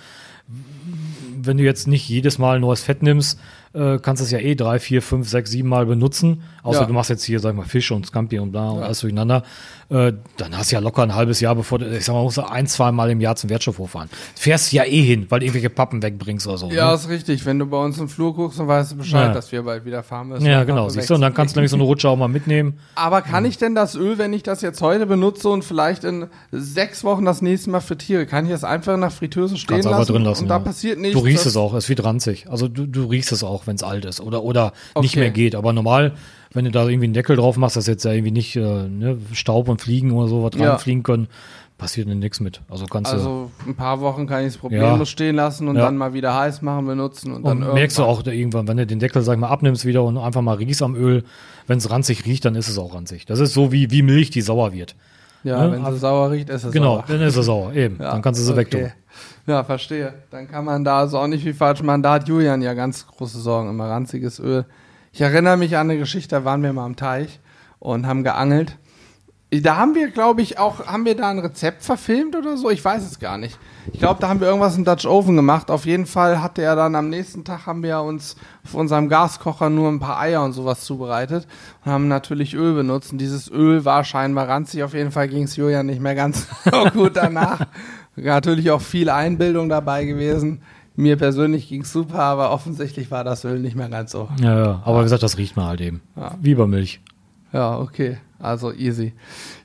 wenn 1.47 1.57
du 1.57 1.63
jetzt 1.63 1.87
nicht 1.87 2.07
jedes 2.07 2.37
Mal 2.37 2.59
neues 2.59 2.83
Fett 2.83 3.03
nimmst, 3.03 3.39
äh, 3.75 3.99
kannst 4.01 4.21
du 4.21 4.25
es 4.25 4.31
ja 4.31 4.39
eh 4.39 4.55
drei, 4.55 4.79
vier, 4.79 5.01
fünf, 5.01 5.27
sechs, 5.29 5.51
sieben 5.51 5.69
Mal 5.69 5.85
benutzen. 5.85 6.41
Außer 6.63 6.81
Ja. 6.81 6.85
du 6.87 6.93
machst 6.93 7.09
jetzt 7.09 7.23
hier, 7.23 7.39
sag 7.39 7.51
ich 7.51 7.57
mal, 7.57 7.65
Fische 7.65 7.93
und 7.93 8.05
Scampi 8.05 8.39
und 8.39 8.51
bla 8.51 8.69
und 8.71 8.81
alles 8.83 9.01
durcheinander. 9.01 9.43
Äh, 9.89 10.13
dann 10.37 10.57
hast 10.57 10.71
du 10.71 10.75
ja 10.77 10.79
locker 10.81 11.03
ein 11.03 11.13
halbes 11.13 11.39
Jahr, 11.41 11.53
bevor 11.53 11.77
du, 11.77 11.85
ich 11.95 12.03
sag 12.05 12.13
mal, 12.13 12.23
musst 12.23 12.37
du 12.37 12.41
ein, 12.49 12.65
zwei 12.65 12.91
Mal 12.91 13.11
im 13.11 13.21
Jahr 13.21 13.35
zum 13.35 13.51
Wertstoffhof 13.51 13.91
fahren. 13.91 14.09
Fährst 14.35 14.71
ja 14.73 14.83
eh 14.83 15.01
hin, 15.03 15.27
weil 15.29 15.41
du 15.41 15.45
irgendwelche 15.45 15.69
Pappen 15.69 16.01
wegbringst 16.01 16.47
oder 16.47 16.57
so. 16.57 16.71
Ja, 16.71 16.87
ne? 16.89 16.95
ist 16.95 17.07
richtig. 17.07 17.45
Wenn 17.45 17.59
du 17.59 17.67
bei 17.67 17.77
uns 17.77 17.99
im 17.99 18.09
Flur 18.09 18.33
guckst, 18.33 18.57
dann 18.59 18.67
weißt 18.67 18.93
du 18.93 18.95
Bescheid, 18.97 19.27
Ja. 19.27 19.33
dass 19.33 19.51
wir 19.51 19.61
bald 19.61 19.85
wieder 19.85 20.01
fahren 20.01 20.29
müssen. 20.29 20.45
ja 20.45 20.63
genau. 20.63 20.89
Siehst 20.89 21.09
du, 21.11 21.13
und 21.15 21.21
dann 21.21 21.35
kannst 21.35 21.55
du 21.55 21.59
nämlich 21.59 21.69
so 21.69 21.77
eine 21.77 21.83
Rutsche 21.83 22.09
auch 22.09 22.17
mal 22.17 22.27
mitnehmen. 22.27 22.79
Aber 22.95 23.21
kann 23.21 23.45
ich 23.45 23.59
denn 23.59 23.75
das 23.75 23.93
Öl, 23.95 24.17
wenn 24.17 24.33
ich 24.33 24.41
das 24.41 24.61
jetzt 24.61 24.81
heute 24.81 25.05
benutze 25.05 25.49
und 25.49 25.63
vielleicht 25.63 26.03
in 26.03 26.25
sechs 26.51 27.03
Wochen 27.03 27.23
das 27.25 27.43
nächste 27.43 27.69
Mal 27.69 27.79
frittiere, 27.81 28.25
kann 28.25 28.45
ich 28.45 28.51
das 28.51 28.63
einfach 28.63 28.95
in 28.95 29.01
der 29.01 29.11
Fritteuse 29.11 29.55
stehen 29.57 29.81
Kannst 29.81 29.89
lassen? 29.91 30.11
drin 30.13 30.23
lassen. 30.23 30.43
Und 30.45 30.49
ja. 30.49 30.57
da 30.57 30.65
passiert 30.65 30.99
nichts. 30.99 31.15
Du 31.15 31.23
riechst 31.23 31.45
es 31.45 31.55
auch, 31.57 31.75
es 31.75 31.89
wird 31.89 32.03
ranzig. 32.03 32.47
Also 32.49 32.67
du, 32.67 32.87
du 32.87 33.05
riechst 33.05 33.31
es 33.31 33.43
auch, 33.43 33.64
wenn 33.67 33.75
es 33.75 33.83
alt 33.83 34.05
ist 34.05 34.21
oder, 34.21 34.43
oder 34.43 34.73
nicht 35.01 35.11
Okay. 35.13 35.19
mehr 35.19 35.31
geht. 35.31 35.55
Aber 35.55 35.73
normal, 35.73 36.13
wenn 36.53 36.65
du 36.65 36.71
da 36.71 36.87
irgendwie 36.87 37.05
einen 37.05 37.13
Deckel 37.13 37.35
drauf 37.35 37.57
machst, 37.57 37.75
dass 37.75 37.87
jetzt 37.87 38.05
ja 38.05 38.11
irgendwie 38.11 38.31
nicht 38.31 38.55
äh, 38.55 38.87
ne, 38.87 39.17
Staub 39.33 39.67
und 39.69 39.81
Fliegen 39.81 40.11
oder 40.11 40.27
so 40.27 40.43
was 40.43 40.59
Ja. 40.59 40.71
reinfliegen 40.71 41.03
können, 41.03 41.27
passiert 41.77 42.07
dann 42.09 42.19
nichts 42.19 42.39
mit. 42.39 42.61
Also 42.69 42.85
kannst 42.85 43.11
du. 43.11 43.17
Also 43.17 43.51
ein 43.67 43.75
paar 43.75 43.99
Wochen 43.99 44.27
kann 44.27 44.41
ich 44.41 44.47
es 44.47 44.57
problemlos 44.57 44.99
Ja. 44.99 45.05
stehen 45.05 45.35
lassen 45.35 45.67
und 45.67 45.75
Ja. 45.75 45.81
dann 45.83 45.97
mal 45.97 46.13
wieder 46.13 46.33
heiß 46.33 46.61
machen, 46.61 46.85
benutzen 46.85 47.33
und, 47.33 47.43
dann 47.45 47.63
Und 47.63 47.73
merkst 47.73 47.97
du 47.97 48.03
irgendwann- 48.03 48.23
auch 48.23 48.27
irgendwann, 48.33 48.67
wenn 48.69 48.77
du 48.77 48.85
den 48.87 48.99
Deckel, 48.99 49.21
sag 49.23 49.33
ich 49.33 49.39
mal, 49.39 49.49
abnimmst 49.49 49.83
wieder 49.85 50.03
und 50.03 50.17
einfach 50.17 50.41
mal 50.41 50.55
riechst 50.55 50.81
am 50.81 50.95
Öl, 50.95 51.23
wenn 51.67 51.77
es 51.77 51.89
ranzig 51.89 52.25
riecht, 52.25 52.45
dann 52.45 52.55
ist 52.55 52.69
es 52.69 52.77
auch 52.77 52.93
ranzig. 52.95 53.25
Das 53.25 53.39
ist 53.41 53.53
so 53.53 53.73
wie, 53.73 53.91
wie 53.91 54.03
Milch, 54.03 54.29
die 54.29 54.41
sauer 54.41 54.71
wird. 54.71 54.95
Ja, 55.43 55.67
ne? 55.67 55.73
wenn 55.73 55.85
sie 55.93 55.99
sauer 55.99 56.31
riecht, 56.31 56.49
ist 56.49 56.63
es 56.63 56.71
Genau, 56.71 56.95
sauer. 56.95 57.03
dann 57.09 57.21
ist 57.21 57.35
es 57.35 57.45
sauer, 57.45 57.73
eben. 57.73 57.97
Ja, 57.99 58.11
dann 58.13 58.21
kannst 58.21 58.39
du 58.39 58.45
sie 58.45 58.51
okay. 58.53 58.61
wegtun. 58.61 58.91
Ja, 59.47 59.63
verstehe. 59.63 60.13
Dann 60.31 60.47
kann 60.47 60.65
man 60.65 60.83
da 60.83 60.99
also 60.99 61.19
auch 61.19 61.27
nicht 61.27 61.43
viel 61.43 61.53
falsch 61.53 61.83
machen. 61.83 62.01
Da 62.01 62.13
hat 62.13 62.27
Julian 62.27 62.61
ja 62.61 62.73
ganz 62.73 63.05
große 63.05 63.39
Sorgen, 63.39 63.69
immer 63.69 63.89
ranziges 63.89 64.39
Öl. 64.39 64.65
Ich 65.11 65.21
erinnere 65.21 65.55
mich 65.57 65.77
an 65.77 65.89
eine 65.89 65.99
Geschichte, 65.99 66.35
da 66.35 66.45
waren 66.45 66.63
wir 66.63 66.73
mal 66.73 66.85
am 66.85 66.95
Teich 66.95 67.39
und 67.79 68.07
haben 68.07 68.23
geangelt. 68.23 68.77
Da 69.51 69.77
haben 69.77 69.95
wir, 69.95 70.09
glaube 70.09 70.41
ich, 70.41 70.57
auch, 70.57 70.87
haben 70.87 71.05
wir 71.05 71.15
da 71.15 71.29
ein 71.29 71.39
Rezept 71.39 71.83
verfilmt 71.83 72.35
oder 72.35 72.57
so? 72.57 72.69
Ich 72.69 72.83
weiß 72.83 73.03
es 73.03 73.19
gar 73.19 73.37
nicht. 73.37 73.57
Ich 73.93 73.99
glaube, 73.99 74.19
da 74.19 74.27
haben 74.27 74.39
wir 74.39 74.47
irgendwas 74.47 74.75
im 74.75 74.83
Dutch 74.83 75.05
Oven 75.05 75.35
gemacht. 75.35 75.69
Auf 75.69 75.85
jeden 75.85 76.07
Fall 76.07 76.41
hatte 76.41 76.63
er 76.63 76.75
dann 76.75 76.95
am 76.95 77.09
nächsten 77.09 77.45
Tag 77.45 77.67
haben 77.67 77.83
wir 77.83 78.01
uns 78.01 78.35
auf 78.65 78.73
unserem 78.73 79.07
Gaskocher 79.07 79.69
nur 79.69 79.89
ein 79.89 79.99
paar 79.99 80.19
Eier 80.19 80.43
und 80.43 80.53
sowas 80.53 80.81
zubereitet 80.81 81.47
und 81.85 81.91
haben 81.91 82.07
natürlich 82.07 82.55
Öl 82.55 82.73
benutzt. 82.73 83.11
Und 83.11 83.19
dieses 83.19 83.49
Öl 83.49 83.85
war 83.85 84.03
scheinbar 84.03 84.49
ranzig. 84.49 84.83
Auf 84.83 84.95
jeden 84.95 85.11
Fall 85.11 85.29
ging 85.29 85.43
es 85.43 85.55
Julian 85.55 85.85
nicht 85.85 86.01
mehr 86.01 86.15
ganz 86.15 86.47
so 86.65 86.85
gut 86.93 87.15
danach. 87.15 87.67
Natürlich 88.15 88.71
auch 88.71 88.81
viel 88.81 89.09
Einbildung 89.09 89.69
dabei 89.69 90.05
gewesen. 90.05 90.61
Mir 90.95 91.17
persönlich 91.17 91.67
ging 91.67 91.81
es 91.81 91.91
super, 91.91 92.19
aber 92.19 92.51
offensichtlich 92.51 93.11
war 93.11 93.23
das 93.25 93.43
Öl 93.43 93.59
nicht 93.59 93.75
mehr 93.75 93.89
ganz 93.89 94.11
so. 94.11 94.29
Ja, 94.39 94.57
ja. 94.57 94.81
Aber 94.85 94.99
wie 94.99 95.03
gesagt, 95.03 95.23
das 95.23 95.37
riecht 95.37 95.57
man 95.57 95.67
halt 95.67 95.81
eben. 95.81 96.01
Ja. 96.15 96.35
Wie 96.41 96.55
bei 96.55 96.65
Milch. 96.65 97.01
Ja, 97.51 97.77
okay. 97.77 98.17
Also 98.39 98.71
easy. 98.71 99.13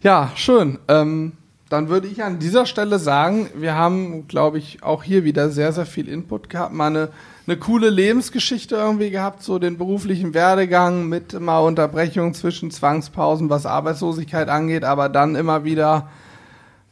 Ja, 0.03 0.33
schön. 0.35 0.79
Ähm, 0.89 1.33
dann 1.69 1.89
würde 1.89 2.09
ich 2.09 2.25
an 2.25 2.41
dieser 2.41 2.67
Stelle 2.67 2.99
sagen, 2.99 3.49
wir 3.55 3.77
haben, 3.77 4.27
glaube 4.27 4.59
ich, 4.59 4.83
auch 4.83 5.05
hier 5.05 5.23
wieder 5.23 5.51
sehr, 5.51 5.73
sehr 5.73 5.87
viel 5.87 6.09
Input 6.09 6.51
gehabt. 6.51 6.73
Mal 6.73 6.89
eine, 6.89 7.09
eine 7.47 7.57
coole 7.59 7.91
Lebensgeschichte 7.91 8.75
irgendwie 8.75 9.11
gehabt, 9.11 9.45
so 9.45 9.61
den 9.61 9.79
beruflichen 9.79 10.35
Werdegang 10.35 11.09
mit 11.09 11.39
mal 11.39 11.61
Unterbrechungen 11.61 12.35
zwischen 12.35 12.73
Zwangspausen, 12.73 13.51
was 13.51 13.67
Arbeitslosigkeit 13.67 14.49
angeht, 14.49 14.83
aber 14.83 15.09
dann 15.09 15.37
immer 15.37 15.63
wieder. 15.63 16.09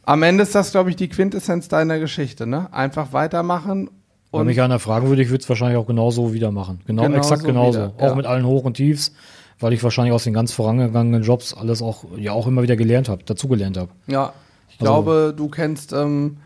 Am 0.09 0.23
Ende 0.23 0.41
ist 0.41 0.55
das, 0.55 0.71
glaube 0.71 0.89
ich, 0.89 0.95
die 0.95 1.07
Quintessenz 1.07 1.67
deiner 1.67 1.99
Geschichte, 1.99 2.47
ne? 2.47 2.67
Einfach 2.73 3.13
weitermachen. 3.13 3.91
Wenn 4.31 4.47
mich 4.47 4.59
einer 4.59 4.79
fragen 4.79 5.07
würde, 5.07 5.21
ich 5.21 5.29
würde 5.29 5.43
es 5.43 5.49
wahrscheinlich 5.49 5.77
auch 5.77 5.85
genauso 5.85 6.33
wieder 6.33 6.49
machen. 6.51 6.81
Genau, 6.87 7.03
Genauso 7.03 7.19
exakt 7.19 7.43
genauso. 7.43 7.77
wieder, 7.79 7.93
ja. 7.99 8.09
Auch 8.09 8.15
mit 8.15 8.25
allen 8.25 8.43
Hoch 8.43 8.63
und 8.63 8.73
Tiefs, 8.73 9.13
weil 9.59 9.71
ich 9.71 9.83
wahrscheinlich 9.83 10.11
aus 10.11 10.23
den 10.23 10.33
ganz 10.33 10.51
vorangegangenen 10.51 11.21
Jobs 11.21 11.53
alles 11.53 11.83
auch, 11.83 12.05
ja 12.17 12.31
auch 12.31 12.47
immer 12.47 12.63
wieder 12.63 12.75
gelernt 12.75 13.07
habe, 13.07 13.23
dazugelernt 13.23 13.77
habe. 13.77 13.91
Ja, 14.07 14.33
ich 14.69 14.79
Also- 14.81 14.91
glaube, 14.91 15.33
du 15.37 15.47
kennst 15.47 15.93
ähm, 15.93 16.37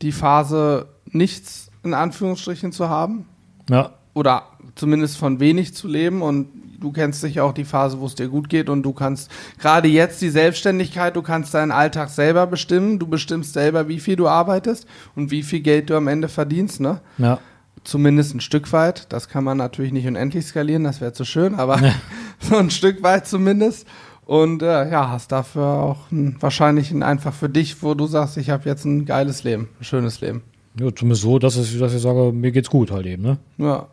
die 0.00 0.12
Phase, 0.12 0.86
nichts 1.10 1.72
in 1.82 1.94
Anführungsstrichen 1.94 2.70
zu 2.70 2.88
haben 2.88 3.26
Ja, 3.68 3.90
oder 4.14 4.44
zumindest 4.74 5.16
von 5.16 5.40
wenig 5.40 5.74
zu 5.74 5.88
leben 5.88 6.22
und 6.22 6.48
du 6.80 6.92
kennst 6.92 7.20
sicher 7.20 7.44
auch 7.44 7.52
die 7.52 7.64
Phase, 7.64 7.98
wo 8.00 8.06
es 8.06 8.14
dir 8.14 8.28
gut 8.28 8.48
geht 8.48 8.68
und 8.68 8.82
du 8.82 8.92
kannst 8.92 9.30
gerade 9.58 9.88
jetzt 9.88 10.20
die 10.22 10.28
Selbstständigkeit, 10.28 11.16
du 11.16 11.22
kannst 11.22 11.54
deinen 11.54 11.72
Alltag 11.72 12.10
selber 12.10 12.46
bestimmen, 12.46 12.98
du 12.98 13.06
bestimmst 13.06 13.54
selber, 13.54 13.88
wie 13.88 14.00
viel 14.00 14.16
du 14.16 14.28
arbeitest 14.28 14.86
und 15.16 15.30
wie 15.30 15.42
viel 15.42 15.60
Geld 15.60 15.90
du 15.90 15.96
am 15.96 16.08
Ende 16.08 16.28
verdienst, 16.28 16.80
ne? 16.80 17.00
ja. 17.18 17.38
Zumindest 17.82 18.34
ein 18.34 18.40
Stück 18.40 18.72
weit. 18.72 19.12
Das 19.12 19.28
kann 19.28 19.44
man 19.44 19.58
natürlich 19.58 19.92
nicht 19.92 20.06
unendlich 20.06 20.46
skalieren, 20.46 20.84
das 20.84 21.02
wäre 21.02 21.12
zu 21.12 21.26
schön, 21.26 21.54
aber 21.54 21.78
so 22.38 22.56
ein 22.56 22.70
Stück 22.70 23.02
weit 23.02 23.26
zumindest. 23.26 23.86
Und 24.24 24.62
äh, 24.62 24.90
ja, 24.90 25.10
hast 25.10 25.32
dafür 25.32 25.66
auch 25.66 26.10
ein, 26.10 26.36
wahrscheinlich 26.40 26.90
ein 26.92 27.02
einfach 27.02 27.34
für 27.34 27.50
dich, 27.50 27.82
wo 27.82 27.92
du 27.92 28.06
sagst, 28.06 28.38
ich 28.38 28.48
habe 28.48 28.66
jetzt 28.66 28.86
ein 28.86 29.04
geiles 29.04 29.44
Leben, 29.44 29.68
ein 29.78 29.84
schönes 29.84 30.22
Leben. 30.22 30.42
ja 30.80 30.94
zumindest 30.94 31.22
so, 31.22 31.38
dass 31.38 31.58
ich, 31.58 31.78
dass 31.78 31.92
ich 31.92 32.00
sage, 32.00 32.32
mir 32.32 32.52
geht's 32.52 32.70
gut 32.70 32.90
halt 32.90 33.04
eben, 33.04 33.22
ne? 33.22 33.36
Ja, 33.58 33.88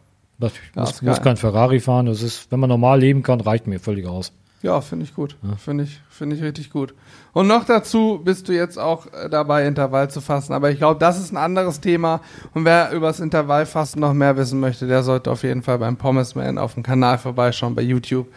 ich 0.48 0.76
Ja, 0.76 0.82
muss, 0.82 1.02
muss 1.02 1.22
kein 1.22 1.38
Ferrari 1.38 1.80
fahren. 1.80 2.06
Das 2.08 2.22
ist, 2.22 2.52
wenn 2.52 2.60
man 2.60 2.70
normal 2.70 3.00
leben 3.00 3.24
kann, 3.24 3.42
reicht 3.42 3.68
mir 3.68 3.80
völlig 3.80 4.08
aus. 4.08 4.32
ja 4.62 4.82
finde 4.82 5.06
ich 5.06 5.14
gut. 5.16 5.36
Finde 5.58 5.84
ich, 5.86 6.00
finde 6.10 6.36
ich 6.36 6.42
richtig 6.44 6.70
gut. 6.72 6.94
Und 7.34 7.48
noch 7.48 7.64
dazu 7.64 8.20
bist 8.24 8.48
du 8.50 8.54
jetzt 8.54 8.78
auch 8.78 9.08
äh, 9.14 9.30
dabei, 9.30 9.66
Intervall 9.66 10.10
zu 10.10 10.22
fassen. 10.22 10.54
Aber 10.54 10.70
ich 10.70 10.78
glaube, 10.78 11.00
das 11.00 11.20
ist 11.20 11.32
ein 11.32 11.38
anderes 11.38 11.80
Thema. 11.80 12.22
Und 12.54 12.66
wer 12.66 12.92
über 12.92 13.08
das 13.08 13.20
Intervallfasten 13.20 14.02
noch 14.02 14.14
mehr 14.14 14.36
wissen 14.38 14.60
möchte, 14.60 14.88
der 14.88 15.04
sollte 15.04 15.32
auf 15.32 15.44
jeden 15.44 15.64
Fall 15.64 15.80
beim 15.80 15.98
Pommes 15.98 16.36
Man 16.36 16.58
auf 16.58 16.74
dem 16.74 16.84
Kanal 16.84 17.18
vorbeischauen 17.18 17.74
bei 17.76 17.82
YouTube. 17.82 18.28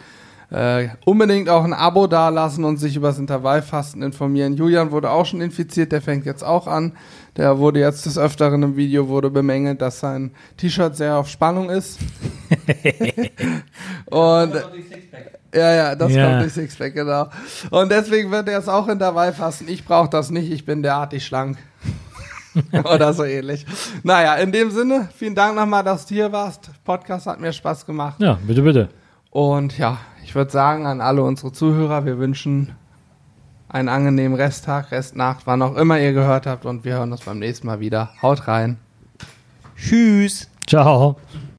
Äh, 0.51 0.89
unbedingt 1.05 1.49
auch 1.49 1.63
ein 1.63 1.73
Abo 1.73 2.07
dalassen 2.07 2.63
und 2.65 2.77
sich 2.77 2.95
über 2.95 3.07
das 3.07 3.17
Intervallfasten 3.17 4.01
informieren. 4.03 4.55
Julian 4.55 4.91
wurde 4.91 5.09
auch 5.09 5.25
schon 5.25 5.41
infiziert, 5.41 5.91
der 5.91 6.01
fängt 6.01 6.25
jetzt 6.25 6.43
auch 6.43 6.67
an. 6.67 6.93
Der 7.35 7.57
wurde 7.57 7.79
jetzt 7.79 8.05
des 8.05 8.17
Öfteren 8.17 8.61
im 8.63 8.75
Video 8.77 9.07
wurde 9.07 9.29
bemängelt, 9.29 9.81
dass 9.81 9.99
sein 9.99 10.31
T-Shirt 10.57 10.95
sehr 10.95 11.17
auf 11.17 11.27
Spannung 11.27 11.69
ist. 11.69 11.99
und 14.05 14.53
ja, 15.53 15.73
ja, 15.73 15.95
das 15.95 16.13
Ja. 16.13 16.27
kommt 16.29 16.41
durch 16.43 16.53
Sixpack, 16.53 16.93
genau. 16.93 17.27
Und 17.71 17.91
deswegen 17.91 18.29
wird 18.31 18.47
er 18.49 18.59
es 18.59 18.67
auch 18.67 18.87
Intervallfasten. 18.87 19.67
Ich 19.67 19.83
brauche 19.85 20.09
das 20.09 20.29
nicht, 20.29 20.51
ich 20.51 20.65
bin 20.65 20.83
derartig 20.83 21.25
schlank. 21.25 21.57
Oder 22.93 23.13
so 23.13 23.23
ähnlich. 23.23 23.65
Naja, 24.03 24.35
in 24.35 24.51
dem 24.51 24.71
Sinne, 24.71 25.09
vielen 25.17 25.35
Dank 25.35 25.55
nochmal, 25.55 25.83
dass 25.83 26.05
du 26.05 26.15
hier 26.15 26.31
warst. 26.31 26.69
Podcast 26.85 27.25
hat 27.27 27.39
mir 27.41 27.51
Spaß 27.51 27.85
gemacht. 27.85 28.15
Ja, 28.19 28.37
bitte, 28.45 28.61
bitte. 28.61 28.89
Und 29.35 29.77
ja, 29.77 29.97
ich 30.23 30.33
würde 30.33 30.49
sagen 30.49 30.85
an 30.85 31.01
alle 31.01 31.21
unsere 31.21 31.51
Zuhörer, 31.51 32.05
wir 32.05 32.19
wünschen 32.19 32.73
einen 33.67 33.89
angenehmen 33.89 34.37
Resttag, 34.37 34.91
Restnacht, 34.91 35.45
wann 35.45 35.61
auch 35.61 35.75
immer 35.75 35.99
ihr 35.99 36.13
gehört 36.13 36.45
habt. 36.45 36.65
Und 36.65 36.85
wir 36.85 36.93
hören 36.93 37.11
uns 37.11 37.25
beim 37.25 37.39
nächsten 37.39 37.67
Mal 37.67 37.81
wieder. 37.81 38.11
Haut 38.21 38.47
rein. 38.47 38.77
Tschüss. 39.75 40.49
Ciao. 40.65 41.17